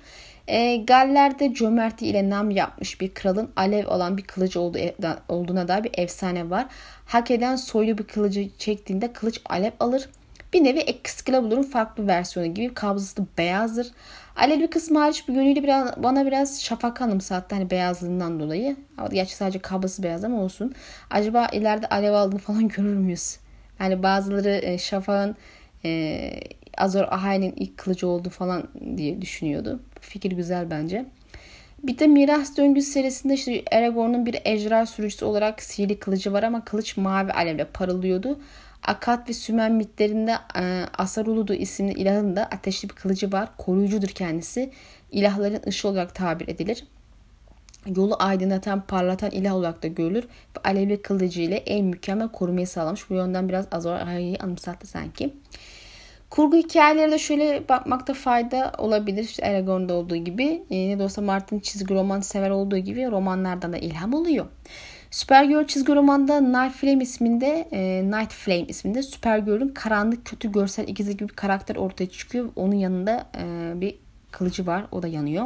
E, 0.48 0.78
Galler'de 0.78 1.54
cömerti 1.54 2.08
ile 2.08 2.30
nam 2.30 2.52
yapmış 2.52 3.02
bir 3.02 3.14
kralın 3.14 3.52
alev 3.56 3.88
olan 3.88 4.18
bir 4.18 4.24
kılıcı 4.24 4.60
olduğu, 4.60 4.78
e, 4.78 4.96
olduğuna 5.30 5.68
dair 5.68 5.84
bir 5.84 5.92
efsane 5.94 6.50
var. 6.50 6.66
Hak 7.06 7.32
eden 7.32 7.56
soylu 7.56 7.98
bir 7.98 8.04
kılıcı 8.04 8.50
çektiğinde 8.58 9.14
kılıç 9.14 9.42
alev 9.46 9.72
alır. 9.80 10.10
Bir 10.54 10.64
nevi 10.64 10.80
Excalibur'un 10.80 11.64
farklı 11.64 12.08
versiyonu 12.08 12.54
gibi 12.54 12.74
kabzası 12.74 13.26
beyazdır. 13.38 13.92
Alevli 14.36 14.70
kısmı 14.70 15.00
hariç 15.00 15.28
bir 15.28 15.34
yönüyle 15.34 15.64
biraz, 15.64 16.04
bana 16.04 16.26
biraz 16.26 16.64
şafak 16.64 17.02
anımsattı 17.02 17.56
hani 17.56 17.70
beyazlığından 17.70 18.40
dolayı. 18.40 18.76
Gerçi 19.12 19.36
sadece 19.36 19.60
kablosu 19.60 20.04
beyaz 20.04 20.24
ama 20.24 20.42
olsun. 20.42 20.74
Acaba 21.10 21.48
ileride 21.48 21.88
alev 21.88 22.14
aldığını 22.14 22.40
falan 22.40 22.68
görür 22.68 22.96
müyüz? 22.96 23.38
Yani 23.80 24.04
bazıları 24.04 24.60
e, 24.64 24.78
şafağın 24.78 25.36
e, 25.86 26.32
Azor 26.78 27.04
Ahai'nin 27.04 27.54
ilk 27.56 27.78
kılıcı 27.78 28.08
oldu 28.08 28.30
falan 28.30 28.68
diye 28.98 29.22
düşünüyordu. 29.22 29.80
Fikir 30.02 30.32
güzel 30.32 30.72
bence. 30.72 31.06
Bir 31.84 32.00
de 32.00 32.08
Miras 32.08 32.58
Döngüsü 32.58 32.92
serisinde 32.92 33.34
işte 33.34 33.64
Aragorn'un 33.72 34.26
bir 34.26 34.42
ejderha 34.46 34.86
sürücüsü 34.86 35.26
olarak 35.26 35.64
sihirli 35.64 36.00
kılıcı 36.00 36.34
var 36.34 36.44
ama 36.44 36.66
kılıç 36.66 36.98
mavi 36.98 37.32
alevle 37.32 37.66
parıldıyordu. 37.66 38.40
Akat 38.84 39.30
ve 39.30 39.34
Sümen 39.34 39.72
mitlerinde 39.72 40.36
e, 40.60 40.86
Asaruludu 40.98 41.54
isimli 41.54 41.94
ilahın 41.94 42.36
da 42.36 42.44
ateşli 42.44 42.90
bir 42.90 42.96
kılıcı 42.96 43.32
var. 43.32 43.50
Koruyucudur 43.58 44.08
kendisi. 44.08 44.72
İlahların 45.12 45.62
ışığı 45.68 45.88
olarak 45.88 46.16
tabir 46.16 46.48
edilir. 46.48 46.84
Yolu 47.96 48.16
aydınlatan, 48.20 48.82
parlatan 48.82 49.32
ilah 49.32 49.56
olarak 49.56 49.84
da 49.84 49.88
görülür. 49.88 50.24
Ve 50.24 50.70
alevli 50.70 51.02
kılıcı 51.02 51.42
ile 51.42 51.56
en 51.56 51.86
mükemmel 51.86 52.28
korumayı 52.28 52.68
sağlamış. 52.68 53.10
Bu 53.10 53.14
yönden 53.14 53.50
biraz 53.50 53.68
Azor 53.72 53.94
Ahai'yi 53.94 54.38
anımsattı 54.38 54.88
sanki. 54.88 55.34
Kurgu 56.30 56.58
hikayelerine 56.58 57.20
şöyle 57.20 57.70
bakmakta 57.70 58.14
fayda 58.14 58.72
olabilir. 58.78 59.24
İşte 59.24 59.46
Aragorn'da 59.46 59.94
olduğu 59.94 60.16
gibi. 60.16 60.64
E, 60.70 60.90
ne 60.90 61.00
de 61.00 61.04
olsa 61.04 61.22
Martin 61.22 61.60
çizgi 61.60 61.94
roman 61.94 62.20
sever 62.20 62.50
olduğu 62.50 62.78
gibi 62.78 63.12
romanlardan 63.12 63.74
da 63.74 63.78
ilham 63.78 64.14
oluyor. 64.14 64.46
Supergirl 65.12 65.68
çizgi 65.68 65.96
romanda 65.96 66.42
Night 66.42 66.76
Flame 66.76 67.04
isminde 67.04 67.68
e, 67.72 68.04
Night 68.04 68.34
Flame 68.34 68.66
isminde 68.68 69.04
Supergirl'ün 69.04 69.68
karanlık 69.68 70.26
kötü 70.26 70.52
görsel 70.52 70.88
ikizi 70.88 71.18
gibi 71.18 71.30
bir 71.30 71.34
karakter 71.34 71.76
ortaya 71.76 72.10
çıkıyor. 72.10 72.50
Onun 72.56 72.76
yanında 72.76 73.28
e, 73.38 73.74
bir 73.82 73.96
kılıcı 74.32 74.68
var. 74.68 74.86
O 74.92 75.02
da 75.02 75.08
yanıyor. 75.08 75.46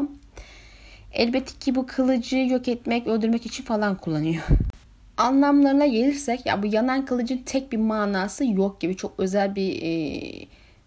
Elbette 1.14 1.51
ki 1.60 1.76
bu 1.76 1.86
kılıcı 1.86 2.38
yok 2.38 2.68
etmek, 2.68 3.07
öldürmek 3.07 3.45
için 3.45 3.64
falan 3.64 3.95
kullanıyor. 3.95 4.43
Anlamlarına 5.18 5.86
gelirsek 5.88 6.45
ya 6.45 6.64
bu 6.64 6.68
yanan 6.68 7.05
kılıcın 7.05 7.38
tek 7.38 7.72
bir 7.72 7.78
manası 7.78 8.45
yok 8.45 8.82
gibi 8.82 8.95
çok 8.95 9.14
özel 9.18 9.55
bir 9.55 9.82
e, 9.82 10.22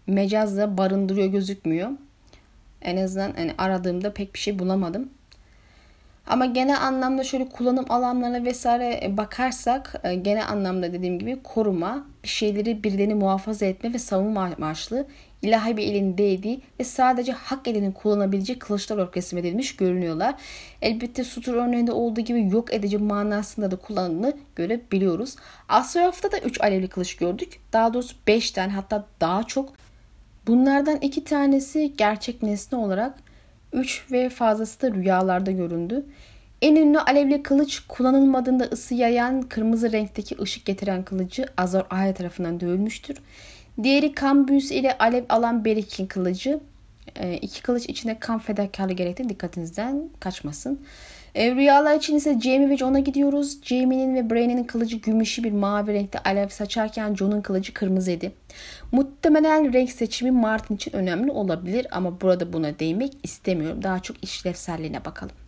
mecazla 0.07 0.77
barındırıyor 0.77 1.27
gözükmüyor. 1.27 1.89
En 2.81 2.97
azından 2.97 3.33
hani 3.35 3.53
aradığımda 3.57 4.13
pek 4.13 4.33
bir 4.33 4.39
şey 4.39 4.59
bulamadım. 4.59 5.09
Ama 6.27 6.45
genel 6.45 6.81
anlamda 6.81 7.23
şöyle 7.23 7.49
kullanım 7.49 7.85
alanlarına 7.89 8.43
vesaire 8.43 8.99
e, 9.03 9.17
bakarsak 9.17 10.01
e, 10.03 10.15
genel 10.15 10.49
anlamda 10.49 10.93
dediğim 10.93 11.19
gibi 11.19 11.43
koruma, 11.43 12.05
bir 12.23 12.27
şeyleri 12.27 12.83
birilerini 12.83 13.15
muhafaza 13.15 13.65
etme 13.65 13.93
ve 13.93 13.99
savunma 13.99 14.41
amaçlı 14.57 15.07
ilahi 15.43 15.77
bir 15.77 15.87
elin 15.87 16.17
değdiği 16.17 16.61
ve 16.79 16.83
sadece 16.83 17.31
hak 17.31 17.67
elinin 17.67 17.91
kullanabileceği 17.91 18.59
kılıçlar 18.59 18.95
olarak 18.95 19.17
resmedilmiş 19.17 19.75
görünüyorlar. 19.75 20.35
Elbette 20.81 21.23
Sutur 21.23 21.53
örneğinde 21.53 21.91
olduğu 21.91 22.21
gibi 22.21 22.49
yok 22.49 22.73
edici 22.73 22.97
manasında 22.97 23.71
da 23.71 23.75
kullanıldığını 23.75 24.33
görebiliyoruz. 24.55 25.35
Astrolof'ta 25.69 26.31
da 26.31 26.39
3 26.39 26.61
alevli 26.61 26.87
kılıç 26.87 27.15
gördük. 27.15 27.59
Daha 27.73 27.93
doğrusu 27.93 28.15
5 28.27 28.51
tane 28.51 28.71
hatta 28.71 29.05
daha 29.21 29.43
çok. 29.43 29.73
Bunlardan 30.47 30.97
iki 30.97 31.23
tanesi 31.23 31.93
gerçek 31.97 32.43
nesne 32.43 32.77
olarak 32.77 33.19
3 33.73 34.05
ve 34.11 34.29
fazlası 34.29 34.81
da 34.81 34.91
rüyalarda 34.91 35.51
göründü. 35.51 36.05
En 36.61 36.75
ünlü 36.75 36.99
alevli 36.99 37.43
kılıç 37.43 37.79
kullanılmadığında 37.87 38.63
ısı 38.63 38.93
yayan 38.93 39.41
kırmızı 39.41 39.91
renkteki 39.91 40.41
ışık 40.41 40.65
getiren 40.65 41.03
kılıcı 41.03 41.45
Azor 41.57 41.83
Ahai 41.89 42.13
tarafından 42.13 42.59
dövülmüştür. 42.59 43.17
Diğeri 43.83 44.13
büyüsü 44.47 44.73
ile 44.73 44.97
alev 44.97 45.23
alan 45.29 45.65
Berik'in 45.65 46.07
kılıcı. 46.07 46.59
E, 47.15 47.37
iki 47.37 47.61
kılıç 47.61 47.89
içinde 47.89 48.19
kan 48.19 48.39
fedakarlığı 48.39 48.93
gerektiği 48.93 49.29
dikkatinizden 49.29 50.09
kaçmasın. 50.19 50.79
E, 51.35 51.55
rüyalar 51.55 51.95
için 51.95 52.15
ise 52.15 52.39
Jamie 52.39 52.69
ve 52.69 52.77
John'a 52.77 52.99
gidiyoruz. 52.99 53.63
Jamie'nin 53.63 54.15
ve 54.15 54.29
Braine'in 54.29 54.63
kılıcı 54.63 54.97
gümüşü 54.97 55.43
bir 55.43 55.51
mavi 55.51 55.93
renkte 55.93 56.19
alev 56.19 56.49
saçarken 56.49 57.15
John'un 57.15 57.41
kılıcı 57.41 57.73
kırmızıydı. 57.73 58.31
Muhtemelen 58.91 59.73
renk 59.73 59.91
seçimi 59.91 60.31
Martin 60.31 60.75
için 60.75 60.95
önemli 60.95 61.31
olabilir 61.31 61.87
ama 61.91 62.21
burada 62.21 62.53
buna 62.53 62.79
değinmek 62.79 63.13
istemiyorum. 63.23 63.83
Daha 63.83 63.99
çok 63.99 64.23
işlevselliğine 64.23 65.05
bakalım. 65.05 65.42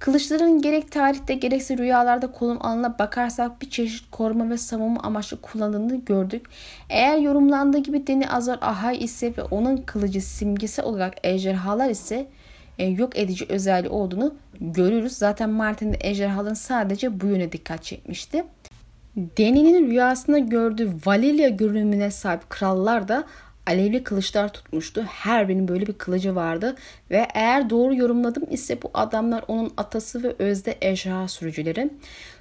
Kılıçların 0.00 0.62
gerek 0.62 0.92
tarihte 0.92 1.34
gerekse 1.34 1.78
rüyalarda 1.78 2.32
kullanım 2.32 2.66
alanına 2.66 2.98
bakarsak 2.98 3.62
bir 3.62 3.70
çeşit 3.70 4.10
koruma 4.10 4.50
ve 4.50 4.58
savunma 4.58 5.00
amaçlı 5.00 5.40
kullanıldığını 5.40 6.04
gördük. 6.04 6.46
Eğer 6.88 7.18
yorumlandığı 7.18 7.78
gibi 7.78 8.06
Deni 8.06 8.30
Azar 8.30 8.58
Ahay 8.60 9.04
ise 9.04 9.36
ve 9.36 9.42
onun 9.42 9.76
kılıcı 9.76 10.20
simgesi 10.20 10.82
olarak 10.82 11.14
ejderhalar 11.22 11.90
ise 11.90 12.26
e, 12.78 12.86
yok 12.86 13.18
edici 13.18 13.46
özelliği 13.48 13.90
olduğunu 13.90 14.34
görürüz. 14.60 15.12
Zaten 15.12 15.50
Martin'de 15.50 15.98
ejderhaların 16.00 16.54
sadece 16.54 17.20
bu 17.20 17.26
yöne 17.26 17.52
dikkat 17.52 17.84
çekmişti. 17.84 18.44
Deni'nin 19.16 19.90
rüyasında 19.90 20.38
gördüğü 20.38 20.92
Valilia 21.06 21.48
görünümüne 21.48 22.10
sahip 22.10 22.50
krallar 22.50 23.08
da 23.08 23.24
alevli 23.66 24.04
kılıçlar 24.04 24.52
tutmuştu. 24.52 25.02
Her 25.02 25.48
birinin 25.48 25.68
böyle 25.68 25.86
bir 25.86 25.92
kılıcı 25.92 26.34
vardı. 26.34 26.76
Ve 27.10 27.26
eğer 27.34 27.70
doğru 27.70 27.94
yorumladım 27.94 28.44
ise 28.50 28.82
bu 28.82 28.90
adamlar 28.94 29.44
onun 29.48 29.72
atası 29.76 30.22
ve 30.22 30.34
özde 30.38 30.78
ejderha 30.80 31.28
sürücüleri. 31.28 31.90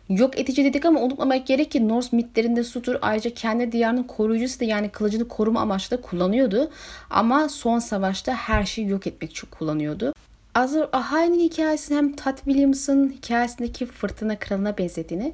Yok 0.09 0.39
edici 0.39 0.65
dedik 0.65 0.85
ama 0.85 1.01
unutmamak 1.01 1.47
gerek 1.47 1.71
ki 1.71 1.87
Norse 1.87 2.15
mitlerinde 2.15 2.63
Sutur 2.63 2.95
ayrıca 3.01 3.33
kendi 3.33 3.71
diyarının 3.71 4.03
koruyucusu 4.03 4.59
da 4.59 4.65
yani 4.65 4.89
kılıcını 4.89 5.27
koruma 5.27 5.61
amaçlı 5.61 5.97
da 5.97 6.01
kullanıyordu. 6.01 6.71
Ama 7.09 7.49
son 7.49 7.79
savaşta 7.79 8.33
her 8.33 8.65
şeyi 8.65 8.89
yok 8.89 9.07
etmek 9.07 9.31
için 9.31 9.47
kullanıyordu. 9.47 10.13
Azur 10.55 10.85
Ahai'nin 10.93 11.39
hikayesini 11.39 11.97
hem 11.97 12.15
Tad 12.15 12.37
Williams'ın 12.37 13.09
hikayesindeki 13.09 13.85
fırtına 13.85 14.39
kralına 14.39 14.77
benzediğini 14.77 15.33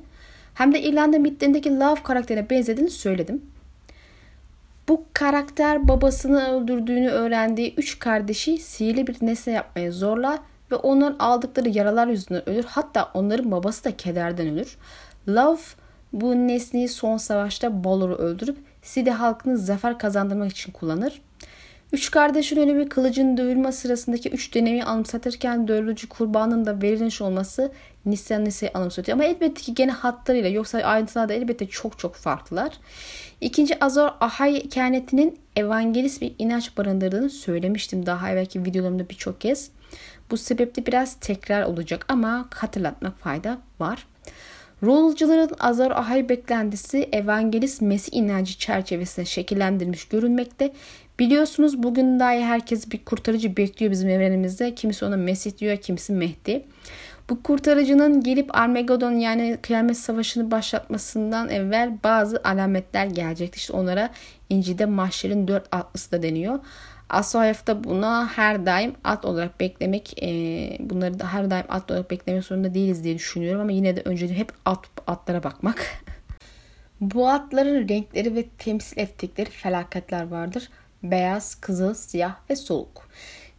hem 0.54 0.74
de 0.74 0.82
İrlanda 0.82 1.20
mitlerindeki 1.20 1.80
Love 1.80 2.04
karakterine 2.04 2.50
benzediğini 2.50 2.90
söyledim. 2.92 3.42
Bu 4.88 5.06
karakter 5.14 5.88
babasını 5.88 6.48
öldürdüğünü 6.48 7.10
öğrendiği 7.10 7.74
üç 7.78 8.00
kardeşi 8.00 8.58
sihirli 8.58 9.08
bir 9.08 9.18
nesne 9.22 9.54
yapmaya 9.54 9.92
zorlar 9.92 10.40
ve 10.72 10.76
onların 10.76 11.20
aldıkları 11.20 11.70
yaralar 11.70 12.08
yüzünden 12.08 12.50
ölür. 12.50 12.66
Hatta 12.68 13.12
onların 13.14 13.52
babası 13.52 13.84
da 13.84 13.98
kederden 13.98 14.48
ölür. 14.48 14.78
Love 15.28 15.62
bu 16.14 16.36
nesneyi 16.48 16.90
son 16.90 17.18
savaşta 17.18 17.84
Balor'u 17.84 18.16
öldürüp 18.16 18.58
Side 18.82 19.12
halkını 19.12 19.58
zafer 19.58 20.00
kazandırmak 20.00 20.52
için 20.52 20.72
kullanır. 20.72 21.22
Üç 21.92 22.12
kardeşin 22.12 22.58
ölümü 22.58 22.90
kılıcın 22.90 23.38
dövülme 23.38 23.72
sırasındaki 23.72 24.30
üç 24.30 24.56
deneyimi 24.56 24.84
anımsatırken 24.84 25.68
dövülücü 25.68 26.10
kurbanın 26.10 26.66
da 26.66 26.82
verilmiş 26.82 27.22
olması 27.22 27.72
Nisan 28.06 28.46
Nisa'yı 28.46 28.72
anımsatıyor. 28.74 29.18
Ama 29.18 29.26
elbette 29.26 29.62
ki 29.62 29.74
gene 29.74 29.92
hatlarıyla 29.92 30.50
yoksa 30.50 30.78
ayrıntılar 30.78 31.30
da 31.30 31.34
elbette 31.34 31.68
çok 31.68 32.00
çok 32.00 32.16
farklılar. 32.16 32.74
İkinci 33.46 33.84
Azor 33.84 34.10
Ahay 34.20 34.70
kehanetinin 34.70 35.40
evangelist 35.56 36.22
bir 36.22 36.36
inanç 36.40 36.78
barındırdığını 36.78 37.30
söylemiştim 37.30 38.06
daha 38.06 38.32
evvelki 38.32 38.66
videolarımda 38.66 39.10
birçok 39.10 39.42
kez. 39.42 39.70
Bu 40.32 40.38
sebeple 40.38 40.86
biraz 40.86 41.16
tekrar 41.16 41.64
olacak 41.64 42.06
ama 42.08 42.50
hatırlatmak 42.56 43.20
fayda 43.20 43.58
var. 43.80 44.08
Rolcuların 44.84 45.50
Azar 45.60 45.92
Ahay 45.92 46.30
beklentisi 46.30 47.10
evangelist 47.12 47.82
Mesih 47.82 48.14
inancı 48.18 48.58
çerçevesinde 48.58 49.26
şekillendirilmiş 49.26 50.08
görünmekte. 50.08 50.74
Biliyorsunuz 51.20 51.84
bugün 51.84 52.20
dahi 52.20 52.40
herkes 52.44 52.92
bir 52.92 53.06
kurtarıcı 53.06 53.58
bekliyor 53.58 53.92
bizim 53.92 54.10
evrenimizde. 54.10 54.76
Kimisi 54.76 55.06
ona 55.06 55.18
Mesih 55.18 55.58
diyor, 55.58 55.78
kimisi 55.78 56.14
Mehdi. 56.14 56.66
Bu 57.30 57.44
kurtarıcının 57.44 58.24
gelip 58.24 58.56
Armageddon 58.58 59.12
yani 59.12 59.58
kıyamet 59.62 59.98
savaşını 59.98 60.52
başlatmasından 60.52 61.50
evvel 61.50 61.98
bazı 62.04 62.42
alametler 62.44 63.06
gelecekti. 63.06 63.58
İşte 63.58 63.74
onlara 63.74 64.10
İncil'de 64.50 64.86
mahşerin 64.86 65.48
dört 65.48 65.68
atlısı 65.72 66.12
da 66.12 66.24
deniyor. 66.24 66.60
Asoyaf'ta 67.10 67.84
buna 67.84 68.28
her 68.28 68.66
daim 68.66 68.94
at 69.04 69.26
olarak 69.26 69.60
beklemek, 69.60 70.24
e, 70.24 70.28
bunları 70.80 71.20
da 71.20 71.34
her 71.34 71.52
daim 71.52 71.66
at 71.70 71.92
olarak 71.92 72.12
beklemek 72.12 72.44
zorunda 72.44 72.74
değiliz 72.74 73.04
diye 73.04 73.16
düşünüyorum 73.16 73.62
ama 73.62 73.72
yine 73.72 73.96
de 73.96 74.02
önce 74.06 74.28
hep 74.28 74.52
at 74.66 74.86
atlara 75.08 75.44
bakmak. 75.44 75.86
Bu 77.02 77.30
atların 77.30 77.90
renkleri 77.90 78.36
ve 78.36 78.46
temsil 78.58 79.00
ettikleri 79.00 79.50
felaketler 79.50 80.28
vardır. 80.28 80.70
Beyaz, 81.04 81.56
kızıl, 81.56 81.94
siyah 81.94 82.36
ve 82.50 82.56
soluk. 82.56 83.10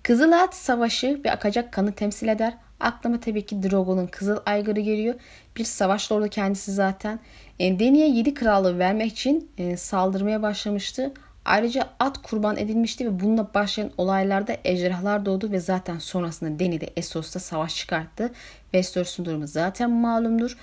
Kızıl 0.03 0.33
at 0.33 0.55
savaşı 0.55 1.21
ve 1.25 1.33
akacak 1.33 1.73
kanı 1.73 1.93
temsil 1.93 2.29
eder. 2.29 2.55
Aklıma 2.81 3.20
tabii 3.20 3.47
ki 3.47 3.62
Drogo'nun 3.62 4.07
kızıl 4.07 4.37
aygırı 4.47 4.81
geliyor. 4.81 5.14
Bir 5.57 5.64
savaş 5.64 6.12
lordu 6.12 6.29
kendisi 6.29 6.72
zaten. 6.72 7.20
E, 7.59 7.79
Deni'ye 7.79 8.09
7 8.09 8.35
krallığı 8.35 8.79
vermek 8.79 9.12
için 9.12 9.51
e, 9.59 9.77
saldırmaya 9.77 10.43
başlamıştı. 10.43 11.12
Ayrıca 11.45 11.89
at 12.01 12.22
kurban 12.22 12.57
edilmişti 12.57 13.07
ve 13.07 13.20
bununla 13.20 13.55
başlayan 13.55 13.91
olaylarda 13.99 14.57
ejderhalar 14.64 15.27
doğdu 15.27 15.53
ve 15.53 15.61
zaten 15.61 15.99
sonrasında 15.99 16.59
Deni 16.59 16.81
de 16.81 16.91
Essos'ta 16.97 17.41
savaş 17.41 17.77
çıkarttı. 17.77 18.33
Westeros'un 18.62 19.24
durumu 19.24 19.47
zaten 19.47 19.91
malumdur. 19.91 20.57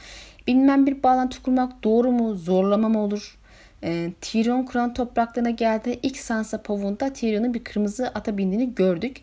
Bilmem 0.47 0.85
bir 0.85 1.03
bağlantı 1.03 1.43
kurmak 1.43 1.83
doğru 1.83 2.11
mu, 2.11 2.35
zorlama 2.35 2.89
mı 2.89 2.99
olur? 2.99 3.37
E, 3.83 4.11
Tyrion 4.21 4.65
Kran 4.65 4.93
topraklarına 4.93 5.49
geldi. 5.49 5.99
İlk 6.03 6.17
Sansa 6.17 6.61
Pavun'da 6.61 7.13
Tyrion'un 7.13 7.53
bir 7.53 7.63
kırmızı 7.63 8.07
ata 8.07 8.37
bindiğini 8.37 8.75
gördük. 8.75 9.17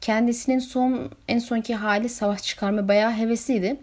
Kendisinin 0.00 0.58
son 0.58 1.10
en 1.28 1.38
sonki 1.38 1.74
hali 1.74 2.08
savaş 2.08 2.42
çıkarma 2.42 2.88
bayağı 2.88 3.12
hevesliydi. 3.12 3.76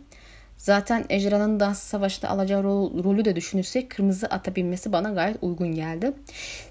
Zaten 0.57 1.05
Ejderhan'ın 1.09 1.59
dans 1.59 1.79
savaşta 1.79 2.29
alacağı 2.29 2.63
rol, 2.63 3.03
rolü 3.03 3.25
de 3.25 3.35
düşünürsek 3.35 3.89
kırmızı 3.89 4.27
ata 4.27 4.55
binmesi 4.55 4.91
bana 4.91 5.09
gayet 5.09 5.37
uygun 5.41 5.75
geldi. 5.75 6.13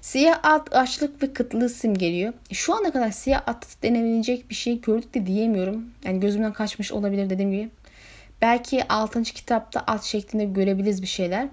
Siyah 0.01 0.39
at 0.43 0.75
açlık 0.75 1.23
ve 1.23 1.33
kıtlığı 1.33 1.69
simgeliyor. 1.69 2.33
Şu 2.51 2.75
ana 2.75 2.91
kadar 2.91 3.11
siyah 3.11 3.41
at 3.47 3.67
denebilecek 3.83 4.49
bir 4.49 4.55
şey 4.55 4.81
gördük 4.81 5.13
de 5.13 5.25
diyemiyorum. 5.27 5.85
Yani 6.03 6.19
gözümden 6.19 6.53
kaçmış 6.53 6.91
olabilir 6.91 7.29
dediğim 7.29 7.51
gibi. 7.51 7.69
Belki 8.41 8.87
6. 8.87 9.23
kitapta 9.23 9.79
at 9.79 10.03
şeklinde 10.03 10.45
görebiliriz 10.45 11.01
bir 11.01 11.07
şeyler. 11.07 11.47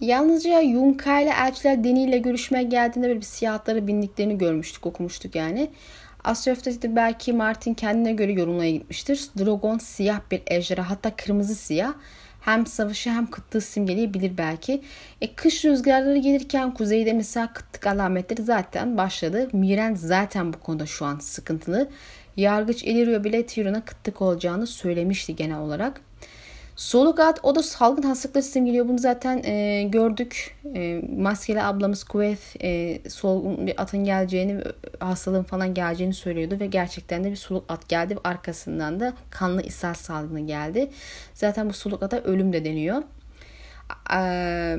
Yalnızca 0.00 0.60
Yunka 0.60 1.20
ile 1.20 1.30
elçiler 1.30 1.84
Deni 1.84 2.02
ile 2.02 2.18
görüşmeye 2.18 2.62
geldiğinde 2.62 3.08
böyle 3.08 3.20
bir 3.20 3.24
siyah 3.24 3.54
atlara 3.54 3.86
bindiklerini 3.86 4.38
görmüştük, 4.38 4.86
okumuştuk 4.86 5.34
yani. 5.34 5.70
Astrof'ta 6.28 6.96
belki 6.96 7.32
Martin 7.32 7.74
kendine 7.74 8.12
göre 8.12 8.32
yorumlaya 8.32 8.70
gitmiştir. 8.70 9.20
Drogon 9.38 9.78
siyah 9.78 10.20
bir 10.30 10.42
ejderha 10.46 10.90
hatta 10.90 11.16
kırmızı 11.16 11.54
siyah. 11.54 11.92
Hem 12.40 12.66
savaşı 12.66 13.10
hem 13.10 13.30
kıtlığı 13.30 13.60
simgeleyebilir 13.60 14.38
belki. 14.38 14.82
E, 15.20 15.34
kış 15.34 15.64
rüzgarları 15.64 16.18
gelirken 16.18 16.74
kuzeyde 16.74 17.12
mesela 17.12 17.52
kıtlık 17.52 17.86
alametleri 17.86 18.42
zaten 18.42 18.96
başladı. 18.96 19.48
Miren 19.52 19.94
zaten 19.94 20.52
bu 20.52 20.60
konuda 20.60 20.86
şu 20.86 21.04
an 21.04 21.18
sıkıntılı. 21.18 21.88
Yargıç 22.36 22.82
Illyrio 22.82 23.24
bile 23.24 23.46
Tyrion'a 23.46 23.84
kıtlık 23.84 24.22
olacağını 24.22 24.66
söylemişti 24.66 25.36
genel 25.36 25.58
olarak. 25.58 26.00
Soluk 26.78 27.20
at 27.20 27.40
o 27.42 27.54
da 27.54 27.62
salgın 27.62 28.02
hastalıkları 28.02 28.44
simgeliyor. 28.44 28.88
Bunu 28.88 28.98
zaten 28.98 29.42
e, 29.44 29.82
gördük. 29.82 30.56
E, 30.74 31.02
maskeli 31.16 31.62
ablamız 31.62 32.04
Kuvvet 32.04 32.56
e, 32.62 33.00
solgun 33.08 33.66
bir 33.66 33.82
atın 33.82 34.04
geleceğini, 34.04 34.62
hastalığın 35.00 35.42
falan 35.42 35.74
geleceğini 35.74 36.14
söylüyordu 36.14 36.56
ve 36.60 36.66
gerçekten 36.66 37.24
de 37.24 37.30
bir 37.30 37.36
soluk 37.36 37.64
at 37.68 37.88
geldi 37.88 38.16
ve 38.16 38.20
arkasından 38.24 39.00
da 39.00 39.12
kanlı 39.30 39.62
ishal 39.62 39.94
salgını 39.94 40.40
geldi. 40.40 40.90
Zaten 41.34 41.68
bu 41.68 41.72
soluk 41.72 42.02
ata 42.02 42.20
ölüm 42.20 42.52
de 42.52 42.64
deniyor. 42.64 43.02
E, 44.14 44.76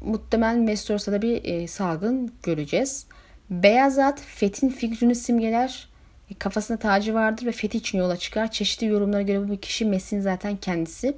muhtemelen 0.00 0.58
Westeros'ta 0.58 1.22
bir 1.22 1.44
e, 1.44 1.66
salgın 1.66 2.32
göreceğiz. 2.42 3.06
Beyaz 3.50 3.98
at 3.98 4.20
Fethin 4.20 4.68
fikrini 4.68 5.14
simgeler 5.14 5.93
kafasında 6.38 6.78
tacı 6.78 7.14
vardır 7.14 7.46
ve 7.46 7.52
fethi 7.52 7.78
için 7.78 7.98
yola 7.98 8.16
çıkar. 8.16 8.50
Çeşitli 8.50 8.86
yorumlara 8.86 9.22
göre 9.22 9.48
bu 9.48 9.60
kişi 9.60 9.84
Mesih'in 9.84 10.20
zaten 10.20 10.56
kendisi. 10.56 11.16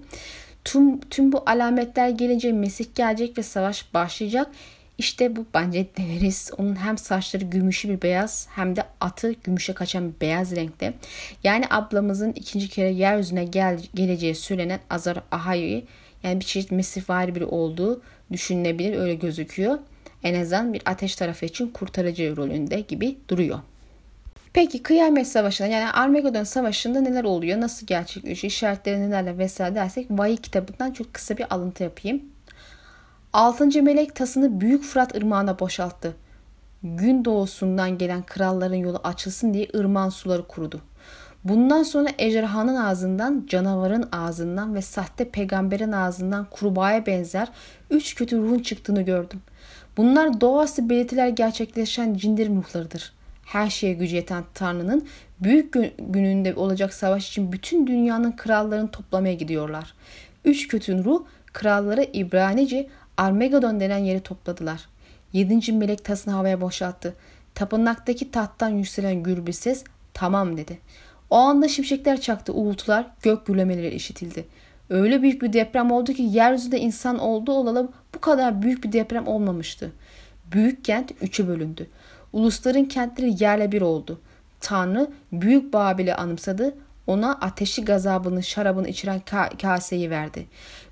Tüm, 0.64 1.00
tüm 1.00 1.32
bu 1.32 1.42
alametler 1.46 2.08
gelince 2.08 2.52
Mesih 2.52 2.84
gelecek 2.94 3.38
ve 3.38 3.42
savaş 3.42 3.94
başlayacak. 3.94 4.50
İşte 4.98 5.36
bu 5.36 5.46
bence 5.54 5.86
Daenerys 5.98 6.50
onun 6.58 6.76
hem 6.76 6.98
saçları 6.98 7.44
gümüşü 7.44 7.88
bir 7.88 8.02
beyaz 8.02 8.48
hem 8.50 8.76
de 8.76 8.84
atı 9.00 9.32
gümüşe 9.44 9.72
kaçan 9.72 10.14
bir 10.14 10.20
beyaz 10.20 10.56
renkte. 10.56 10.94
Yani 11.44 11.64
ablamızın 11.70 12.32
ikinci 12.32 12.68
kere 12.68 12.90
yeryüzüne 12.90 13.44
gel, 13.44 13.80
geleceği 13.94 14.34
söylenen 14.34 14.80
Azar 14.90 15.22
Ahai'yi 15.30 15.86
yani 16.22 16.40
bir 16.40 16.44
çeşit 16.44 16.70
mesihvari 16.70 17.34
biri 17.34 17.44
olduğu 17.44 18.02
düşünülebilir 18.32 18.98
öyle 18.98 19.14
gözüküyor. 19.14 19.78
En 20.22 20.40
azından 20.40 20.74
bir 20.74 20.82
ateş 20.86 21.16
tarafı 21.16 21.46
için 21.46 21.68
kurtarıcı 21.68 22.36
rolünde 22.36 22.80
gibi 22.80 23.18
duruyor. 23.28 23.58
Peki 24.56 24.82
kıyamet 24.82 25.28
savaşında 25.28 25.68
yani 25.68 25.90
Armageddon 25.90 26.44
savaşında 26.44 27.00
neler 27.00 27.24
oluyor? 27.24 27.60
Nasıl 27.60 27.86
gerçekleşiyor? 27.86 28.50
İşaretleri 28.50 29.00
nelerle 29.00 29.38
vesaire 29.38 29.74
dersek 29.74 30.06
Vahiy 30.10 30.36
kitabından 30.36 30.90
çok 30.90 31.14
kısa 31.14 31.38
bir 31.38 31.54
alıntı 31.54 31.82
yapayım. 31.82 32.22
Altıncı 33.32 33.82
melek 33.82 34.14
tasını 34.14 34.60
Büyük 34.60 34.84
Fırat 34.84 35.16
ırmağına 35.16 35.58
boşalttı. 35.58 36.16
Gün 36.82 37.24
doğusundan 37.24 37.98
gelen 37.98 38.22
kralların 38.22 38.76
yolu 38.76 39.00
açılsın 39.04 39.54
diye 39.54 39.68
ırmağın 39.74 40.10
suları 40.10 40.46
kurudu. 40.46 40.80
Bundan 41.44 41.82
sonra 41.82 42.08
ejderhanın 42.18 42.76
ağzından, 42.76 43.46
canavarın 43.48 44.08
ağzından 44.12 44.74
ve 44.74 44.82
sahte 44.82 45.30
peygamberin 45.30 45.92
ağzından 45.92 46.46
kurbağaya 46.50 47.06
benzer 47.06 47.48
üç 47.90 48.14
kötü 48.14 48.38
ruhun 48.38 48.58
çıktığını 48.58 49.02
gördüm. 49.02 49.40
Bunlar 49.96 50.40
doğası 50.40 50.88
belirtiler 50.88 51.28
gerçekleşen 51.28 52.14
cindir 52.14 52.48
ruhlarıdır 52.48 53.16
her 53.46 53.70
şeye 53.70 53.92
gücü 53.92 54.16
yeten 54.16 54.44
Tanrı'nın 54.54 55.08
Büyük 55.40 55.74
gününde 55.98 56.54
olacak 56.54 56.94
savaş 56.94 57.28
için 57.28 57.52
bütün 57.52 57.86
dünyanın 57.86 58.32
krallarını 58.32 58.90
toplamaya 58.90 59.34
gidiyorlar. 59.34 59.94
Üç 60.44 60.68
kötü 60.68 61.04
ruh 61.04 61.24
kralları 61.52 62.06
İbranice 62.12 62.88
Armageddon 63.16 63.80
denen 63.80 63.98
yeri 63.98 64.20
topladılar. 64.20 64.88
Yedinci 65.32 65.72
melek 65.72 66.04
tasını 66.04 66.34
havaya 66.34 66.60
boşalttı. 66.60 67.14
Tapınaktaki 67.54 68.30
tahttan 68.30 68.68
yükselen 68.68 69.22
gür 69.22 69.46
bir 69.46 69.52
ses 69.52 69.84
tamam 70.14 70.56
dedi. 70.56 70.78
O 71.30 71.36
anda 71.36 71.68
şimşekler 71.68 72.20
çaktı, 72.20 72.52
uğultular, 72.52 73.06
gök 73.22 73.46
gürlemeleri 73.46 73.94
işitildi. 73.94 74.44
Öyle 74.90 75.22
büyük 75.22 75.42
bir 75.42 75.52
deprem 75.52 75.90
oldu 75.90 76.12
ki 76.12 76.22
yeryüzünde 76.22 76.80
insan 76.80 77.18
oldu 77.18 77.52
olalı 77.52 77.88
bu 78.14 78.20
kadar 78.20 78.62
büyük 78.62 78.84
bir 78.84 78.92
deprem 78.92 79.28
olmamıştı. 79.28 79.92
Büyük 80.52 80.84
kent 80.84 81.12
üçe 81.22 81.48
bölündü. 81.48 81.86
Ulusların 82.32 82.84
kentleri 82.84 83.42
yerle 83.44 83.72
bir 83.72 83.82
oldu. 83.82 84.20
Tanrı 84.60 85.10
Büyük 85.32 85.72
Babil'i 85.72 86.14
anımsadı. 86.14 86.74
Ona 87.06 87.32
ateşli 87.32 87.84
gazabını, 87.84 88.42
şarabını 88.42 88.88
içiren 88.88 89.20
ka- 89.20 89.62
kaseyi 89.62 90.10
verdi. 90.10 90.46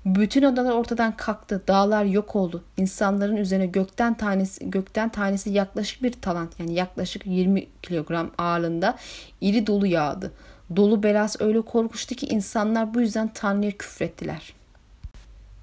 Bütün 0.05 0.43
odalar 0.43 0.71
ortadan 0.71 1.17
kalktı. 1.17 1.63
Dağlar 1.67 2.05
yok 2.05 2.35
oldu. 2.35 2.63
İnsanların 2.77 3.35
üzerine 3.35 3.65
gökten 3.65 4.13
tanesi, 4.13 4.71
gökten 4.71 5.09
tanesi 5.09 5.49
yaklaşık 5.49 6.03
bir 6.03 6.11
talant 6.11 6.59
yani 6.59 6.73
yaklaşık 6.73 7.25
20 7.25 7.67
kilogram 7.81 8.31
ağırlığında 8.37 8.97
iri 9.41 9.67
dolu 9.67 9.87
yağdı. 9.87 10.31
Dolu 10.75 11.03
belas 11.03 11.35
öyle 11.41 11.61
korkmuştu 11.61 12.15
ki 12.15 12.25
insanlar 12.25 12.93
bu 12.93 13.01
yüzden 13.01 13.27
Tanrı'ya 13.33 13.71
küfrettiler. 13.71 14.53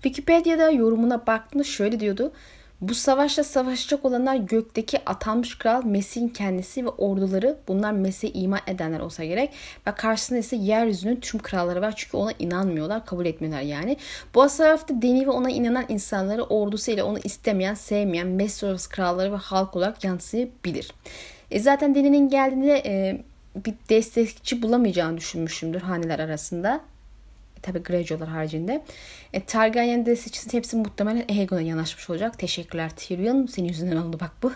Wikipedia'da 0.02 0.70
yorumuna 0.70 1.26
baktığımda 1.26 1.64
şöyle 1.64 2.00
diyordu. 2.00 2.32
Bu 2.82 2.94
savaşta 2.94 3.44
savaşacak 3.44 4.04
olanlar 4.04 4.36
gökteki 4.36 4.98
atanmış 5.06 5.58
kral 5.58 5.84
Mesih'in 5.84 6.28
kendisi 6.28 6.84
ve 6.84 6.88
orduları 6.88 7.56
bunlar 7.68 7.92
Mesih'e 7.92 8.32
iman 8.32 8.60
edenler 8.66 9.00
olsa 9.00 9.24
gerek 9.24 9.50
ve 9.86 9.94
karşısında 9.94 10.38
ise 10.38 10.56
yeryüzünün 10.56 11.16
tüm 11.16 11.40
kralları 11.40 11.80
var 11.80 11.94
çünkü 11.96 12.16
ona 12.16 12.32
inanmıyorlar 12.38 13.06
kabul 13.06 13.26
etmiyorlar 13.26 13.62
yani. 13.62 13.96
Bu 14.34 14.48
savaşta 14.48 15.02
Deni 15.02 15.26
ve 15.26 15.30
ona 15.30 15.50
inanan 15.50 15.84
insanları 15.88 16.42
ordusu 16.42 16.90
ile 16.90 17.02
onu 17.02 17.18
istemeyen 17.24 17.74
sevmeyen 17.74 18.26
Mesih 18.26 18.88
kralları 18.90 19.32
ve 19.32 19.36
halk 19.36 19.76
olarak 19.76 20.04
yansıyabilir. 20.04 20.92
E 21.50 21.60
zaten 21.60 21.94
Deni'nin 21.94 22.28
geldiğinde 22.28 22.82
e, 22.86 23.22
bir 23.66 23.74
destekçi 23.88 24.62
bulamayacağını 24.62 25.16
düşünmüşümdür 25.16 25.80
haneler 25.80 26.18
arasında. 26.18 26.80
Tabi 27.62 27.78
Greyjoy'lar 27.78 28.28
haricinde. 28.28 28.84
E, 29.32 29.44
Targaryen 29.44 30.06
destekçisi 30.06 30.52
hepsi 30.52 30.76
muhtemelen 30.76 31.24
Aegon'a 31.28 31.60
yanaşmış 31.60 32.10
olacak. 32.10 32.38
Teşekkürler 32.38 32.90
Tyrion. 32.96 33.46
Senin 33.46 33.68
yüzünden 33.68 33.96
oldu 33.96 34.20
bak 34.20 34.30
bu. 34.42 34.52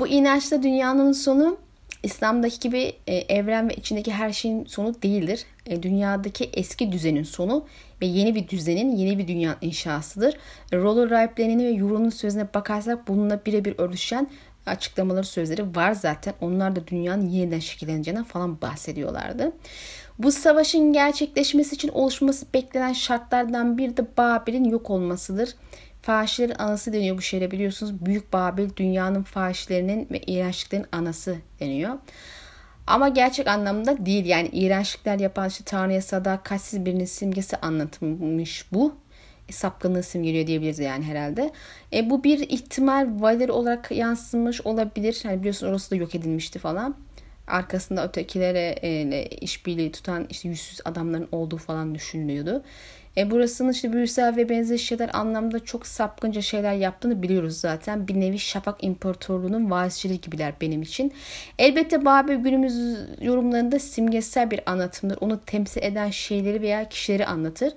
Bu 0.00 0.08
inançta 0.08 0.62
dünyanın 0.62 1.12
sonu 1.12 1.58
İslam'daki 2.02 2.60
gibi 2.60 2.92
e, 3.06 3.14
evren 3.16 3.68
ve 3.68 3.74
içindeki 3.74 4.12
her 4.12 4.32
şeyin 4.32 4.64
sonu 4.64 5.02
değildir. 5.02 5.44
E, 5.66 5.82
dünyadaki 5.82 6.50
eski 6.52 6.92
düzenin 6.92 7.22
sonu 7.22 7.66
ve 8.02 8.06
yeni 8.06 8.34
bir 8.34 8.48
düzenin, 8.48 8.96
yeni 8.96 9.18
bir 9.18 9.28
dünya 9.28 9.56
inşasıdır. 9.60 10.34
E, 10.72 10.76
Roller 10.76 11.10
Ripe'lerini 11.10 11.64
ve 11.64 11.70
Euron'un 11.70 12.10
sözüne 12.10 12.54
bakarsak 12.54 13.08
bununla 13.08 13.40
birebir 13.46 13.74
örtüşen 13.78 14.30
açıklamaları 14.66 15.24
sözleri 15.24 15.76
var 15.76 15.92
zaten. 15.92 16.34
Onlar 16.40 16.76
da 16.76 16.86
dünyanın 16.86 17.28
yeniden 17.28 17.58
şekilleneceğinden 17.58 18.24
falan 18.24 18.60
bahsediyorlardı. 18.60 19.52
Bu 20.22 20.32
savaşın 20.32 20.92
gerçekleşmesi 20.92 21.74
için 21.74 21.88
oluşması 21.88 22.46
beklenen 22.54 22.92
şartlardan 22.92 23.78
bir 23.78 23.96
de 23.96 24.16
Babil'in 24.16 24.64
yok 24.64 24.90
olmasıdır. 24.90 25.54
Fahişlerin 26.02 26.54
anası 26.58 26.92
deniyor 26.92 27.16
bu 27.16 27.22
şeyle 27.22 27.50
biliyorsunuz. 27.50 28.06
Büyük 28.06 28.32
Babil 28.32 28.68
dünyanın 28.76 29.22
fahişlerinin 29.22 30.08
ve 30.10 30.18
iğrençliklerin 30.18 30.86
anası 30.92 31.36
deniyor. 31.60 31.98
Ama 32.86 33.08
gerçek 33.08 33.46
anlamda 33.46 34.06
değil. 34.06 34.24
Yani 34.24 34.48
iğrençlikler 34.52 35.18
yapan 35.18 35.48
işte 35.48 35.64
Tanrı'ya 35.64 36.02
sadakatsiz 36.02 36.84
birinin 36.84 37.04
simgesi 37.04 37.56
anlatılmış 37.56 38.66
bu. 38.72 38.94
E, 39.48 39.52
sapkınlığı 39.52 40.02
simgeliyor 40.02 40.46
diyebiliriz 40.46 40.78
yani 40.78 41.04
herhalde. 41.04 41.50
E, 41.92 42.10
bu 42.10 42.24
bir 42.24 42.38
ihtimal 42.38 43.08
Valeri 43.20 43.52
olarak 43.52 43.90
yansımış 43.90 44.60
olabilir. 44.60 45.20
Yani 45.24 45.40
biliyorsun 45.40 45.66
orası 45.66 45.90
da 45.90 45.96
yok 45.96 46.14
edilmişti 46.14 46.58
falan 46.58 46.94
arkasında 47.52 48.08
ötekilere 48.08 48.74
e, 48.82 49.26
işbirliği 49.26 49.92
tutan 49.92 50.26
işte 50.30 50.48
yüzsüz 50.48 50.80
adamların 50.84 51.28
olduğu 51.32 51.56
falan 51.56 51.94
düşünülüyordu. 51.94 52.62
E, 53.16 53.30
burasının 53.30 53.72
işte 53.72 53.92
büyüsel 53.92 54.36
ve 54.36 54.48
benzer 54.48 54.78
şeyler 54.78 55.10
anlamda 55.12 55.64
çok 55.64 55.86
sapkınca 55.86 56.40
şeyler 56.40 56.74
yaptığını 56.74 57.22
biliyoruz 57.22 57.56
zaten. 57.56 58.08
Bir 58.08 58.20
nevi 58.20 58.38
Şafak 58.38 58.84
İmparatorluğu'nun 58.84 59.70
varisçiliği 59.70 60.20
gibiler 60.20 60.54
benim 60.60 60.82
için. 60.82 61.12
Elbette 61.58 62.04
Babil 62.04 62.34
günümüz 62.34 62.98
yorumlarında 63.20 63.78
simgesel 63.78 64.50
bir 64.50 64.60
anlatımdır. 64.66 65.18
Onu 65.20 65.40
temsil 65.40 65.82
eden 65.82 66.10
şeyleri 66.10 66.62
veya 66.62 66.88
kişileri 66.88 67.26
anlatır. 67.26 67.72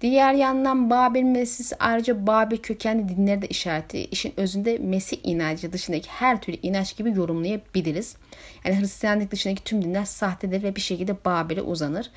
Diğer 0.00 0.34
yandan 0.34 0.90
Babil 0.90 1.22
Mesih 1.22 1.76
ayrıca 1.78 2.26
Babil 2.26 2.56
kökenli 2.56 3.08
dinleri 3.08 3.42
de 3.42 3.46
işareti. 3.46 3.98
İşin 3.98 4.32
özünde 4.36 4.78
Mesih 4.78 5.18
inancı 5.22 5.72
dışındaki 5.72 6.10
her 6.10 6.40
türlü 6.40 6.56
inanç 6.62 6.96
gibi 6.96 7.10
yorumlayabiliriz. 7.10 8.16
Yani 8.64 8.80
Hristiyanlık 8.80 9.30
dışındaki 9.30 9.64
tüm 9.64 9.84
dinler 9.84 10.04
sahtedir 10.04 10.62
ve 10.62 10.76
bir 10.76 10.80
şekilde 10.80 11.24
Babil'e 11.24 11.62
uzanır. 11.62 12.10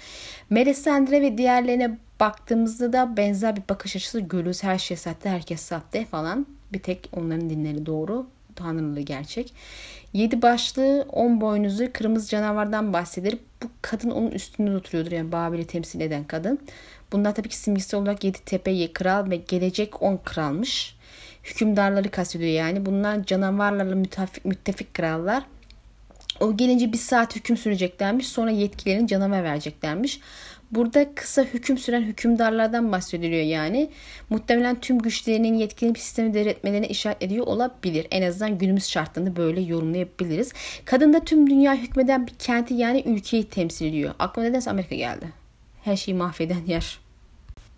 Melisandre 0.50 1.22
ve 1.22 1.38
diğerlerine 1.38 1.98
baktığımızda 2.20 2.94
da 2.94 3.18
benzer 3.18 3.56
bir 3.56 3.64
bakış 3.70 3.96
açısı 3.96 4.20
görürüz. 4.20 4.64
Her 4.64 4.78
şey 4.78 4.98
sahte, 4.98 5.30
herkes 5.30 5.62
sahte 5.62 6.06
falan. 6.06 6.48
Bir 6.74 6.80
tek 6.80 7.10
onların 7.14 7.50
dinleri 7.50 7.86
doğru, 7.86 8.28
tanrıları 8.56 9.02
gerçek. 9.02 9.54
Yedi 10.14 10.42
başlı, 10.42 11.06
on 11.12 11.42
boynuzlu 11.42 11.94
kırmızı 11.94 12.30
canavardan 12.30 12.94
bahseder. 12.94 13.34
Bu 13.64 13.68
kadın 13.82 14.10
onun 14.12 14.32
üstünde 14.32 14.76
oturuyordur 14.76 15.12
yani 15.12 15.32
Babil'i 15.32 15.68
temsil 15.68 16.02
eden 16.02 16.24
kadın. 16.24 16.60
Bunlar 17.12 17.36
tabii 17.36 17.50
ki 17.50 17.58
simgesel 17.58 18.00
olarak 18.00 18.24
yedi 18.24 18.38
tepe 18.46 18.94
kral 18.94 19.30
ve 19.30 19.36
gelecek 19.36 20.02
on 20.02 20.18
kralmış. 20.18 20.96
Hükümdarları 21.44 22.12
kastediyor 22.12 22.52
yani. 22.52 22.86
Bunlar 22.86 23.24
canavarlarla 23.26 23.96
müttefik, 23.96 24.46
müttefik 24.46 24.94
krallar. 24.94 25.44
O 26.40 26.58
gelince 26.58 26.94
bir 26.94 26.98
saat 26.98 27.36
hüküm 27.36 27.58
süreceklermiş. 27.58 28.28
Sonra 28.28 28.52
yetkilerini 28.52 29.08
canavar 29.08 29.44
vereceklermiş. 29.44 30.20
Burada 30.72 31.16
kısa 31.16 31.44
hüküm 31.44 31.78
süren 31.78 32.02
hükümdarlardan 32.02 32.92
bahsediliyor 32.92 33.44
yani. 33.44 33.90
Muhtemelen 34.30 34.80
tüm 34.80 35.00
güçlerinin 35.00 35.54
yetkili 35.54 35.96
bir 35.96 36.00
sistemi 36.00 36.34
devretmelerine 36.34 36.88
işaret 36.88 37.24
ediyor 37.24 37.48
olabilir. 37.48 38.08
En 38.12 38.22
azından 38.22 38.58
günümüz 38.58 38.88
şartlarında 38.88 39.36
böyle 39.36 39.62
yorumlayabiliriz. 39.62 40.54
Kadın 40.86 41.14
da 41.14 41.24
tüm 41.24 41.50
dünya 41.50 41.76
hükmeden 41.76 42.28
bir 42.28 42.34
kenti 42.34 42.74
yani 42.74 43.04
ülkeyi 43.06 43.44
temsil 43.44 43.86
ediyor. 43.86 44.14
Aklıma 44.20 44.48
nedense 44.48 44.72
Amerika 44.72 44.96
geldi. 44.96 45.39
Her 45.84 45.96
şeyi 45.96 46.16
mahveden 46.16 46.66
yer. 46.68 47.00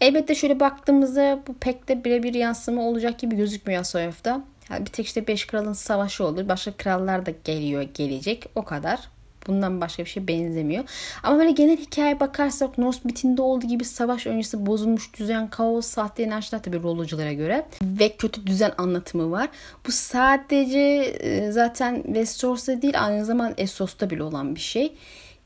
Elbette 0.02 0.36
şöyle 0.36 0.60
baktığımızda 0.60 1.40
bu 1.48 1.54
pek 1.54 1.88
de 1.88 2.04
birebir 2.04 2.34
yansıma 2.34 2.82
olacak 2.82 3.20
gibi 3.20 3.36
gözükmüyor 3.36 3.82
Asoyev'da. 3.82 4.44
Yani 4.70 4.86
bir 4.86 4.92
tek 4.92 5.06
işte 5.06 5.28
beş 5.28 5.48
kralın 5.48 5.74
savaşı 5.74 6.24
olur. 6.24 6.50
Başka 6.50 6.72
krallar 6.72 7.26
da 7.26 7.32
geliyor 7.44 7.82
gelecek. 7.82 8.46
O 8.56 8.64
kadar. 8.64 9.00
Bundan 9.48 9.82
başka 9.82 10.04
bir 10.04 10.10
şey 10.10 10.28
benzemiyor. 10.28 10.84
Ama 11.24 11.40
böyle 11.40 11.52
genel 11.52 11.78
hikaye 11.78 12.20
bakarsak 12.20 12.78
Norse 12.78 13.00
mitinde 13.04 13.42
olduğu 13.42 13.68
gibi 13.68 13.86
savaş 13.86 14.28
öncesi 14.28 14.66
bozulmuş 14.66 15.14
düzen, 15.20 15.50
kaos, 15.50 15.86
sahte 15.86 16.24
inançlar 16.24 16.64
tabii 16.64 16.84
rolluculara 16.84 17.34
göre 17.34 17.66
ve 17.82 18.10
kötü 18.10 18.48
düzen 18.48 18.72
anlatımı 18.78 19.32
var. 19.32 19.50
Bu 19.88 19.92
sadece 19.92 20.80
e, 20.80 21.52
zaten 21.52 22.04
Westeros'ta 22.04 22.82
değil 22.82 23.06
aynı 23.06 23.26
zamanda 23.26 23.54
Essos'ta 23.58 24.10
bile 24.10 24.24
olan 24.24 24.56
bir 24.56 24.60
şey. 24.60 24.94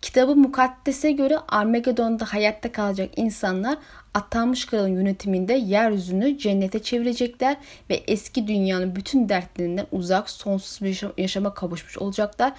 Kitabı 0.06 0.36
mukaddese 0.36 1.12
göre 1.12 1.38
Armageddon'da 1.48 2.26
hayatta 2.26 2.72
kalacak 2.72 3.10
insanlar 3.16 3.78
atanmış 4.16 4.66
kralın 4.66 4.96
yönetiminde 4.96 5.54
yeryüzünü 5.54 6.38
cennete 6.38 6.80
çevirecekler 6.80 7.58
ve 7.90 7.96
eski 8.08 8.48
dünyanın 8.48 8.96
bütün 8.96 9.30
dertlerinden 9.30 9.88
uzak 9.92 10.30
sonsuz 10.30 10.82
bir 10.82 11.22
yaşama 11.22 11.54
kavuşmuş 11.54 11.98
olacaklar. 11.98 12.54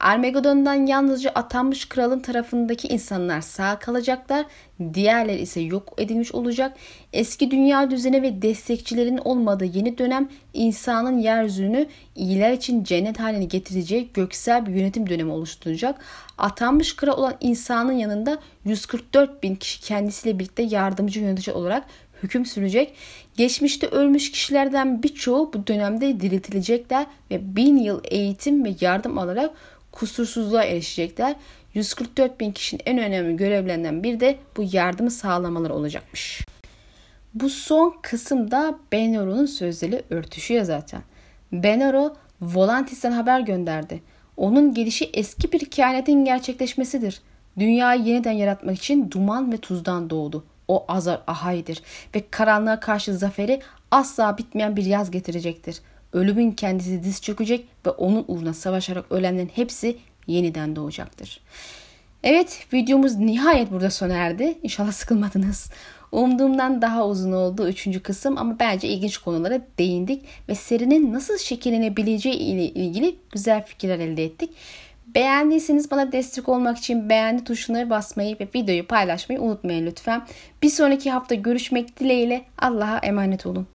Armageddon'dan 0.00 0.86
yalnızca 0.86 1.30
atanmış 1.30 1.88
kralın 1.88 2.20
tarafındaki 2.20 2.88
insanlar 2.88 3.40
sağ 3.40 3.78
kalacaklar. 3.78 4.46
Diğerleri 4.94 5.40
ise 5.40 5.60
yok 5.60 5.94
edilmiş 5.98 6.32
olacak. 6.32 6.76
Eski 7.12 7.50
dünya 7.50 7.90
düzeni 7.90 8.22
ve 8.22 8.42
destekçilerin 8.42 9.18
olmadığı 9.18 9.64
yeni 9.64 9.98
dönem 9.98 10.28
insanın 10.54 11.18
yeryüzünü 11.18 11.86
iyiler 12.16 12.52
için 12.52 12.84
cennet 12.84 13.20
haline 13.20 13.44
getireceği 13.44 14.08
göksel 14.14 14.66
bir 14.66 14.74
yönetim 14.74 15.08
dönemi 15.08 15.32
oluşturacak. 15.32 16.00
Atanmış 16.38 16.96
kral 16.96 17.18
olan 17.18 17.34
insanın 17.40 17.92
yanında 17.92 18.38
144 18.64 19.42
bin 19.42 19.54
kişi 19.54 19.80
kendisiyle 19.80 20.38
birlikte 20.38 20.62
yardımcı 20.98 21.20
yönetici 21.20 21.56
olarak 21.56 21.84
hüküm 22.22 22.46
sürecek. 22.46 22.94
Geçmişte 23.36 23.86
ölmüş 23.86 24.32
kişilerden 24.32 25.02
birçoğu 25.02 25.52
bu 25.52 25.66
dönemde 25.66 26.20
diriltilecekler 26.20 27.06
ve 27.30 27.56
bin 27.56 27.76
yıl 27.76 28.00
eğitim 28.04 28.64
ve 28.64 28.74
yardım 28.80 29.18
alarak 29.18 29.50
kusursuzluğa 29.92 30.64
erişecekler. 30.64 31.36
144 31.74 32.40
bin 32.40 32.52
kişinin 32.52 32.82
en 32.86 32.98
önemli 32.98 33.36
görevlerinden 33.36 34.02
bir 34.02 34.20
de 34.20 34.38
bu 34.56 34.64
yardımı 34.72 35.10
sağlamaları 35.10 35.74
olacakmış. 35.74 36.46
Bu 37.34 37.48
son 37.48 37.94
kısımda 38.02 38.78
Benoro'nun 38.92 39.46
sözleri 39.46 40.02
örtüşüyor 40.10 40.64
zaten. 40.64 41.02
Benoro 41.52 42.16
Volantis'ten 42.40 43.12
haber 43.12 43.40
gönderdi. 43.40 44.02
Onun 44.36 44.74
gelişi 44.74 45.10
eski 45.14 45.52
bir 45.52 45.64
kehanetin 45.64 46.24
gerçekleşmesidir. 46.24 47.20
Dünyayı 47.58 48.02
yeniden 48.02 48.32
yaratmak 48.32 48.76
için 48.76 49.10
duman 49.10 49.52
ve 49.52 49.56
tuzdan 49.56 50.10
doğdu. 50.10 50.44
O 50.68 50.84
Azar 50.88 51.20
Ahay'dır 51.26 51.82
ve 52.14 52.24
karanlığa 52.30 52.80
karşı 52.80 53.18
zaferi 53.18 53.60
asla 53.90 54.38
bitmeyen 54.38 54.76
bir 54.76 54.84
yaz 54.84 55.10
getirecektir. 55.10 55.80
Ölümün 56.12 56.52
kendisi 56.52 57.04
diz 57.04 57.22
çökecek 57.22 57.68
ve 57.86 57.90
onun 57.90 58.24
uğruna 58.28 58.54
savaşarak 58.54 59.12
ölenlerin 59.12 59.50
hepsi 59.54 59.96
yeniden 60.26 60.76
doğacaktır. 60.76 61.40
Evet 62.22 62.66
videomuz 62.72 63.16
nihayet 63.16 63.70
burada 63.70 63.90
sona 63.90 64.14
erdi. 64.14 64.58
İnşallah 64.62 64.92
sıkılmadınız. 64.92 65.70
Umduğumdan 66.12 66.82
daha 66.82 67.06
uzun 67.06 67.32
oldu 67.32 67.68
üçüncü 67.68 68.02
kısım 68.02 68.38
ama 68.38 68.56
bence 68.60 68.88
ilginç 68.88 69.18
konulara 69.18 69.60
değindik 69.78 70.24
ve 70.48 70.54
serinin 70.54 71.12
nasıl 71.12 71.38
şekillenebileceği 71.38 72.36
ile 72.36 72.64
ilgili 72.64 73.16
güzel 73.32 73.64
fikirler 73.66 73.98
elde 73.98 74.24
ettik. 74.24 74.50
Beğendiyseniz 75.14 75.90
bana 75.90 76.12
destek 76.12 76.48
olmak 76.48 76.78
için 76.78 77.08
beğendi 77.08 77.44
tuşuna 77.44 77.90
basmayı 77.90 78.36
ve 78.40 78.48
videoyu 78.54 78.86
paylaşmayı 78.86 79.40
unutmayın 79.40 79.86
lütfen. 79.86 80.22
Bir 80.62 80.68
sonraki 80.68 81.10
hafta 81.10 81.34
görüşmek 81.34 82.00
dileğiyle 82.00 82.44
Allah'a 82.58 82.98
emanet 82.98 83.46
olun. 83.46 83.66